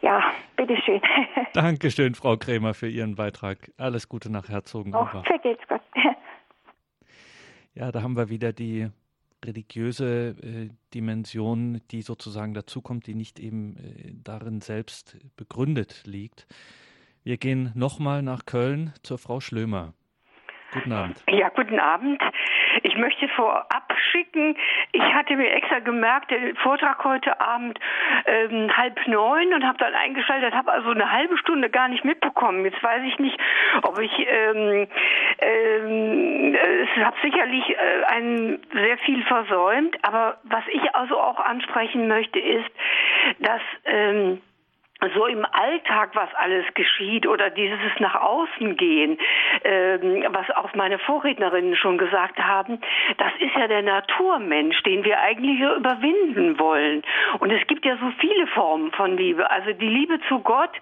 Ja, 0.00 0.22
bitteschön. 0.56 1.00
Dankeschön, 1.54 2.14
Frau 2.14 2.36
Krämer, 2.36 2.74
für 2.74 2.88
Ihren 2.88 3.16
Beitrag. 3.16 3.70
Alles 3.78 4.08
Gute 4.08 4.30
nach 4.30 4.48
Herzogenaurach. 4.48 5.22
Oh, 5.22 5.26
vergelt's 5.26 5.66
Gott. 5.68 5.82
Ja, 7.74 7.92
da 7.92 8.02
haben 8.02 8.16
wir 8.16 8.28
wieder 8.28 8.52
die 8.52 8.88
religiöse 9.44 10.34
äh, 10.42 10.68
Dimension, 10.94 11.80
die 11.92 12.02
sozusagen 12.02 12.54
dazukommt, 12.54 13.06
die 13.06 13.14
nicht 13.14 13.38
eben 13.38 13.76
äh, 13.76 14.14
darin 14.24 14.60
selbst 14.60 15.16
begründet 15.36 16.02
liegt. 16.04 16.48
Wir 17.22 17.36
gehen 17.36 17.70
nochmal 17.76 18.22
nach 18.22 18.46
Köln 18.46 18.92
zur 19.04 19.18
Frau 19.18 19.38
Schlömer. 19.38 19.94
Guten 20.72 20.92
Abend. 20.92 21.16
Ja, 21.30 21.48
guten 21.48 21.80
Abend. 21.80 22.22
Ich 22.82 22.96
möchte 22.96 23.26
vorab 23.28 23.92
schicken, 24.12 24.54
ich 24.92 25.02
hatte 25.02 25.34
mir 25.36 25.50
extra 25.50 25.78
gemerkt, 25.78 26.30
den 26.30 26.56
Vortrag 26.56 27.02
heute 27.04 27.40
Abend 27.40 27.78
ähm, 28.26 28.76
halb 28.76 29.06
neun 29.06 29.54
und 29.54 29.64
habe 29.64 29.78
dann 29.78 29.94
eingeschaltet, 29.94 30.54
habe 30.54 30.70
also 30.70 30.90
eine 30.90 31.10
halbe 31.10 31.38
Stunde 31.38 31.70
gar 31.70 31.88
nicht 31.88 32.04
mitbekommen. 32.04 32.64
Jetzt 32.64 32.82
weiß 32.82 33.02
ich 33.06 33.18
nicht, 33.18 33.38
ob 33.82 33.98
ich, 33.98 34.12
ähm, 34.18 34.86
ähm, 35.38 36.54
es 36.54 37.04
habe 37.04 37.16
sicherlich 37.22 37.70
äh, 37.70 38.04
ein 38.08 38.58
sehr 38.72 38.98
viel 38.98 39.22
versäumt, 39.24 39.96
aber 40.02 40.36
was 40.44 40.64
ich 40.70 40.94
also 40.94 41.18
auch 41.18 41.40
ansprechen 41.40 42.08
möchte, 42.08 42.38
ist, 42.38 42.70
dass 43.38 43.62
ähm, 43.86 44.42
so 45.14 45.26
im 45.26 45.46
Alltag, 45.52 46.10
was 46.14 46.28
alles 46.34 46.66
geschieht 46.74 47.26
oder 47.26 47.50
dieses 47.50 47.78
nach 48.00 48.16
außen 48.16 48.76
gehen, 48.76 49.18
ähm, 49.64 50.24
was 50.30 50.50
auch 50.56 50.74
meine 50.74 50.98
Vorrednerinnen 50.98 51.76
schon 51.76 51.98
gesagt 51.98 52.38
haben, 52.38 52.80
das 53.16 53.32
ist 53.38 53.54
ja 53.54 53.68
der 53.68 53.82
Naturmensch, 53.82 54.82
den 54.82 55.04
wir 55.04 55.20
eigentlich 55.20 55.60
überwinden 55.60 56.58
wollen. 56.58 57.02
Und 57.38 57.52
es 57.52 57.64
gibt 57.68 57.84
ja 57.84 57.96
so 57.96 58.10
viele 58.18 58.46
Formen 58.48 58.90
von 58.92 59.16
Liebe. 59.16 59.48
Also 59.50 59.72
die 59.72 59.88
Liebe 59.88 60.18
zu 60.28 60.40
Gott, 60.40 60.72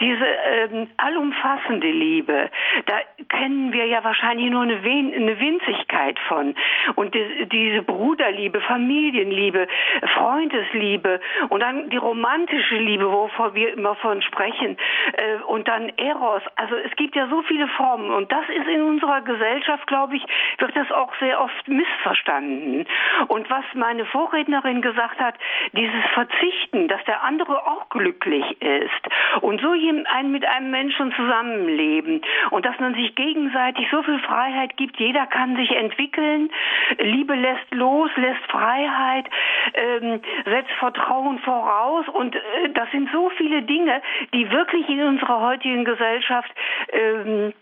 diese 0.00 0.24
ähm, 0.24 0.88
allumfassende 0.96 1.90
Liebe, 1.90 2.50
da 2.86 3.00
kennen 3.28 3.72
wir 3.72 3.86
ja 3.86 4.04
wahrscheinlich 4.04 4.50
nur 4.50 4.62
eine, 4.62 4.84
Wen 4.84 5.12
eine 5.14 5.38
Winzigkeit 5.40 6.18
von. 6.28 6.54
Und 6.94 7.14
die, 7.14 7.46
diese 7.46 7.82
Bruderliebe, 7.82 8.60
Familienliebe, 8.60 9.66
Freundesliebe 10.14 11.20
und 11.48 11.60
dann 11.60 11.90
die 11.90 11.96
romantische 11.96 12.76
Liebe, 12.76 13.10
wovor 13.10 13.54
wir 13.54 13.63
wir 13.64 13.72
immer 13.74 13.94
von 13.96 14.22
sprechen. 14.22 14.76
Äh, 15.12 15.42
und 15.46 15.68
dann 15.68 15.90
Eros. 15.96 16.42
Also 16.56 16.76
es 16.76 16.94
gibt 16.96 17.16
ja 17.16 17.28
so 17.28 17.42
viele 17.42 17.68
Formen. 17.68 18.10
Und 18.10 18.30
das 18.30 18.44
ist 18.48 18.68
in 18.68 18.82
unserer 18.82 19.22
Gesellschaft, 19.22 19.86
glaube 19.86 20.16
ich, 20.16 20.24
wird 20.58 20.76
das 20.76 20.90
auch 20.92 21.12
sehr 21.18 21.40
oft 21.40 21.68
missverstanden. 21.68 22.86
Und 23.28 23.48
was 23.50 23.64
meine 23.74 24.04
Vorrednerin 24.06 24.82
gesagt 24.82 25.18
hat, 25.20 25.34
dieses 25.72 26.04
Verzichten, 26.12 26.88
dass 26.88 27.02
der 27.04 27.22
andere 27.22 27.66
auch 27.66 27.88
glücklich 27.88 28.44
ist. 28.60 29.40
Und 29.40 29.60
so 29.60 29.70
ein, 29.70 30.30
mit 30.30 30.44
einem 30.44 30.70
Menschen 30.70 31.12
zusammenleben. 31.12 32.22
Und 32.50 32.66
dass 32.66 32.78
man 32.78 32.94
sich 32.94 33.14
gegenseitig 33.14 33.86
so 33.90 34.02
viel 34.02 34.18
Freiheit 34.20 34.76
gibt. 34.76 34.98
Jeder 34.98 35.26
kann 35.26 35.56
sich 35.56 35.70
entwickeln. 35.74 36.50
Liebe 36.98 37.34
lässt 37.34 37.72
los, 37.72 38.10
lässt 38.16 38.44
Freiheit, 38.48 39.26
ähm, 39.74 40.20
setzt 40.44 40.72
Vertrauen 40.78 41.38
voraus. 41.40 42.08
Und 42.08 42.34
äh, 42.34 42.40
das 42.74 42.90
sind 42.90 43.08
so 43.12 43.30
viele 43.36 43.53
viele 43.54 43.62
Dinge, 43.62 44.02
die 44.32 44.50
wirklich 44.50 44.88
in 44.88 45.02
unserer 45.02 45.40
heutigen 45.40 45.84
Gesellschaft 45.84 46.50
ähm, 46.92 47.52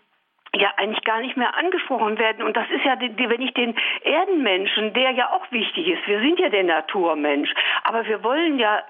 ja 0.55 0.70
eigentlich 0.76 1.05
gar 1.05 1.20
nicht 1.20 1.36
mehr 1.36 1.57
angesprochen 1.57 2.18
werden. 2.18 2.44
Und 2.44 2.57
das 2.57 2.68
ist 2.70 2.84
ja, 2.84 2.96
die, 2.96 3.28
wenn 3.30 3.40
ich 3.40 3.55
den 3.55 3.74
Erdenmenschen, 4.03 4.92
der 4.92 5.12
ja 5.12 5.30
auch 5.30 5.50
wichtig 5.50 5.88
ist, 5.88 6.07
wir 6.07 6.20
sind 6.20 6.38
ja 6.38 6.50
der 6.50 6.64
Naturmensch, 6.64 7.53
aber 7.84 8.07
wir 8.07 8.22
wollen 8.22 8.59
ja 8.59 8.82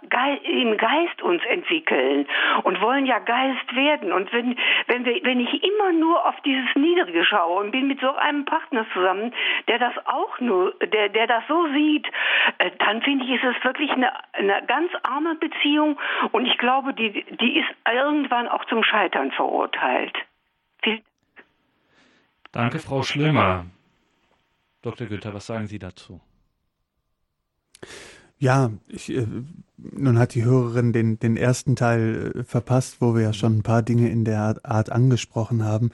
im 0.43 0.77
Geist 0.77 1.23
uns 1.23 1.45
entwickeln 1.45 2.27
und 2.65 2.81
wollen 2.81 3.07
ja 3.07 3.21
Geist 3.21 3.75
werden. 3.77 4.13
Und 4.13 4.33
wenn, 4.33 4.57
wenn, 4.89 5.05
wir, 5.05 5.23
wenn 5.23 5.41
ich 5.41 5.63
immer 5.63 5.93
nur 5.93 6.27
auf 6.27 6.41
dieses 6.41 6.75
Niedrige 6.75 7.25
schaue 7.25 7.61
und 7.61 7.71
bin 7.71 7.87
mit 7.87 8.01
so 8.01 8.13
einem 8.15 8.45
Partner 8.45 8.85
zusammen, 8.93 9.33
der 9.69 9.79
das 9.79 9.95
auch 10.07 10.41
nur, 10.41 10.75
der, 10.81 11.11
der 11.11 11.27
das 11.29 11.45
so 11.47 11.69
sieht, 11.69 12.07
äh, 12.59 12.71
dann 12.79 13.03
finde 13.03 13.25
ich, 13.25 13.31
ist 13.31 13.45
es 13.45 13.65
wirklich 13.65 13.91
eine, 13.93 14.11
eine 14.33 14.63
ganz 14.67 14.91
arme 15.05 15.37
Beziehung 15.37 15.99
und 16.33 16.47
ich 16.47 16.59
glaube, 16.59 16.93
die, 16.93 17.25
die 17.41 17.59
ist 17.61 17.69
irgendwann 17.89 18.49
auch 18.49 18.65
zum 18.65 18.83
Scheitern 18.83 19.31
verurteilt. 19.31 20.17
Vielen 20.83 21.03
Danke, 22.53 22.79
Frau 22.79 23.03
Schlömer. 23.03 23.65
Dr. 24.83 25.07
Günther, 25.07 25.33
was 25.33 25.47
sagen 25.47 25.67
Sie 25.67 25.79
dazu? 25.79 26.21
Ja, 28.39 28.73
ich, 28.89 29.11
äh, 29.11 29.27
nun 29.79 30.19
hat 30.19 30.35
die 30.35 30.45
Hörerin 30.45 30.93
den, 30.93 31.19
den 31.19 31.37
ersten 31.37 31.77
Teil 31.77 32.33
äh, 32.35 32.45
verpasst, 32.45 33.01
wo 33.01 33.15
wir 33.15 33.23
ja 33.23 33.33
schon 33.33 33.59
ein 33.59 33.63
paar 33.63 33.83
Dinge 33.83 34.11
in 34.11 34.25
der 34.25 34.61
Art 34.65 34.93
angesprochen 34.93 35.65
haben. 35.65 35.91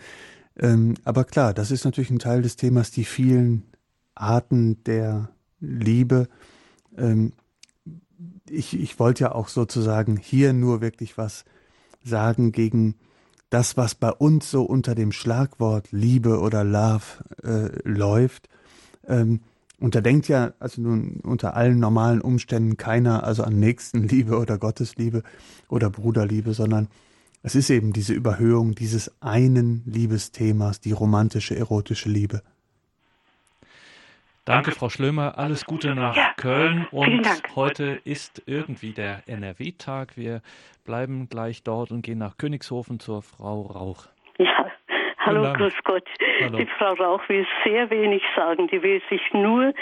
Ähm, 0.59 0.95
aber 1.05 1.25
klar, 1.25 1.55
das 1.55 1.71
ist 1.71 1.85
natürlich 1.85 2.11
ein 2.11 2.19
Teil 2.19 2.43
des 2.43 2.57
Themas, 2.57 2.91
die 2.91 3.05
vielen 3.05 3.65
Arten 4.17 4.83
der 4.85 5.29
Liebe. 5.61 6.29
Ähm, 6.97 7.35
ich, 8.49 8.79
ich 8.81 8.99
wollte 8.99 9.25
ja 9.25 9.33
auch 9.33 9.49
sozusagen 9.49 10.17
hier 10.17 10.53
nur 10.55 10.81
wirklich 10.81 11.17
was 11.19 11.45
sagen 12.03 12.51
gegen 12.51 12.97
das, 13.51 13.76
was 13.76 13.94
bei 13.94 14.11
uns 14.11 14.51
so 14.51 14.62
unter 14.62 14.94
dem 14.94 15.12
Schlagwort 15.12 15.88
Liebe 15.90 16.40
oder 16.40 16.64
Love 16.64 17.05
äh, 17.42 17.88
läuft. 17.88 18.49
Ähm, 19.07 19.40
und 19.80 19.94
da 19.94 20.01
denkt 20.01 20.28
ja, 20.28 20.53
also 20.59 20.82
nun 20.82 21.20
unter 21.22 21.55
allen 21.55 21.78
normalen 21.78 22.20
Umständen 22.20 22.76
keiner 22.76 23.24
also 23.24 23.44
an 23.44 23.59
Nächstenliebe 23.59 24.36
oder 24.38 24.59
Gottesliebe 24.59 25.22
oder 25.68 25.88
Bruderliebe, 25.88 26.53
sondern 26.53 26.88
es 27.42 27.55
ist 27.55 27.70
eben 27.70 27.92
diese 27.92 28.12
Überhöhung 28.12 28.74
dieses 28.74 29.12
einen 29.20 29.82
Liebesthemas, 29.86 30.80
die 30.80 30.92
romantische, 30.92 31.57
erotische 31.57 32.09
Liebe. 32.09 32.42
Danke, 34.49 34.70
Frau 34.70 34.88
Schlömer. 34.88 35.36
Alles 35.36 35.66
Gute 35.66 35.94
nach 35.94 36.16
ja, 36.16 36.32
Köln. 36.38 36.86
Und 36.90 37.28
heute 37.55 38.01
ist 38.05 38.42
irgendwie 38.46 38.92
der 38.92 39.22
NRW-Tag. 39.26 40.16
Wir 40.16 40.40
bleiben 40.86 41.28
gleich 41.28 41.62
dort 41.62 41.90
und 41.90 42.01
gehen 42.01 42.16
nach 42.16 42.38
Königshofen 42.38 42.99
zur 42.99 43.20
Frau 43.20 43.61
Rauch. 43.61 44.07
Ja, 44.38 44.70
Hallo, 45.29 45.53
grüß 45.53 45.74
Gott. 45.85 46.05
Hallo. 46.41 46.57
Die 46.57 46.66
Frau 46.79 46.95
Rauch 46.95 47.20
will 47.29 47.47
sehr 47.62 47.91
wenig 47.91 48.22
sagen. 48.35 48.66
Die 48.68 48.83
will 48.83 49.03
sich 49.11 49.20
nur 49.35 49.74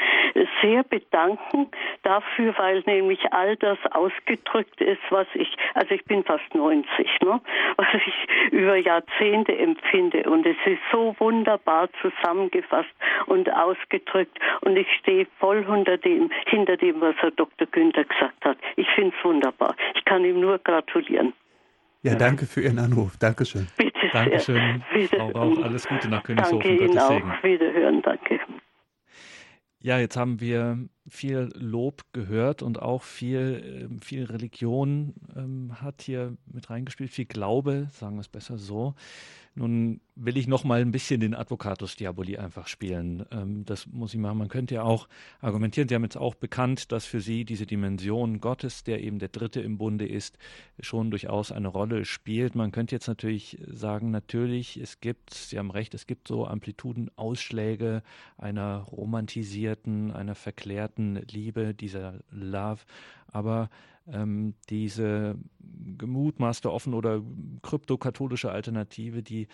sehr 0.60 0.82
bedanken 0.82 1.68
dafür, 2.02 2.52
weil 2.58 2.82
nämlich 2.86 3.32
all 3.32 3.54
das 3.54 3.78
ausgedrückt 3.92 4.80
ist, 4.80 5.00
was 5.10 5.28
ich, 5.34 5.56
also 5.74 5.94
ich 5.94 6.04
bin 6.04 6.24
fast 6.24 6.52
90, 6.52 7.08
ne, 7.22 7.40
was 7.76 7.86
ich 7.94 8.52
über 8.52 8.74
Jahrzehnte 8.76 9.56
empfinde. 9.56 10.28
Und 10.28 10.44
es 10.46 10.56
ist 10.64 10.82
so 10.90 11.14
wunderbar 11.20 11.90
zusammengefasst 12.02 12.94
und 13.26 13.48
ausgedrückt. 13.52 14.36
Und 14.62 14.76
ich 14.76 14.88
stehe 14.98 15.28
voll 15.38 15.64
hinter 15.64 15.96
dem, 15.96 16.28
hinter 16.46 16.76
dem, 16.76 17.00
was 17.00 17.14
Herr 17.18 17.30
Dr. 17.30 17.68
Günther 17.68 18.02
gesagt 18.02 18.44
hat. 18.44 18.58
Ich 18.74 18.88
finde 18.96 19.14
es 19.16 19.24
wunderbar. 19.24 19.76
Ich 19.94 20.04
kann 20.04 20.24
ihm 20.24 20.40
nur 20.40 20.58
gratulieren. 20.58 21.34
Ja, 22.06 22.14
danke 22.14 22.46
für 22.46 22.60
Ihren 22.62 22.78
Anruf. 22.78 23.16
Dankeschön. 23.16 23.66
Bitte 23.76 23.98
sehr. 24.00 24.10
Dankeschön, 24.12 24.84
Frau 25.08 25.30
Rauch. 25.30 25.62
Alles 25.62 25.88
Gute 25.88 26.08
nach 26.08 26.22
Königshofen. 26.22 26.60
Danke 26.60 26.84
Ihnen 26.84 26.98
auch. 26.98 27.08
Segen. 27.08 27.32
Wiederhören. 27.42 28.02
Danke. 28.02 28.40
Ja, 29.80 29.98
jetzt 29.98 30.16
haben 30.16 30.40
wir 30.40 30.88
viel 31.08 31.50
Lob 31.54 32.04
gehört 32.12 32.62
und 32.62 32.80
auch 32.80 33.02
viel, 33.02 33.88
ähm, 33.90 34.00
viel 34.00 34.24
Religion 34.24 35.14
ähm, 35.36 35.80
hat 35.80 36.02
hier 36.02 36.36
mit 36.52 36.70
reingespielt, 36.70 37.10
viel 37.10 37.26
Glaube, 37.26 37.88
sagen 37.92 38.16
wir 38.16 38.20
es 38.20 38.28
besser 38.28 38.58
so. 38.58 38.94
Nun 39.58 40.02
will 40.16 40.36
ich 40.36 40.48
noch 40.48 40.64
mal 40.64 40.82
ein 40.82 40.92
bisschen 40.92 41.20
den 41.20 41.34
Advocatus 41.34 41.96
Diaboli 41.96 42.36
einfach 42.36 42.66
spielen. 42.66 43.24
Ähm, 43.30 43.64
das 43.64 43.86
muss 43.86 44.12
ich 44.12 44.20
machen. 44.20 44.36
Man 44.36 44.48
könnte 44.48 44.74
ja 44.74 44.82
auch 44.82 45.08
argumentieren, 45.40 45.88
Sie 45.88 45.94
haben 45.94 46.04
jetzt 46.04 46.18
auch 46.18 46.34
bekannt, 46.34 46.92
dass 46.92 47.06
für 47.06 47.22
Sie 47.22 47.46
diese 47.46 47.64
Dimension 47.64 48.40
Gottes, 48.40 48.84
der 48.84 49.02
eben 49.02 49.18
der 49.18 49.28
Dritte 49.28 49.60
im 49.60 49.78
Bunde 49.78 50.06
ist, 50.06 50.36
schon 50.80 51.10
durchaus 51.10 51.52
eine 51.52 51.68
Rolle 51.68 52.04
spielt. 52.04 52.54
Man 52.54 52.70
könnte 52.70 52.94
jetzt 52.94 53.08
natürlich 53.08 53.58
sagen, 53.66 54.10
natürlich, 54.10 54.76
es 54.76 55.00
gibt, 55.00 55.32
Sie 55.32 55.58
haben 55.58 55.70
recht, 55.70 55.94
es 55.94 56.06
gibt 56.06 56.28
so 56.28 56.46
Amplitudenausschläge 56.46 58.02
einer 58.36 58.80
romantisierten, 58.80 60.10
einer 60.12 60.34
verklärten 60.34 60.95
Liebe, 60.96 61.74
dieser 61.74 62.20
Love. 62.30 62.80
Aber 63.28 63.70
ähm, 64.06 64.54
diese 64.68 65.36
gemutmaßte 65.98 66.72
offen 66.72 66.94
oder 66.94 67.22
kryptokatholische 67.62 68.50
Alternative, 68.50 69.22
die 69.22 69.48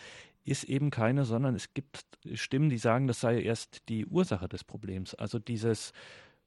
ist 0.45 0.64
eben 0.64 0.90
keine, 0.90 1.24
sondern 1.24 1.55
es 1.55 1.72
gibt 1.72 2.05
Stimmen, 2.34 2.68
die 2.68 2.78
sagen, 2.78 3.07
das 3.07 3.20
sei 3.20 3.40
erst 3.43 3.88
die 3.88 4.07
Ursache 4.07 4.49
des 4.49 4.64
Problems. 4.64 5.14
Also 5.14 5.38
dieses 5.38 5.93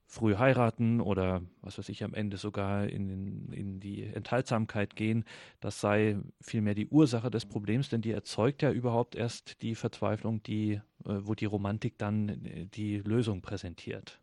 früh 0.08 0.36
heiraten 0.36 1.02
oder 1.02 1.42
was 1.62 1.78
weiß 1.78 1.90
ich 1.90 2.04
am 2.04 2.14
Ende 2.14 2.38
sogar 2.38 2.88
in, 2.88 3.52
in 3.52 3.80
die 3.80 4.04
Enthaltsamkeit 4.04 4.96
gehen, 4.96 5.26
das 5.60 5.82
sei 5.82 6.18
vielmehr 6.42 6.76
die 6.76 6.88
Ursache 6.88 7.32
des 7.32 7.46
Problems, 7.46 7.90
denn 7.90 8.02
die 8.02 8.12
erzeugt 8.12 8.62
ja 8.62 8.72
überhaupt 8.72 9.16
erst 9.16 9.62
die 9.62 9.76
Verzweiflung, 9.76 10.44
die, 10.44 10.74
äh, 10.74 10.82
wo 11.06 11.34
die 11.34 11.46
Romantik 11.46 11.98
dann 11.98 12.30
äh, 12.46 12.66
die 12.68 12.98
Lösung 13.00 13.42
präsentiert. 13.42 14.20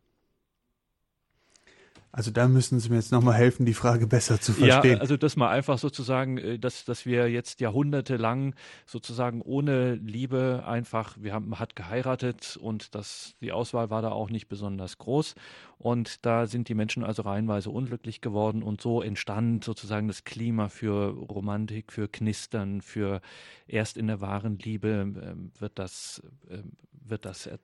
Also 2.15 2.29
da 2.29 2.47
müssen 2.47 2.79
Sie 2.79 2.89
mir 2.89 2.97
jetzt 2.97 3.11
nochmal 3.11 3.33
helfen, 3.33 3.65
die 3.65 3.73
Frage 3.73 4.05
besser 4.05 4.39
zu 4.39 4.53
verstehen. 4.53 4.97
Ja, 4.97 4.99
also 4.99 5.17
das 5.17 5.35
mal 5.35 5.49
einfach 5.49 5.79
sozusagen, 5.79 6.37
äh, 6.37 6.59
dass, 6.59 6.85
dass 6.85 7.07
wir 7.07 7.27
jetzt 7.27 7.59
jahrhundertelang 7.59 8.53
sozusagen 8.85 9.41
ohne 9.41 9.95
Liebe 9.95 10.63
einfach, 10.63 11.17
wir 11.19 11.33
haben, 11.33 11.49
man 11.49 11.59
hat 11.59 11.75
geheiratet 11.75 12.55
und 12.61 12.93
das, 12.93 13.33
die 13.41 13.51
Auswahl 13.51 13.89
war 13.89 14.03
da 14.03 14.11
auch 14.11 14.29
nicht 14.29 14.47
besonders 14.47 14.99
groß. 14.99 15.33
Und 15.79 16.23
da 16.23 16.45
sind 16.45 16.69
die 16.69 16.75
Menschen 16.75 17.03
also 17.03 17.23
reihenweise 17.23 17.71
unglücklich 17.71 18.21
geworden 18.21 18.61
und 18.61 18.79
so 18.79 19.01
entstand 19.01 19.63
sozusagen 19.63 20.07
das 20.07 20.23
Klima 20.23 20.69
für 20.69 21.09
Romantik, 21.09 21.91
für 21.91 22.07
Knistern, 22.07 22.81
für 22.81 23.21
erst 23.65 23.97
in 23.97 24.05
der 24.05 24.21
wahren 24.21 24.59
Liebe 24.59 24.89
äh, 25.15 25.59
wird 25.59 25.79
das, 25.79 26.21
äh, 26.47 26.59
wird 26.91 27.25
das, 27.25 27.47
äh, 27.47 27.57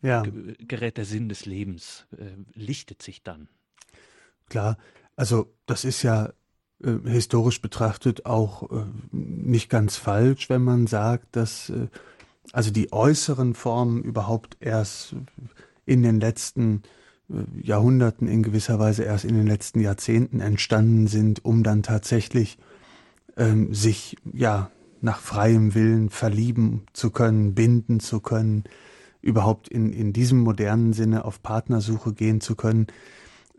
ja. 0.00 0.22
gerät 0.22 0.96
der 0.96 1.04
Sinn 1.04 1.28
des 1.28 1.44
Lebens, 1.44 2.06
äh, 2.16 2.30
lichtet 2.54 3.02
sich 3.02 3.22
dann. 3.22 3.50
Klar, 4.50 4.76
also 5.16 5.54
das 5.64 5.84
ist 5.84 6.02
ja 6.02 6.32
äh, 6.82 7.08
historisch 7.08 7.62
betrachtet 7.62 8.26
auch 8.26 8.70
äh, 8.70 8.84
nicht 9.12 9.70
ganz 9.70 9.96
falsch, 9.96 10.50
wenn 10.50 10.62
man 10.62 10.86
sagt, 10.86 11.36
dass 11.36 11.70
äh, 11.70 11.86
also 12.52 12.70
die 12.70 12.92
äußeren 12.92 13.54
Formen 13.54 14.02
überhaupt 14.02 14.56
erst 14.60 15.14
in 15.86 16.02
den 16.02 16.20
letzten 16.20 16.82
äh, 17.30 17.62
Jahrhunderten 17.62 18.26
in 18.26 18.42
gewisser 18.42 18.78
Weise 18.78 19.04
erst 19.04 19.24
in 19.24 19.36
den 19.36 19.46
letzten 19.46 19.80
Jahrzehnten 19.80 20.40
entstanden 20.40 21.06
sind, 21.06 21.44
um 21.44 21.62
dann 21.62 21.84
tatsächlich 21.84 22.58
ähm, 23.36 23.72
sich 23.72 24.16
ja 24.32 24.70
nach 25.00 25.20
freiem 25.20 25.74
Willen 25.74 26.10
verlieben 26.10 26.86
zu 26.92 27.10
können, 27.10 27.54
binden 27.54 28.00
zu 28.00 28.20
können, 28.20 28.64
überhaupt 29.22 29.68
in, 29.68 29.92
in 29.92 30.12
diesem 30.12 30.40
modernen 30.40 30.92
Sinne 30.92 31.24
auf 31.24 31.40
Partnersuche 31.40 32.12
gehen 32.12 32.40
zu 32.40 32.56
können. 32.56 32.88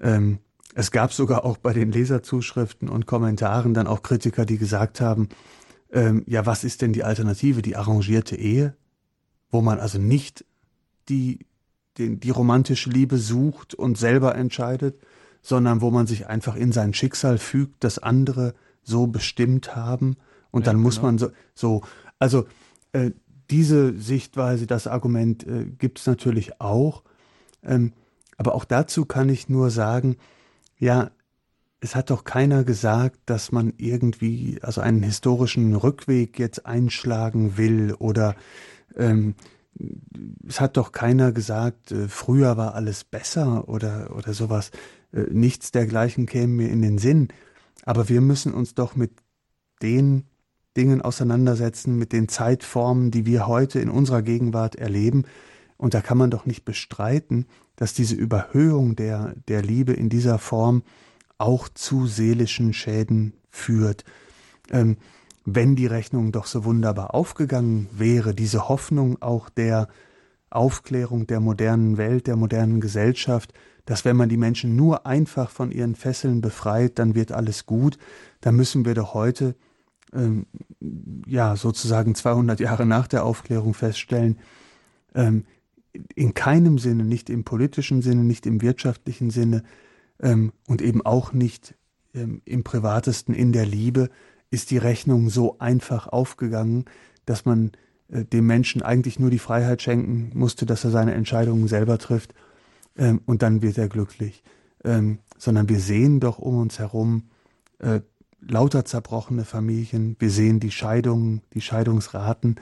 Ähm, 0.02 0.40
es 0.74 0.92
gab 0.92 1.14
sogar 1.14 1.46
auch 1.46 1.58
bei 1.58 1.74
den 1.74 1.92
Leserzuschriften 1.92 2.90
und 2.90 3.06
Kommentaren 3.06 3.74
dann 3.74 3.88
auch 3.88 4.04
Kritiker, 4.04 4.46
die 4.46 4.58
gesagt 4.58 5.02
haben, 5.02 5.30
ähm, 5.92 6.24
ja, 6.28 6.46
was 6.46 6.64
ist 6.64 6.82
denn 6.82 6.94
die 6.94 7.04
Alternative, 7.04 7.62
die 7.62 7.76
arrangierte 7.76 8.36
Ehe, 8.36 8.76
wo 9.50 9.62
man 9.62 9.80
also 9.80 10.00
nicht 10.00 10.46
die, 11.10 11.40
die, 11.98 12.18
die 12.18 12.30
romantische 12.30 12.90
Liebe 12.90 13.18
sucht 13.18 13.74
und 13.76 13.98
selber 13.98 14.36
entscheidet, 14.36 15.00
sondern 15.42 15.82
wo 15.82 15.92
man 15.92 16.08
sich 16.08 16.28
einfach 16.28 16.56
in 16.56 16.72
sein 16.72 16.94
Schicksal 16.94 17.38
fügt, 17.38 17.84
das 17.84 18.00
andere 18.00 18.54
so 18.84 19.08
bestimmt 19.08 19.76
haben 19.76 20.16
und 20.52 20.66
ja, 20.66 20.72
dann 20.72 20.82
muss 20.82 20.96
genau. 20.96 21.08
man 21.08 21.18
so, 21.18 21.32
so 21.54 21.82
also 22.20 22.46
äh, 22.94 23.12
diese 23.50 23.98
Sichtweise, 23.98 24.68
das 24.68 24.88
Argument 24.88 25.46
äh, 25.46 25.66
gibt 25.66 26.00
es 26.00 26.08
natürlich 26.08 26.62
auch, 26.62 27.04
ähm, 27.64 27.92
aber 28.38 28.56
auch 28.56 28.64
dazu 28.64 29.06
kann 29.06 29.28
ich 29.28 29.50
nur 29.50 29.70
sagen, 29.70 30.16
ja, 30.82 31.12
es 31.80 31.96
hat 31.96 32.10
doch 32.10 32.24
keiner 32.24 32.64
gesagt, 32.64 33.20
dass 33.28 33.52
man 33.52 33.74
irgendwie 33.78 34.60
also 34.62 34.82
einen 34.82 35.04
historischen 35.04 35.76
Rückweg 35.76 36.38
jetzt 36.38 36.66
einschlagen 36.66 37.58
will 37.58 37.94
oder 37.98 38.36
ähm, 38.98 39.36
es 40.48 40.60
hat 40.60 40.78
doch 40.78 40.92
keiner 40.92 41.32
gesagt, 41.32 41.92
äh, 41.92 42.08
früher 42.08 42.58
war 42.58 42.76
alles 42.76 43.04
besser 43.04 43.70
oder 43.70 44.16
oder 44.16 44.34
sowas. 44.34 44.72
Äh, 45.14 45.26
nichts 45.32 45.72
dergleichen 45.72 46.26
käme 46.26 46.54
mir 46.54 46.70
in 46.70 46.82
den 46.82 46.98
Sinn. 46.98 47.30
Aber 47.86 48.10
wir 48.10 48.22
müssen 48.22 48.54
uns 48.54 48.76
doch 48.76 48.96
mit 48.96 49.12
den 49.82 50.26
Dingen 50.78 51.02
auseinandersetzen, 51.02 51.98
mit 51.98 52.12
den 52.12 52.28
Zeitformen, 52.28 53.12
die 53.12 53.26
wir 53.26 53.48
heute 53.48 53.80
in 53.80 53.90
unserer 53.90 54.22
Gegenwart 54.22 54.76
erleben. 54.76 55.26
Und 55.82 55.96
da 55.96 56.02
kann 56.02 56.20
man 56.20 56.30
doch 56.30 56.46
nicht 56.46 56.64
bestreiten, 56.64 57.48
dass 57.76 57.96
diese 57.96 58.14
Überhöhung 58.14 58.96
der, 58.96 59.34
der 59.48 59.64
Liebe 59.64 59.94
in 59.94 60.10
dieser 60.10 60.38
Form 60.38 60.84
auch 61.40 61.70
zu 61.70 62.06
seelischen 62.06 62.72
Schäden 62.72 63.34
führt. 63.50 64.06
Ähm, 64.70 64.98
wenn 65.44 65.76
die 65.76 65.88
Rechnung 65.88 66.32
doch 66.32 66.46
so 66.46 66.66
wunderbar 66.66 67.16
aufgegangen 67.16 67.90
wäre, 67.92 68.36
diese 68.36 68.70
Hoffnung 68.70 69.24
auch 69.24 69.50
der 69.50 69.88
Aufklärung 70.52 71.26
der 71.26 71.40
modernen 71.40 71.98
Welt, 71.98 72.28
der 72.28 72.36
modernen 72.36 72.80
Gesellschaft, 72.80 73.52
dass 73.86 74.06
wenn 74.06 74.18
man 74.18 74.30
die 74.30 74.38
Menschen 74.38 74.76
nur 74.76 75.08
einfach 75.08 75.50
von 75.50 75.72
ihren 75.72 75.96
Fesseln 75.96 76.42
befreit, 76.42 77.00
dann 77.00 77.16
wird 77.16 77.32
alles 77.32 77.66
gut, 77.66 77.98
dann 78.42 78.56
müssen 78.56 78.86
wir 78.86 78.94
doch 78.94 79.16
heute, 79.16 79.56
ähm, 80.14 80.46
ja, 81.26 81.56
sozusagen 81.56 82.14
200 82.14 82.60
Jahre 82.60 82.86
nach 82.86 83.08
der 83.08 83.26
Aufklärung 83.26 83.74
feststellen, 83.74 84.38
ähm, 85.16 85.46
in 86.16 86.34
keinem 86.34 86.78
Sinne, 86.78 87.04
nicht 87.04 87.30
im 87.30 87.44
politischen 87.44 88.02
Sinne, 88.02 88.24
nicht 88.24 88.46
im 88.46 88.62
wirtschaftlichen 88.62 89.30
Sinne, 89.30 89.64
ähm, 90.22 90.54
und 90.68 90.82
eben 90.82 91.06
auch 91.06 91.34
nicht 91.34 91.76
ähm, 92.14 92.42
im 92.46 92.64
privatesten 92.64 93.34
in 93.34 93.52
der 93.52 93.66
Liebe, 93.66 94.10
ist 94.52 94.72
die 94.72 94.78
Rechnung 94.78 95.30
so 95.30 95.58
einfach 95.60 96.08
aufgegangen, 96.08 96.86
dass 97.26 97.46
man 97.46 97.72
äh, 98.10 98.26
dem 98.26 98.46
Menschen 98.46 98.82
eigentlich 98.82 99.20
nur 99.20 99.30
die 99.30 99.40
Freiheit 99.40 99.82
schenken 99.82 100.32
musste, 100.38 100.66
dass 100.66 100.84
er 100.84 100.92
seine 100.92 101.14
Entscheidungen 101.14 101.68
selber 101.68 101.98
trifft 101.98 102.34
ähm, 102.98 103.22
und 103.26 103.42
dann 103.42 103.62
wird 103.62 103.78
er 103.78 103.88
glücklich. 103.88 104.44
Ähm, 104.84 105.20
sondern 105.38 105.70
wir 105.70 105.80
sehen 105.80 106.20
doch 106.20 106.40
um 106.40 106.58
uns 106.58 106.80
herum 106.80 107.30
äh, 107.80 108.02
lauter 108.42 108.86
zerbrochene 108.86 109.46
Familien, 109.46 110.16
wir 110.20 110.32
sehen 110.32 110.60
die 110.60 110.72
Scheidungen, 110.72 111.42
die 111.54 111.62
Scheidungsraten. 111.62 112.60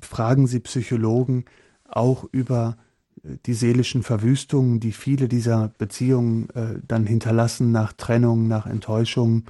Fragen 0.00 0.46
Sie 0.46 0.60
Psychologen 0.60 1.44
auch 1.88 2.24
über 2.32 2.76
äh, 3.24 3.36
die 3.46 3.54
seelischen 3.54 4.02
Verwüstungen, 4.02 4.80
die 4.80 4.92
viele 4.92 5.28
dieser 5.28 5.68
Beziehungen 5.78 6.50
äh, 6.50 6.80
dann 6.86 7.06
hinterlassen 7.06 7.72
nach 7.72 7.92
Trennung, 7.92 8.48
nach 8.48 8.66
Enttäuschung. 8.66 9.44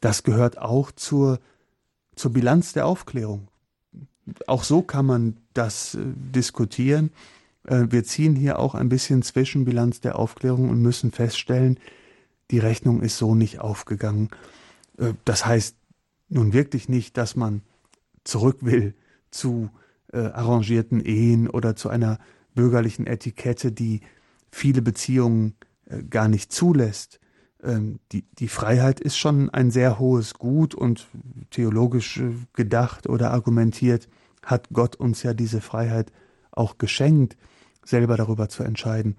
Das 0.00 0.22
gehört 0.22 0.58
auch 0.58 0.92
zur, 0.92 1.40
zur 2.14 2.32
Bilanz 2.32 2.72
der 2.72 2.86
Aufklärung. 2.86 3.48
Auch 4.46 4.64
so 4.64 4.82
kann 4.82 5.06
man 5.06 5.36
das 5.54 5.94
äh, 5.94 6.00
diskutieren. 6.34 7.10
Äh, 7.64 7.86
wir 7.90 8.04
ziehen 8.04 8.34
hier 8.34 8.58
auch 8.58 8.74
ein 8.74 8.88
bisschen 8.88 9.22
Zwischenbilanz 9.22 10.00
der 10.00 10.18
Aufklärung 10.18 10.70
und 10.70 10.80
müssen 10.80 11.12
feststellen, 11.12 11.78
die 12.50 12.58
Rechnung 12.58 13.02
ist 13.02 13.18
so 13.18 13.34
nicht 13.34 13.60
aufgegangen. 13.60 14.30
Äh, 14.98 15.14
das 15.24 15.46
heißt 15.46 15.76
nun 16.28 16.52
wirklich 16.52 16.88
nicht, 16.88 17.16
dass 17.16 17.36
man 17.36 17.62
zurück 18.24 18.58
will 18.60 18.94
zu 19.30 19.70
äh, 20.12 20.18
arrangierten 20.18 21.00
Ehen 21.00 21.48
oder 21.48 21.76
zu 21.76 21.88
einer 21.88 22.18
bürgerlichen 22.54 23.06
Etikette, 23.06 23.72
die 23.72 24.00
viele 24.50 24.82
Beziehungen 24.82 25.54
äh, 25.86 26.02
gar 26.02 26.28
nicht 26.28 26.52
zulässt. 26.52 27.20
Ähm, 27.62 28.00
die, 28.12 28.24
die 28.38 28.48
Freiheit 28.48 29.00
ist 29.00 29.18
schon 29.18 29.50
ein 29.50 29.70
sehr 29.70 29.98
hohes 29.98 30.34
Gut 30.34 30.74
und 30.74 31.08
theologisch 31.50 32.18
äh, 32.18 32.30
gedacht 32.54 33.08
oder 33.08 33.32
argumentiert 33.32 34.08
hat 34.42 34.68
Gott 34.72 34.96
uns 34.96 35.22
ja 35.22 35.34
diese 35.34 35.60
Freiheit 35.60 36.12
auch 36.50 36.78
geschenkt, 36.78 37.36
selber 37.84 38.16
darüber 38.16 38.48
zu 38.48 38.62
entscheiden. 38.62 39.16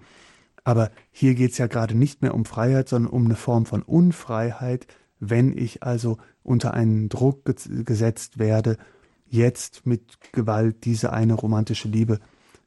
Aber 0.63 0.91
hier 1.11 1.35
geht 1.35 1.51
es 1.51 1.57
ja 1.57 1.67
gerade 1.67 1.95
nicht 1.95 2.21
mehr 2.21 2.33
um 2.33 2.45
Freiheit, 2.45 2.89
sondern 2.89 3.11
um 3.11 3.25
eine 3.25 3.35
Form 3.35 3.65
von 3.65 3.81
Unfreiheit, 3.81 4.87
wenn 5.19 5.57
ich 5.57 5.83
also 5.83 6.17
unter 6.43 6.73
einen 6.73 7.09
Druck 7.09 7.43
gesetzt 7.45 8.39
werde, 8.39 8.77
jetzt 9.29 9.85
mit 9.85 10.31
Gewalt 10.31 10.85
diese 10.85 11.13
eine 11.13 11.33
romantische 11.33 11.87
Liebe 11.87 12.19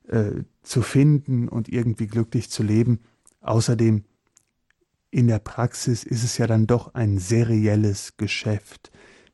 äh, 0.09 0.43
zu 0.63 0.83
finden 0.83 1.49
und 1.49 1.69
irgendwie 1.69 2.07
glücklich 2.07 2.51
zu 2.51 2.63
leben. 2.63 3.01
Außerdem 3.41 4.05
in 5.11 5.27
der 5.27 5.41
Praxis 5.41 6.05
ist 6.05 6.25
es 6.25 6.39
ja 6.39 6.47
dann 6.47 6.67
doch 6.67 6.95
ein 6.95 7.19
serielles 7.19 8.17
Geschäft. 8.17 8.91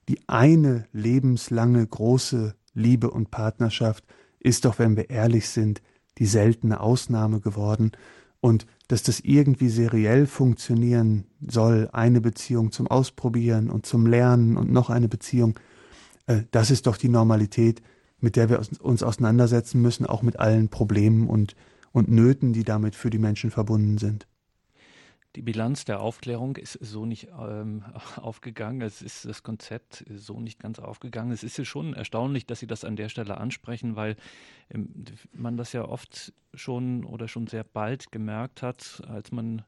Die 0.09 0.29
eine 0.29 0.87
lebenslange 0.93 1.87
große 1.87 2.55
Liebe 2.75 3.11
und 3.11 3.31
Partnerschaft 3.31 4.05
ist 4.41 4.65
doch, 4.65 4.79
wenn 4.79 4.97
wir 4.97 5.11
ehrlich 5.11 5.49
sind, 5.49 5.83
die 6.19 6.27
seltene 6.27 6.81
Ausnahme 6.81 7.41
geworden 7.41 7.93
und 8.41 8.67
dass 8.89 9.03
das 9.03 9.21
irgendwie 9.21 9.69
seriell 9.69 10.27
funktionieren 10.27 11.27
soll, 11.41 11.89
eine 11.93 12.21
Beziehung 12.21 12.73
zum 12.73 12.87
Ausprobieren 12.87 13.71
und 13.71 13.87
zum 13.87 14.07
Lernen 14.07 14.57
und 14.57 14.73
noch 14.73 14.91
eine 14.91 15.09
Beziehung, 15.09 15.59
das 16.51 16.71
ist 16.71 16.87
doch 16.87 16.97
die 16.97 17.09
Normalität, 17.09 17.83
mit 18.21 18.37
der 18.37 18.49
wir 18.49 18.61
uns 18.81 19.03
auseinandersetzen 19.03 19.81
müssen, 19.81 20.07
auch 20.07 20.23
mit 20.23 20.39
allen 20.39 20.69
Problemen 20.69 21.29
und, 21.29 21.55
und 21.93 22.09
Nöten, 22.09 22.53
die 22.53 22.65
damit 22.65 22.95
für 22.95 23.11
die 23.11 23.19
Menschen 23.19 23.51
verbunden 23.51 23.99
sind. 23.99 24.27
Die 25.37 25.43
Bilanz 25.43 25.85
der 25.85 26.01
Aufklärung 26.01 26.57
ist 26.57 26.79
so 26.81 27.05
nicht 27.05 27.29
ähm, 27.39 27.85
aufgegangen. 28.17 28.81
Es 28.83 29.03
ist 29.03 29.25
das 29.25 29.43
Konzept 29.43 30.05
so 30.11 30.41
nicht 30.41 30.59
ganz 30.59 30.79
aufgegangen. 30.79 31.33
Es 31.33 31.45
ist 31.45 31.59
ja 31.59 31.65
schon 31.65 31.95
erstaunlich, 31.95 32.47
dass 32.47 32.61
Sie 32.61 32.67
das 32.67 32.85
an 32.85 32.97
der 32.97 33.09
Stelle 33.09 33.37
ansprechen, 33.39 33.95
weil 33.95 34.17
ähm, 34.71 35.05
man 35.33 35.57
das 35.57 35.73
ja 35.73 35.85
oft 35.85 36.33
schon 36.55 37.05
oder 37.05 37.29
schon 37.29 37.47
sehr 37.47 37.63
bald 37.63 38.11
gemerkt 38.11 38.63
hat, 38.63 39.03
als 39.07 39.31
man 39.31 39.63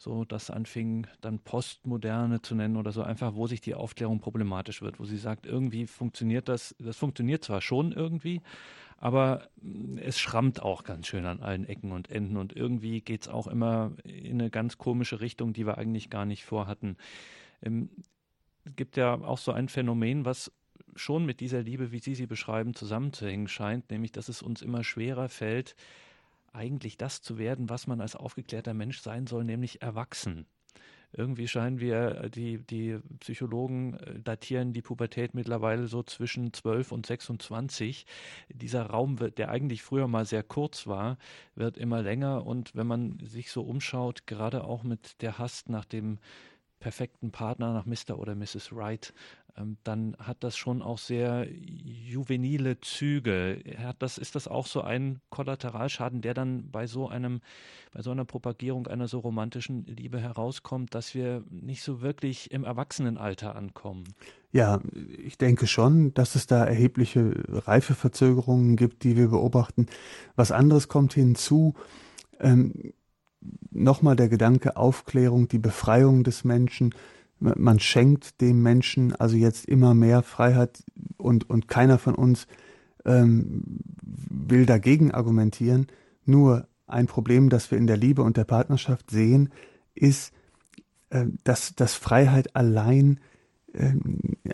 so 0.00 0.24
das 0.24 0.48
anfing, 0.48 1.06
dann 1.20 1.40
Postmoderne 1.40 2.40
zu 2.40 2.54
nennen 2.54 2.78
oder 2.78 2.90
so, 2.90 3.02
einfach 3.02 3.34
wo 3.34 3.46
sich 3.46 3.60
die 3.60 3.74
Aufklärung 3.74 4.18
problematisch 4.18 4.80
wird, 4.80 4.98
wo 4.98 5.04
sie 5.04 5.18
sagt, 5.18 5.44
irgendwie 5.44 5.86
funktioniert 5.86 6.48
das, 6.48 6.74
das 6.78 6.96
funktioniert 6.96 7.44
zwar 7.44 7.60
schon 7.60 7.92
irgendwie, 7.92 8.40
aber 8.96 9.50
mm, 9.60 9.98
es 9.98 10.18
schrammt 10.18 10.62
auch 10.62 10.84
ganz 10.84 11.06
schön 11.06 11.26
an 11.26 11.40
allen 11.40 11.66
Ecken 11.66 11.92
und 11.92 12.10
Enden 12.10 12.38
und 12.38 12.56
irgendwie 12.56 13.02
geht 13.02 13.22
es 13.22 13.28
auch 13.28 13.46
immer 13.46 13.92
in 14.04 14.40
eine 14.40 14.48
ganz 14.48 14.78
komische 14.78 15.20
Richtung, 15.20 15.52
die 15.52 15.66
wir 15.66 15.76
eigentlich 15.76 16.08
gar 16.08 16.24
nicht 16.24 16.46
vorhatten. 16.46 16.96
Ähm, 17.60 17.90
es 18.64 18.74
gibt 18.76 18.96
ja 18.96 19.20
auch 19.20 19.38
so 19.38 19.52
ein 19.52 19.68
Phänomen, 19.68 20.24
was 20.24 20.50
schon 20.96 21.26
mit 21.26 21.40
dieser 21.40 21.60
Liebe, 21.60 21.92
wie 21.92 21.98
Sie 21.98 22.14
sie 22.14 22.26
beschreiben, 22.26 22.74
zusammenzuhängen 22.74 23.48
scheint, 23.48 23.90
nämlich 23.90 24.12
dass 24.12 24.30
es 24.30 24.40
uns 24.40 24.62
immer 24.62 24.82
schwerer 24.82 25.28
fällt, 25.28 25.76
eigentlich 26.52 26.96
das 26.96 27.22
zu 27.22 27.38
werden, 27.38 27.68
was 27.68 27.86
man 27.86 28.00
als 28.00 28.16
aufgeklärter 28.16 28.74
Mensch 28.74 29.00
sein 29.00 29.26
soll, 29.26 29.44
nämlich 29.44 29.82
erwachsen. 29.82 30.46
Irgendwie 31.12 31.48
scheinen 31.48 31.80
wir, 31.80 32.22
äh, 32.22 32.30
die, 32.30 32.58
die 32.58 32.98
Psychologen 33.18 33.94
äh, 33.94 34.20
datieren 34.20 34.72
die 34.72 34.82
Pubertät 34.82 35.34
mittlerweile 35.34 35.88
so 35.88 36.02
zwischen 36.02 36.52
12 36.52 36.92
und 36.92 37.06
26. 37.06 38.06
Dieser 38.48 38.86
Raum, 38.86 39.16
der 39.16 39.50
eigentlich 39.50 39.82
früher 39.82 40.06
mal 40.06 40.24
sehr 40.24 40.44
kurz 40.44 40.86
war, 40.86 41.18
wird 41.54 41.78
immer 41.78 42.02
länger. 42.02 42.46
Und 42.46 42.76
wenn 42.76 42.86
man 42.86 43.18
sich 43.20 43.50
so 43.50 43.62
umschaut, 43.62 44.26
gerade 44.26 44.64
auch 44.64 44.84
mit 44.84 45.20
der 45.22 45.38
Hast 45.38 45.68
nach 45.68 45.84
dem 45.84 46.18
perfekten 46.78 47.30
Partner, 47.30 47.74
nach 47.74 47.86
Mr. 47.86 48.18
oder 48.18 48.34
Mrs. 48.34 48.74
Wright, 48.74 49.12
dann 49.84 50.16
hat 50.18 50.44
das 50.44 50.56
schon 50.56 50.82
auch 50.82 50.98
sehr 50.98 51.46
juvenile 51.50 52.80
Züge. 52.80 53.62
Hat 53.78 53.96
das, 54.00 54.18
ist 54.18 54.34
das 54.34 54.48
auch 54.48 54.66
so 54.66 54.82
ein 54.82 55.20
Kollateralschaden, 55.30 56.20
der 56.20 56.34
dann 56.34 56.70
bei 56.70 56.86
so 56.86 57.08
einem, 57.08 57.40
bei 57.92 58.02
so 58.02 58.10
einer 58.10 58.24
Propagierung 58.24 58.86
einer 58.86 59.08
so 59.08 59.18
romantischen 59.18 59.84
Liebe 59.86 60.20
herauskommt, 60.20 60.94
dass 60.94 61.14
wir 61.14 61.44
nicht 61.50 61.82
so 61.82 62.00
wirklich 62.00 62.50
im 62.50 62.64
Erwachsenenalter 62.64 63.56
ankommen? 63.56 64.04
Ja, 64.52 64.80
ich 65.24 65.38
denke 65.38 65.66
schon, 65.66 66.12
dass 66.14 66.34
es 66.34 66.46
da 66.46 66.64
erhebliche 66.64 67.32
Reifeverzögerungen 67.48 68.76
gibt, 68.76 69.04
die 69.04 69.16
wir 69.16 69.28
beobachten. 69.28 69.86
Was 70.36 70.52
anderes 70.52 70.88
kommt 70.88 71.14
hinzu. 71.14 71.74
Ähm, 72.40 72.92
Nochmal 73.70 74.16
der 74.16 74.28
Gedanke 74.28 74.76
Aufklärung, 74.76 75.48
die 75.48 75.58
Befreiung 75.58 76.24
des 76.24 76.44
Menschen 76.44 76.94
man 77.40 77.80
schenkt 77.80 78.40
dem 78.40 78.62
Menschen 78.62 79.14
also 79.14 79.36
jetzt 79.36 79.66
immer 79.66 79.94
mehr 79.94 80.22
Freiheit 80.22 80.82
und, 81.16 81.48
und 81.48 81.68
keiner 81.68 81.98
von 81.98 82.14
uns 82.14 82.46
ähm, 83.04 83.62
will 84.02 84.66
dagegen 84.66 85.10
argumentieren. 85.10 85.86
Nur 86.24 86.68
ein 86.86 87.06
Problem, 87.06 87.48
das 87.48 87.70
wir 87.70 87.78
in 87.78 87.86
der 87.86 87.96
Liebe 87.96 88.22
und 88.22 88.36
der 88.36 88.44
Partnerschaft 88.44 89.10
sehen, 89.10 89.50
ist, 89.94 90.32
äh, 91.10 91.26
dass, 91.44 91.74
dass 91.74 91.94
Freiheit 91.94 92.54
allein 92.54 93.20
äh, 93.72 93.94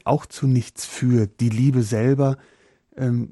auch 0.04 0.26
zu 0.26 0.46
nichts 0.46 0.84
führt. 0.84 1.40
Die 1.40 1.48
Liebe 1.48 1.82
selber 1.82 2.36
ähm, 2.96 3.30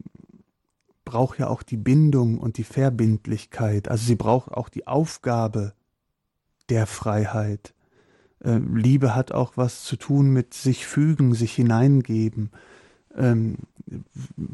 braucht 1.04 1.38
ja 1.38 1.48
auch 1.48 1.62
die 1.62 1.76
Bindung 1.76 2.38
und 2.38 2.56
die 2.56 2.64
Verbindlichkeit. 2.64 3.88
Also 3.88 4.06
sie 4.06 4.16
braucht 4.16 4.50
auch 4.50 4.68
die 4.68 4.86
Aufgabe 4.86 5.74
der 6.70 6.86
Freiheit. 6.86 7.74
Äh, 8.44 8.58
Liebe 8.58 9.14
hat 9.14 9.32
auch 9.32 9.56
was 9.56 9.84
zu 9.84 9.96
tun 9.96 10.30
mit 10.30 10.54
sich 10.54 10.86
fügen, 10.86 11.34
sich 11.34 11.54
hineingeben. 11.54 12.50
Ähm, 13.16 13.56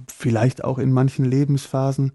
vielleicht 0.08 0.64
auch 0.64 0.78
in 0.78 0.92
manchen 0.92 1.24
Lebensphasen 1.24 2.12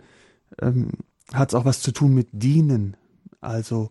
ähm, 0.61 0.91
hat 1.33 1.49
es 1.49 1.55
auch 1.55 1.65
was 1.65 1.81
zu 1.81 1.91
tun 1.91 2.13
mit 2.13 2.29
dienen. 2.31 2.97
Also 3.41 3.89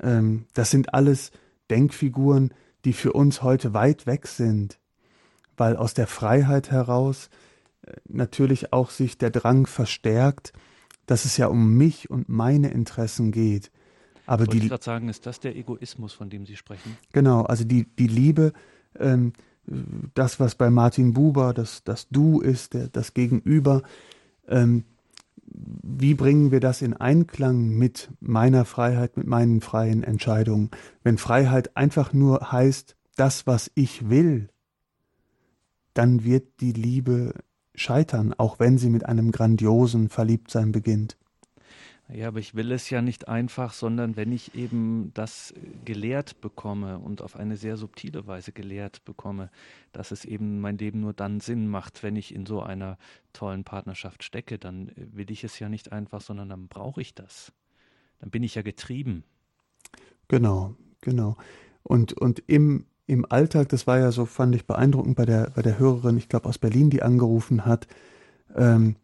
ähm, 0.00 0.44
das 0.54 0.70
sind 0.70 0.94
alles 0.94 1.30
Denkfiguren, 1.70 2.52
die 2.84 2.92
für 2.92 3.12
uns 3.12 3.42
heute 3.42 3.74
weit 3.74 4.06
weg 4.06 4.26
sind, 4.26 4.78
weil 5.56 5.76
aus 5.76 5.94
der 5.94 6.06
Freiheit 6.06 6.70
heraus 6.70 7.30
äh, 7.82 7.92
natürlich 8.06 8.72
auch 8.72 8.90
sich 8.90 9.18
der 9.18 9.30
Drang 9.30 9.66
verstärkt, 9.66 10.52
dass 11.06 11.24
es 11.24 11.36
ja 11.36 11.46
um 11.46 11.74
mich 11.76 12.10
und 12.10 12.28
meine 12.28 12.70
Interessen 12.70 13.32
geht. 13.32 13.70
Aber 14.28 14.40
Wollte 14.40 14.58
die, 14.58 14.64
ich 14.64 14.68
gerade 14.68 14.84
sagen, 14.84 15.08
ist 15.08 15.24
das 15.24 15.40
der 15.40 15.56
Egoismus, 15.56 16.12
von 16.12 16.28
dem 16.28 16.44
Sie 16.44 16.56
sprechen? 16.56 16.98
Genau, 17.12 17.44
also 17.44 17.64
die, 17.64 17.84
die 17.84 18.08
Liebe, 18.08 18.52
ähm, 18.98 19.32
das, 20.12 20.38
was 20.38 20.54
bei 20.54 20.68
Martin 20.68 21.14
Buber 21.14 21.54
das, 21.54 21.82
das 21.82 22.08
Du 22.10 22.40
ist, 22.40 22.74
der, 22.74 22.88
das 22.88 23.14
Gegenüber, 23.14 23.82
ähm, 24.46 24.84
wie 25.46 26.12
bringen 26.12 26.50
wir 26.50 26.60
das 26.60 26.82
in 26.82 26.92
Einklang 26.92 27.70
mit 27.70 28.10
meiner 28.20 28.66
Freiheit, 28.66 29.16
mit 29.16 29.26
meinen 29.26 29.62
freien 29.62 30.04
Entscheidungen? 30.04 30.70
Wenn 31.02 31.16
Freiheit 31.16 31.74
einfach 31.74 32.12
nur 32.12 32.52
heißt, 32.52 32.96
das, 33.16 33.46
was 33.46 33.70
ich 33.74 34.10
will, 34.10 34.50
dann 35.94 36.22
wird 36.22 36.60
die 36.60 36.72
Liebe 36.72 37.32
scheitern, 37.74 38.34
auch 38.36 38.58
wenn 38.58 38.76
sie 38.76 38.90
mit 38.90 39.06
einem 39.06 39.32
grandiosen 39.32 40.10
Verliebtsein 40.10 40.70
beginnt. 40.70 41.16
Ja, 42.10 42.28
aber 42.28 42.38
ich 42.38 42.54
will 42.54 42.72
es 42.72 42.88
ja 42.88 43.02
nicht 43.02 43.28
einfach, 43.28 43.74
sondern 43.74 44.16
wenn 44.16 44.32
ich 44.32 44.54
eben 44.54 45.10
das 45.12 45.52
gelehrt 45.84 46.40
bekomme 46.40 46.98
und 46.98 47.20
auf 47.20 47.36
eine 47.36 47.58
sehr 47.58 47.76
subtile 47.76 48.26
Weise 48.26 48.52
gelehrt 48.52 49.04
bekomme, 49.04 49.50
dass 49.92 50.10
es 50.10 50.24
eben 50.24 50.60
mein 50.60 50.78
Leben 50.78 51.00
nur 51.00 51.12
dann 51.12 51.40
Sinn 51.40 51.68
macht, 51.68 52.02
wenn 52.02 52.16
ich 52.16 52.34
in 52.34 52.46
so 52.46 52.62
einer 52.62 52.96
tollen 53.34 53.62
Partnerschaft 53.62 54.24
stecke, 54.24 54.58
dann 54.58 54.90
will 54.96 55.30
ich 55.30 55.44
es 55.44 55.58
ja 55.58 55.68
nicht 55.68 55.92
einfach, 55.92 56.22
sondern 56.22 56.48
dann 56.48 56.68
brauche 56.68 57.02
ich 57.02 57.14
das. 57.14 57.52
Dann 58.20 58.30
bin 58.30 58.42
ich 58.42 58.54
ja 58.54 58.62
getrieben. 58.62 59.22
Genau, 60.28 60.76
genau. 61.02 61.36
Und, 61.82 62.14
und 62.14 62.42
im, 62.46 62.86
im 63.06 63.30
Alltag, 63.30 63.68
das 63.68 63.86
war 63.86 63.98
ja 63.98 64.12
so, 64.12 64.24
fand 64.24 64.54
ich 64.54 64.66
beeindruckend 64.66 65.14
bei 65.14 65.26
der, 65.26 65.50
bei 65.50 65.60
der 65.60 65.78
Hörerin, 65.78 66.16
ich 66.16 66.30
glaube 66.30 66.48
aus 66.48 66.58
Berlin, 66.58 66.88
die 66.88 67.02
angerufen 67.02 67.66
hat, 67.66 67.86
ähm, 68.56 68.96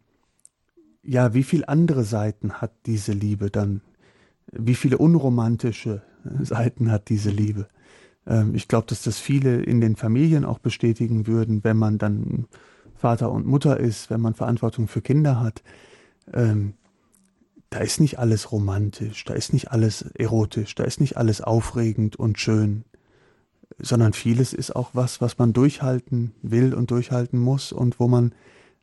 ja, 1.05 1.33
wie 1.33 1.43
viele 1.43 1.69
andere 1.69 2.03
Seiten 2.03 2.53
hat 2.53 2.71
diese 2.85 3.13
Liebe 3.13 3.49
dann? 3.49 3.81
Wie 4.51 4.75
viele 4.75 4.97
unromantische 4.97 6.01
Seiten 6.41 6.91
hat 6.91 7.09
diese 7.09 7.29
Liebe? 7.29 7.67
Ähm, 8.27 8.55
ich 8.55 8.67
glaube, 8.67 8.87
dass 8.87 9.03
das 9.03 9.19
viele 9.19 9.61
in 9.61 9.81
den 9.81 9.95
Familien 9.95 10.45
auch 10.45 10.59
bestätigen 10.59 11.27
würden, 11.27 11.63
wenn 11.63 11.77
man 11.77 11.97
dann 11.97 12.47
Vater 12.95 13.31
und 13.31 13.45
Mutter 13.45 13.79
ist, 13.79 14.09
wenn 14.09 14.21
man 14.21 14.33
Verantwortung 14.33 14.87
für 14.87 15.01
Kinder 15.01 15.39
hat. 15.39 15.63
Ähm, 16.33 16.73
da 17.69 17.79
ist 17.79 17.99
nicht 17.99 18.19
alles 18.19 18.51
romantisch, 18.51 19.25
da 19.25 19.33
ist 19.33 19.51
nicht 19.51 19.71
alles 19.71 20.03
erotisch, 20.13 20.75
da 20.75 20.85
ist 20.85 21.01
nicht 21.01 21.17
alles 21.17 21.41
aufregend 21.41 22.15
und 22.15 22.39
schön, 22.39 22.85
sondern 23.79 24.13
vieles 24.13 24.53
ist 24.53 24.75
auch 24.75 24.91
was, 24.93 25.19
was 25.19 25.37
man 25.37 25.51
durchhalten 25.51 26.31
will 26.41 26.73
und 26.73 26.91
durchhalten 26.91 27.39
muss 27.39 27.73
und 27.73 27.99
wo 27.99 28.07
man 28.07 28.33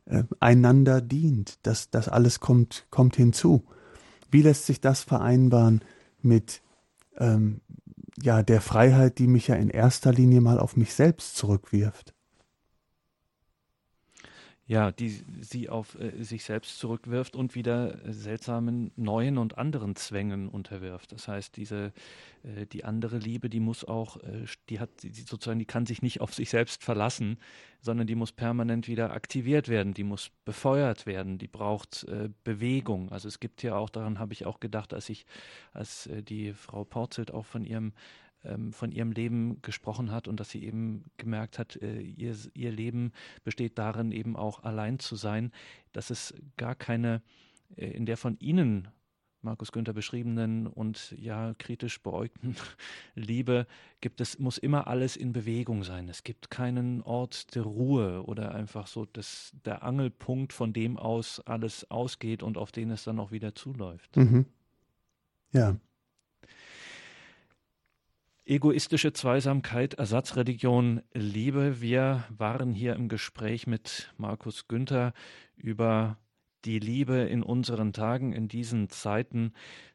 äh, 0.05 0.23
einander 0.39 1.01
dient. 1.01 1.59
Das, 1.63 1.89
das 1.89 2.09
alles 2.09 2.39
kommt, 2.39 2.85
kommt 2.89 3.15
hinzu. 3.15 3.65
Wie 4.31 4.41
lässt 4.41 4.65
sich 4.65 4.81
das 4.81 5.03
vereinbaren 5.03 5.81
mit 6.21 6.61
ähm, 7.17 7.61
ja, 8.21 8.43
der 8.43 8.61
Freiheit, 8.61 9.19
die 9.19 9.27
mich 9.27 9.47
ja 9.47 9.55
in 9.55 9.69
erster 9.69 10.11
Linie 10.11 10.41
mal 10.41 10.59
auf 10.59 10.75
mich 10.75 10.93
selbst 10.93 11.35
zurückwirft? 11.35 12.13
Ja, 14.73 14.91
die 14.91 15.23
sie 15.41 15.69
auf 15.69 15.99
äh, 15.99 16.23
sich 16.23 16.43
selbst 16.43 16.79
zurückwirft 16.79 17.35
und 17.35 17.53
wieder 17.53 17.99
seltsamen 18.11 18.91
neuen 18.95 19.37
und 19.37 19.59
anderen 19.59 19.95
Zwängen 19.95 20.49
unterwirft. 20.49 21.11
Das 21.11 21.27
heißt, 21.27 21.55
diese 21.57 21.93
äh, 22.41 22.65
die 22.65 22.83
andere 22.83 23.19
Liebe, 23.19 23.49
die 23.49 23.59
muss 23.59 23.85
auch, 23.85 24.17
äh, 24.17 24.45
die 24.69 24.79
hat 24.79 24.89
die 25.03 25.11
sozusagen, 25.11 25.59
die 25.59 25.65
kann 25.65 25.85
sich 25.85 26.01
nicht 26.01 26.21
auf 26.21 26.33
sich 26.33 26.49
selbst 26.49 26.83
verlassen, 26.83 27.37
sondern 27.81 28.07
die 28.07 28.15
muss 28.15 28.31
permanent 28.31 28.87
wieder 28.87 29.11
aktiviert 29.11 29.69
werden, 29.69 29.93
die 29.93 30.03
muss 30.03 30.31
befeuert 30.43 31.05
werden, 31.05 31.37
die 31.37 31.47
braucht 31.47 32.05
äh, 32.05 32.29
Bewegung. 32.43 33.11
Also 33.11 33.27
es 33.27 33.39
gibt 33.39 33.61
ja 33.61 33.75
auch, 33.75 33.91
daran 33.91 34.17
habe 34.17 34.33
ich 34.33 34.47
auch 34.47 34.59
gedacht, 34.59 34.95
als 34.95 35.07
ich, 35.09 35.27
als 35.71 36.07
äh, 36.07 36.23
die 36.23 36.53
Frau 36.53 36.83
Porzelt 36.83 37.29
auch 37.31 37.45
von 37.45 37.63
ihrem 37.63 37.93
ähm, 38.43 38.73
von 38.73 38.91
ihrem 38.91 39.11
Leben 39.11 39.61
gesprochen 39.61 40.11
hat 40.11 40.27
und 40.27 40.39
dass 40.39 40.49
sie 40.49 40.63
eben 40.63 41.05
gemerkt 41.17 41.59
hat, 41.59 41.75
äh, 41.81 42.01
ihr, 42.01 42.35
ihr 42.53 42.71
Leben 42.71 43.11
besteht 43.43 43.77
darin, 43.77 44.11
eben 44.11 44.35
auch 44.35 44.63
allein 44.63 44.99
zu 44.99 45.15
sein, 45.15 45.51
dass 45.91 46.09
es 46.09 46.33
gar 46.57 46.75
keine 46.75 47.21
äh, 47.75 47.87
in 47.87 48.05
der 48.05 48.17
von 48.17 48.37
Ihnen 48.39 48.87
Markus 49.43 49.73
Günther 49.73 49.93
beschriebenen 49.93 50.67
und 50.67 51.13
ja 51.17 51.53
kritisch 51.57 52.01
beäugten 52.01 52.55
Liebe 53.15 53.67
gibt 53.99 54.21
es, 54.21 54.39
muss 54.39 54.57
immer 54.57 54.87
alles 54.87 55.17
in 55.17 55.33
Bewegung 55.33 55.83
sein. 55.83 56.07
Es 56.07 56.23
gibt 56.23 56.49
keinen 56.49 57.01
Ort 57.01 57.53
der 57.55 57.63
Ruhe 57.63 58.23
oder 58.23 58.55
einfach 58.55 58.87
so 58.87 59.05
das, 59.05 59.51
der 59.65 59.83
Angelpunkt, 59.83 60.53
von 60.53 60.71
dem 60.71 60.97
aus 60.97 61.41
alles 61.41 61.89
ausgeht 61.91 62.41
und 62.41 62.57
auf 62.57 62.71
den 62.71 62.89
es 62.91 63.03
dann 63.03 63.19
auch 63.19 63.31
wieder 63.31 63.53
zuläuft. 63.53 64.15
Mhm. 64.15 64.45
Ja, 65.51 65.75
Egoistische 68.45 69.13
Zweisamkeit, 69.13 69.93
Ersatzreligion, 69.93 71.01
Liebe. 71.13 71.79
Wir 71.79 72.25
waren 72.29 72.73
hier 72.73 72.93
im 72.93 73.07
Gespräch 73.07 73.67
mit 73.67 74.13
Markus 74.17 74.67
Günther 74.67 75.13
über 75.55 76.17
die 76.65 76.79
Liebe 76.79 77.19
in 77.19 77.41
unseren 77.41 77.93
Tagen, 77.93 78.33
in 78.33 78.49
diesen 78.49 78.89
Zeiten. 78.89 79.53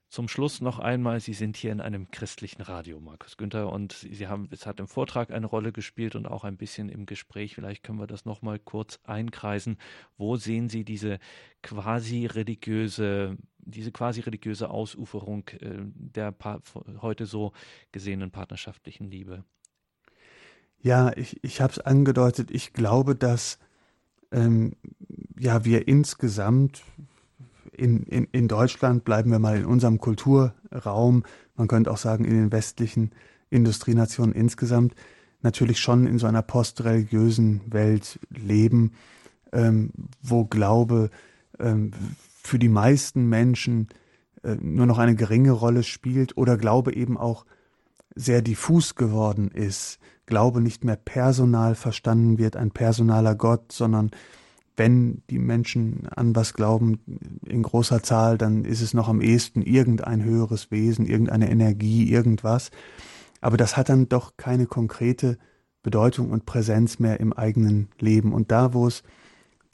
Zum 0.09 0.27
Schluss 0.27 0.63
noch 0.63 0.79
einmal, 0.79 1.21
Sie 1.21 1.35
sind 1.35 1.59
hier 1.59 1.71
in 1.71 1.83
einem 1.83 2.11
christlichen 2.11 2.63
Radio, 2.63 2.99
Markus 2.99 3.37
Günther, 3.37 3.71
und 3.71 3.93
Sie 3.93 4.27
haben, 4.27 4.49
es 4.51 4.65
hat 4.65 4.81
im 4.81 4.89
Vortrag 4.89 5.31
eine 5.31 5.47
Rolle 5.47 5.71
gespielt 5.71 6.15
und 6.15 6.27
auch 6.27 6.45
ein 6.45 6.57
bisschen 6.57 6.89
im 6.89 7.05
Gespräch. 7.05 7.55
Vielleicht 7.55 7.83
können 7.83 7.99
wir 7.99 8.07
das 8.07 8.25
noch 8.25 8.41
mal 8.41 8.59
kurz 8.59 8.99
einkreisen. 9.05 9.77
Wo 10.17 10.37
sehen 10.37 10.71
Sie 10.71 10.83
diese 10.83 11.19
quasi 11.63 12.25
religiöse, 12.25 13.37
diese 13.59 13.93
quasi 13.93 14.21
religiöse 14.21 14.71
Ausuferung 14.71 15.47
äh, 15.61 15.77
der 15.95 16.35
heute 17.03 17.27
so 17.27 17.53
gesehenen 17.93 18.31
partnerschaftlichen 18.31 19.11
Liebe? 19.11 19.45
Ja, 20.81 21.15
ich, 21.19 21.45
ich 21.45 21.61
habe 21.61 21.73
es 21.73 21.81
angedeutet. 21.81 22.51
Ich 22.51 22.73
glaube, 22.73 23.15
dass 23.15 23.59
ähm, 24.33 24.73
ja 25.39 25.67
wir 25.67 25.87
insgesamt 25.87 26.83
in, 27.79 28.03
in, 28.05 28.25
in 28.33 28.49
Deutschland, 28.49 29.05
bleiben 29.05 29.31
wir 29.31 29.39
mal 29.39 29.57
in 29.57 29.65
unserem 29.65 29.99
Kulturraum, 29.99 31.25
man 31.57 31.69
könnte 31.69 31.91
auch 31.91 31.99
sagen 31.99 32.25
in 32.25 32.35
den 32.35 32.53
westlichen 32.53 33.13
Industrienationen 33.51 34.35
insgesamt, 34.35 34.95
natürlich 35.43 35.79
schon 35.79 36.07
in 36.07 36.19
so 36.19 36.27
einer 36.27 36.43
postreligiösen 36.43 37.61
Welt 37.67 38.19
leben, 38.31 38.93
ähm, 39.53 39.91
wo 40.23 40.45
Glaube 40.45 41.11
ähm, 41.59 41.93
für 42.43 42.59
die 42.59 42.69
meisten 42.69 43.29
Menschen 43.29 43.89
äh, 44.43 44.57
nur 44.61 44.87
noch 44.87 44.99
eine 44.99 45.15
geringe 45.15 45.53
Rolle 45.53 45.83
spielt 45.83 46.37
oder 46.37 46.57
Glaube 46.57 46.95
eben 46.95 47.17
auch 47.17 47.47
sehr 48.15 48.43
diffus 48.43 48.95
geworden 48.95 49.51
ist. 49.51 49.99
Glaube 50.27 50.61
nicht 50.61 50.85
mehr 50.85 50.97
personal 50.97 51.75
verstanden 51.75 52.39
wird, 52.39 52.57
ein 52.57 52.71
personaler 52.71 53.35
Gott, 53.35 53.73
sondern 53.73 54.11
wenn 54.79 55.23
die 55.29 55.39
Menschen 55.39 56.07
an 56.15 56.37
was 56.37 56.55
glauben 56.55 57.01
in 57.45 57.63
großer 57.63 58.03
Zahl, 58.03 58.39
dann 58.39 58.65
ist 58.65 58.81
es 58.81 58.95
noch 58.95 59.09
am 59.09 59.21
ehesten 59.21 59.61
irgendein 59.61 60.25
höheres 60.25 60.71
Wesen, 60.71 61.05
irgendeine 61.05 61.51
Energie, 61.51 62.11
irgendwas. 62.11 62.71
Aber 63.41 63.57
das 63.57 63.77
hat 63.77 63.89
dann 63.89 64.09
doch 64.09 64.37
keine 64.37 64.67
konkrete 64.67 65.37
Bedeutung 65.83 66.31
und 66.31 66.47
Präsenz 66.47 66.99
mehr 66.99 67.19
im 67.19 67.33
eigenen 67.33 67.89
Leben. 67.99 68.33
Und 68.33 68.53
da, 68.53 68.73
wo 68.73 68.87
es 68.87 69.03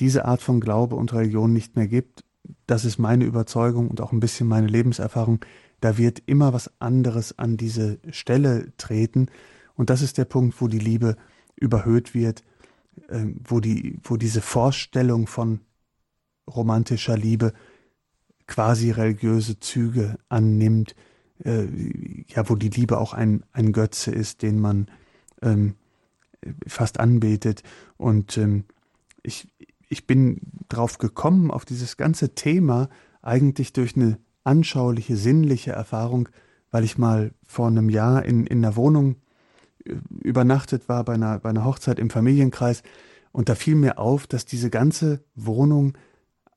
diese 0.01 0.25
Art 0.25 0.43
von 0.43 0.61
Glaube 0.61 0.97
und 0.97 1.13
Religion 1.13 1.53
nicht 1.53 1.77
mehr 1.77 1.87
gibt, 1.87 2.25
das 2.67 2.85
ist 2.85 2.99
meine 2.99 3.25
Überzeugung 3.25 3.89
und 3.89 4.01
auch 4.01 4.13
ein 4.13 4.21
bisschen 4.21 4.49
meine 4.49 4.67
Lebenserfahrung, 4.67 5.41
da 5.81 5.99
wird 5.99 6.23
immer 6.27 6.53
was 6.53 6.71
anderes 6.81 7.39
an 7.39 7.57
diese 7.57 7.99
Stelle 8.11 8.73
treten. 8.79 9.27
Und 9.75 9.91
das 9.91 10.03
ist 10.03 10.17
der 10.17 10.25
Punkt, 10.25 10.61
wo 10.61 10.69
die 10.69 10.79
Liebe 10.79 11.17
überhöht 11.57 12.15
wird, 12.15 12.43
wo, 13.43 13.61
die, 13.61 13.99
wo 14.03 14.17
diese 14.17 14.41
Vorstellung 14.41 15.27
von 15.27 15.61
romantischer 16.49 17.17
Liebe 17.17 17.53
quasi 18.47 18.91
religiöse 18.91 19.59
Züge 19.59 20.19
annimmt, 20.29 20.95
äh, 21.45 21.67
ja, 22.29 22.49
wo 22.49 22.55
die 22.55 22.69
Liebe 22.69 22.99
auch 22.99 23.15
ein, 23.15 23.45
ein 23.53 23.73
Götze 23.73 24.11
ist, 24.11 24.43
den 24.43 24.61
man 24.61 24.89
ähm, 25.43 25.75
fast 26.67 27.01
anbetet. 27.01 27.63
Und 27.97 28.37
ähm, 28.37 28.65
ich, 29.23 29.49
ich 29.89 30.07
bin 30.07 30.41
drauf 30.69 30.99
gekommen, 30.99 31.51
auf 31.51 31.65
dieses 31.65 31.97
ganze 31.97 32.35
Thema, 32.35 32.89
eigentlich 33.23 33.73
durch 33.73 33.97
eine 33.97 34.19
anschauliche, 34.45 35.17
sinnliche 35.17 35.73
Erfahrung, 35.73 36.29
weil 36.71 36.85
ich 36.85 36.99
mal 36.99 37.33
vor 37.47 37.69
einem 37.69 37.89
Jahr 37.89 38.25
in, 38.25 38.47
in 38.47 38.59
einer 38.59 38.77
Wohnung 38.77 39.17
übernachtet 39.85 40.89
war 40.89 41.05
bei 41.05 41.15
einer, 41.15 41.39
bei 41.39 41.51
einer 41.51 41.65
Hochzeit 41.65 41.99
im 41.99 42.11
Familienkreis. 42.11 42.83
Und 43.33 43.49
da 43.49 43.55
fiel 43.55 43.75
mir 43.75 43.99
auf, 43.99 44.27
dass 44.27 44.45
diese 44.47 44.71
ganze 44.71 45.25
Wohnung 45.35 45.97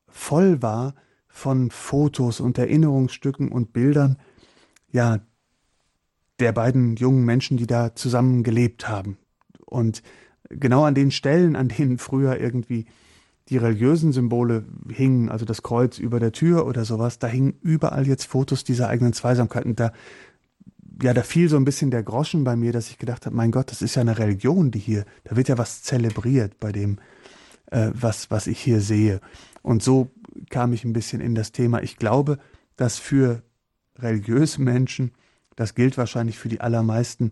voll 0.08 0.62
war 0.62 0.95
von 1.28 1.72
Fotos 1.72 2.40
und 2.40 2.58
Erinnerungsstücken 2.58 3.52
und 3.52 3.74
Bildern, 3.74 4.18
ja, 4.91 5.20
der 6.40 6.52
beiden 6.52 6.95
jungen 6.95 7.26
Menschen, 7.26 7.58
die 7.58 7.68
da 7.68 7.95
zusammen 7.95 8.44
gelebt 8.44 8.88
haben. 8.88 9.18
Und 9.66 10.04
genau 10.49 10.84
an 10.84 10.95
den 10.95 11.12
Stellen, 11.12 11.56
an 11.56 11.68
denen 11.68 11.98
früher 11.98 12.40
irgendwie 12.40 12.86
die 13.49 13.58
religiösen 13.58 14.12
Symbole 14.12 14.66
hingen, 14.90 15.30
also 15.30 15.45
das 15.45 15.64
Kreuz 15.64 15.99
über 15.99 16.20
der 16.20 16.32
Tür 16.32 16.66
oder 16.66 16.86
sowas, 16.86 17.18
da 17.18 17.28
hingen 17.28 17.58
überall 17.62 18.06
jetzt 18.06 18.26
Fotos 18.26 18.64
dieser 18.64 18.90
eigenen 18.90 19.14
Zweisamkeit. 19.14 19.66
Und 19.66 19.80
da 19.80 19.94
ja, 21.02 21.14
da 21.14 21.24
fiel 21.24 21.49
so 21.49 21.57
ein 21.57 21.65
bisschen 21.65 21.91
der 21.91 22.03
Groschen 22.03 22.44
bei 22.44 22.56
mir, 22.56 22.72
dass 22.72 22.90
ich 22.90 22.98
gedacht 22.98 23.26
habe, 23.26 23.36
mein 23.36 23.52
Gott, 23.52 23.72
das 23.72 23.82
ist 23.82 23.95
ja 23.95 24.02
eine 24.02 24.18
Religion, 24.18 24.72
die 24.72 24.80
hier, 24.80 25.06
da 25.24 25.36
wird 25.36 25.48
ja 25.48 25.57
was 25.57 25.84
zelebriert 25.84 26.60
bei 26.60 26.72
dem, 26.72 26.98
äh, 27.72 27.91
was, 27.94 28.32
was 28.32 28.48
ich 28.48 28.60
hier 28.60 28.82
sehe. 28.82 29.22
Und 29.61 29.84
so 29.84 30.10
kam 30.49 30.74
ich 30.74 30.84
ein 30.86 30.94
bisschen 30.94 31.22
in 31.22 31.36
das 31.36 31.52
Thema. 31.52 31.82
Ich 31.82 31.98
glaube, 31.98 32.40
dass 32.76 32.98
für 32.98 33.44
religiöse 33.98 34.61
Menschen, 34.61 35.11
das 35.56 35.76
gilt 35.76 35.98
wahrscheinlich 35.98 36.38
für 36.38 36.49
die 36.49 36.61
allermeisten 36.61 37.32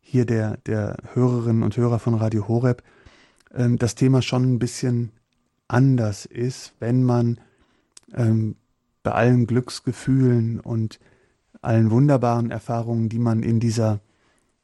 hier 0.00 0.26
der, 0.26 0.58
der 0.58 0.96
Hörerinnen 1.14 1.62
und 1.62 1.76
Hörer 1.76 1.98
von 1.98 2.14
Radio 2.14 2.48
Horeb, 2.48 2.82
äh, 3.50 3.68
das 3.76 3.94
Thema 3.94 4.22
schon 4.22 4.54
ein 4.54 4.58
bisschen 4.58 5.12
anders 5.68 6.26
ist, 6.26 6.74
wenn 6.78 7.04
man 7.04 7.40
ähm, 8.12 8.56
bei 9.02 9.12
allen 9.12 9.46
Glücksgefühlen 9.46 10.60
und 10.60 10.98
allen 11.64 11.90
wunderbaren 11.90 12.50
Erfahrungen, 12.50 13.08
die 13.08 13.18
man 13.18 13.42
in 13.42 13.60
dieser 13.60 14.00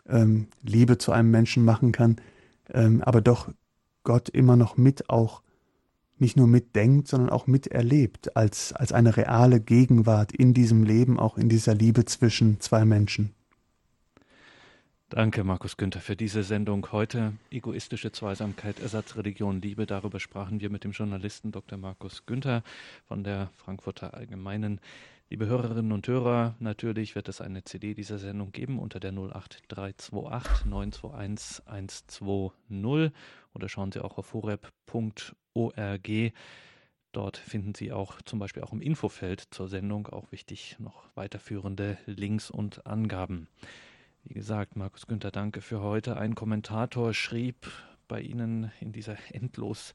ähm, 0.09 0.49
Liebe 0.63 0.99
zu 0.99 1.13
einem 1.13 1.31
Menschen 1.31 1.65
machen 1.65 1.93
kann, 1.93 2.17
ähm, 2.73 3.03
aber 3.03 3.21
doch 3.21 3.51
Gott 4.05 4.29
immer 4.29 4.57
noch 4.57 4.77
mit 4.77 5.11
auch 5.11 5.43
nicht 6.19 6.37
nur 6.37 6.47
mitdenkt, 6.47 7.09
sondern 7.09 7.31
auch 7.31 7.47
miterlebt 7.47 8.37
als, 8.37 8.73
als 8.73 8.93
eine 8.93 9.17
reale 9.17 9.61
Gegenwart 9.61 10.33
in 10.33 10.53
diesem 10.55 10.85
Leben, 10.85 11.19
auch 11.19 11.39
in 11.39 11.49
dieser 11.49 11.75
Liebe 11.75 12.05
zwischen 12.05 12.61
zwei 12.61 12.85
Menschen. 12.85 13.35
Danke, 15.09 15.43
Markus 15.43 15.77
Günther, 15.77 16.01
für 16.01 16.15
diese 16.15 16.45
Sendung 16.45 16.93
heute. 16.93 17.33
Egoistische 17.51 18.13
Zweisamkeit, 18.13 18.79
Ersatzreligion, 18.79 19.61
Liebe. 19.61 19.85
Darüber 19.85 20.21
sprachen 20.21 20.61
wir 20.61 20.71
mit 20.71 20.85
dem 20.85 20.93
Journalisten 20.93 21.51
Dr. 21.51 21.79
Markus 21.79 22.27
Günther 22.27 22.63
von 23.09 23.25
der 23.25 23.51
Frankfurter 23.57 24.15
Allgemeinen. 24.15 24.79
Liebe 25.33 25.47
Hörerinnen 25.47 25.93
und 25.93 26.09
Hörer, 26.09 26.57
natürlich 26.59 27.15
wird 27.15 27.29
es 27.29 27.41
eine 27.41 27.63
CD 27.63 27.95
dieser 27.95 28.19
Sendung 28.19 28.51
geben 28.51 28.81
unter 28.81 28.99
der 28.99 29.13
08328 29.13 30.67
921 30.67 31.69
120 31.69 33.13
oder 33.55 33.69
schauen 33.69 33.93
Sie 33.93 34.01
auch 34.01 34.19
auf 34.19 34.35
horeb.org. 34.35 36.11
Dort 37.13 37.37
finden 37.37 37.77
Sie 37.77 37.93
auch 37.93 38.21
zum 38.23 38.41
Beispiel 38.41 38.65
auch 38.65 38.73
im 38.73 38.81
Infofeld 38.81 39.45
zur 39.53 39.69
Sendung 39.69 40.09
auch 40.09 40.33
wichtig 40.33 40.75
noch 40.81 41.05
weiterführende 41.15 41.97
Links 42.07 42.51
und 42.51 42.85
Angaben. 42.85 43.47
Wie 44.25 44.35
gesagt, 44.35 44.75
Markus 44.75 45.07
Günther, 45.07 45.31
danke 45.31 45.61
für 45.61 45.81
heute. 45.81 46.17
Ein 46.17 46.35
Kommentator 46.35 47.15
schrieb 47.15 47.71
bei 48.11 48.21
Ihnen 48.21 48.73
in 48.81 48.91
dieser 48.91 49.17
endlos, 49.33 49.95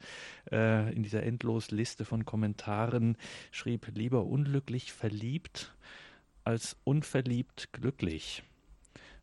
äh, 0.50 0.94
in 0.96 1.04
dieser 1.04 1.24
Endlosliste 1.24 2.06
von 2.06 2.24
Kommentaren, 2.24 3.18
schrieb 3.52 3.92
lieber 3.94 4.24
unglücklich 4.26 4.94
verliebt 4.94 5.76
als 6.46 6.78
unverliebt 6.86 7.74
glücklich. 7.74 8.44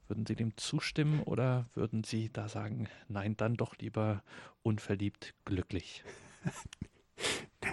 Würden 0.09 0.27
Sie 0.27 0.37
dem 0.37 0.59
zustimmen 0.59 1.23
oder 1.23 1.65
würden 1.75 2.05
Sie 2.05 2.29
da 2.31 2.49
sagen, 2.49 2.87
nein, 3.09 3.35
dann 3.37 3.57
doch 3.57 3.79
lieber 3.79 4.23
unverliebt 4.63 5.33
glücklich? 5.47 6.05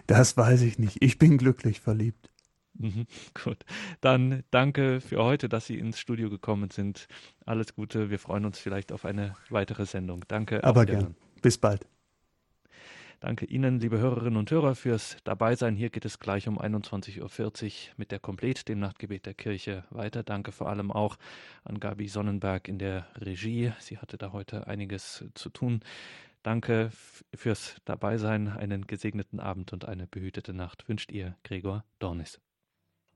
Das 0.07 0.37
weiß 0.37 0.61
ich 0.61 0.79
nicht. 0.79 0.97
Ich 1.01 1.17
bin 1.17 1.37
glücklich 1.37 1.81
verliebt. 1.81 2.29
Mhm, 2.80 3.06
gut. 3.43 3.64
Dann 4.01 4.43
danke 4.51 5.01
für 5.01 5.23
heute, 5.23 5.49
dass 5.49 5.68
Sie 5.68 5.77
ins 5.77 5.99
Studio 5.99 6.30
gekommen 6.30 6.72
sind. 6.72 7.07
Alles 7.45 7.76
Gute. 7.76 8.10
Wir 8.10 8.19
freuen 8.19 8.45
uns 8.45 8.57
vielleicht 8.57 8.91
auf 8.91 9.06
eine 9.06 9.35
weitere 9.49 9.85
Sendung. 9.85 10.26
Danke. 10.27 10.64
Aber 10.64 10.85
gern. 10.85 11.15
Bis 11.41 11.57
bald. 11.57 11.85
Danke 13.19 13.45
Ihnen, 13.45 13.81
liebe 13.81 13.99
Hörerinnen 13.99 14.38
und 14.38 14.49
Hörer, 14.49 14.76
fürs 14.76 15.18
Dabeisein. 15.26 15.76
Hier 15.76 15.89
geht 15.89 16.06
es 16.06 16.19
gleich 16.19 16.47
um 16.47 16.57
21.40 16.57 17.19
Uhr 17.19 17.72
mit 17.97 18.11
der 18.11 18.19
Komplet, 18.19 18.69
dem 18.69 18.80
Nachtgebet 18.80 19.26
der 19.26 19.34
Kirche, 19.34 19.84
weiter. 19.89 20.23
Danke 20.23 20.53
vor 20.53 20.69
allem 20.69 20.89
auch 20.89 21.18
an 21.65 21.81
Gabi 21.81 22.07
Sonnenberg 22.07 22.69
in 22.69 22.80
der 22.80 23.07
Regie. 23.18 23.73
Sie 23.80 23.97
hatte 23.97 24.18
da 24.18 24.31
heute 24.31 24.68
einiges 24.68 25.26
zu 25.34 25.49
tun. 25.49 25.81
Danke 26.43 26.91
fürs 27.35 27.76
Dabeisein. 27.84 28.47
Einen 28.47 28.88
gesegneten 28.88 29.41
Abend 29.41 29.73
und 29.73 29.84
eine 29.84 30.07
behütete 30.07 30.53
Nacht 30.53 30.88
wünscht 30.88 31.11
ihr 31.11 31.35
Gregor 31.43 31.84
Dornis. 31.99 32.39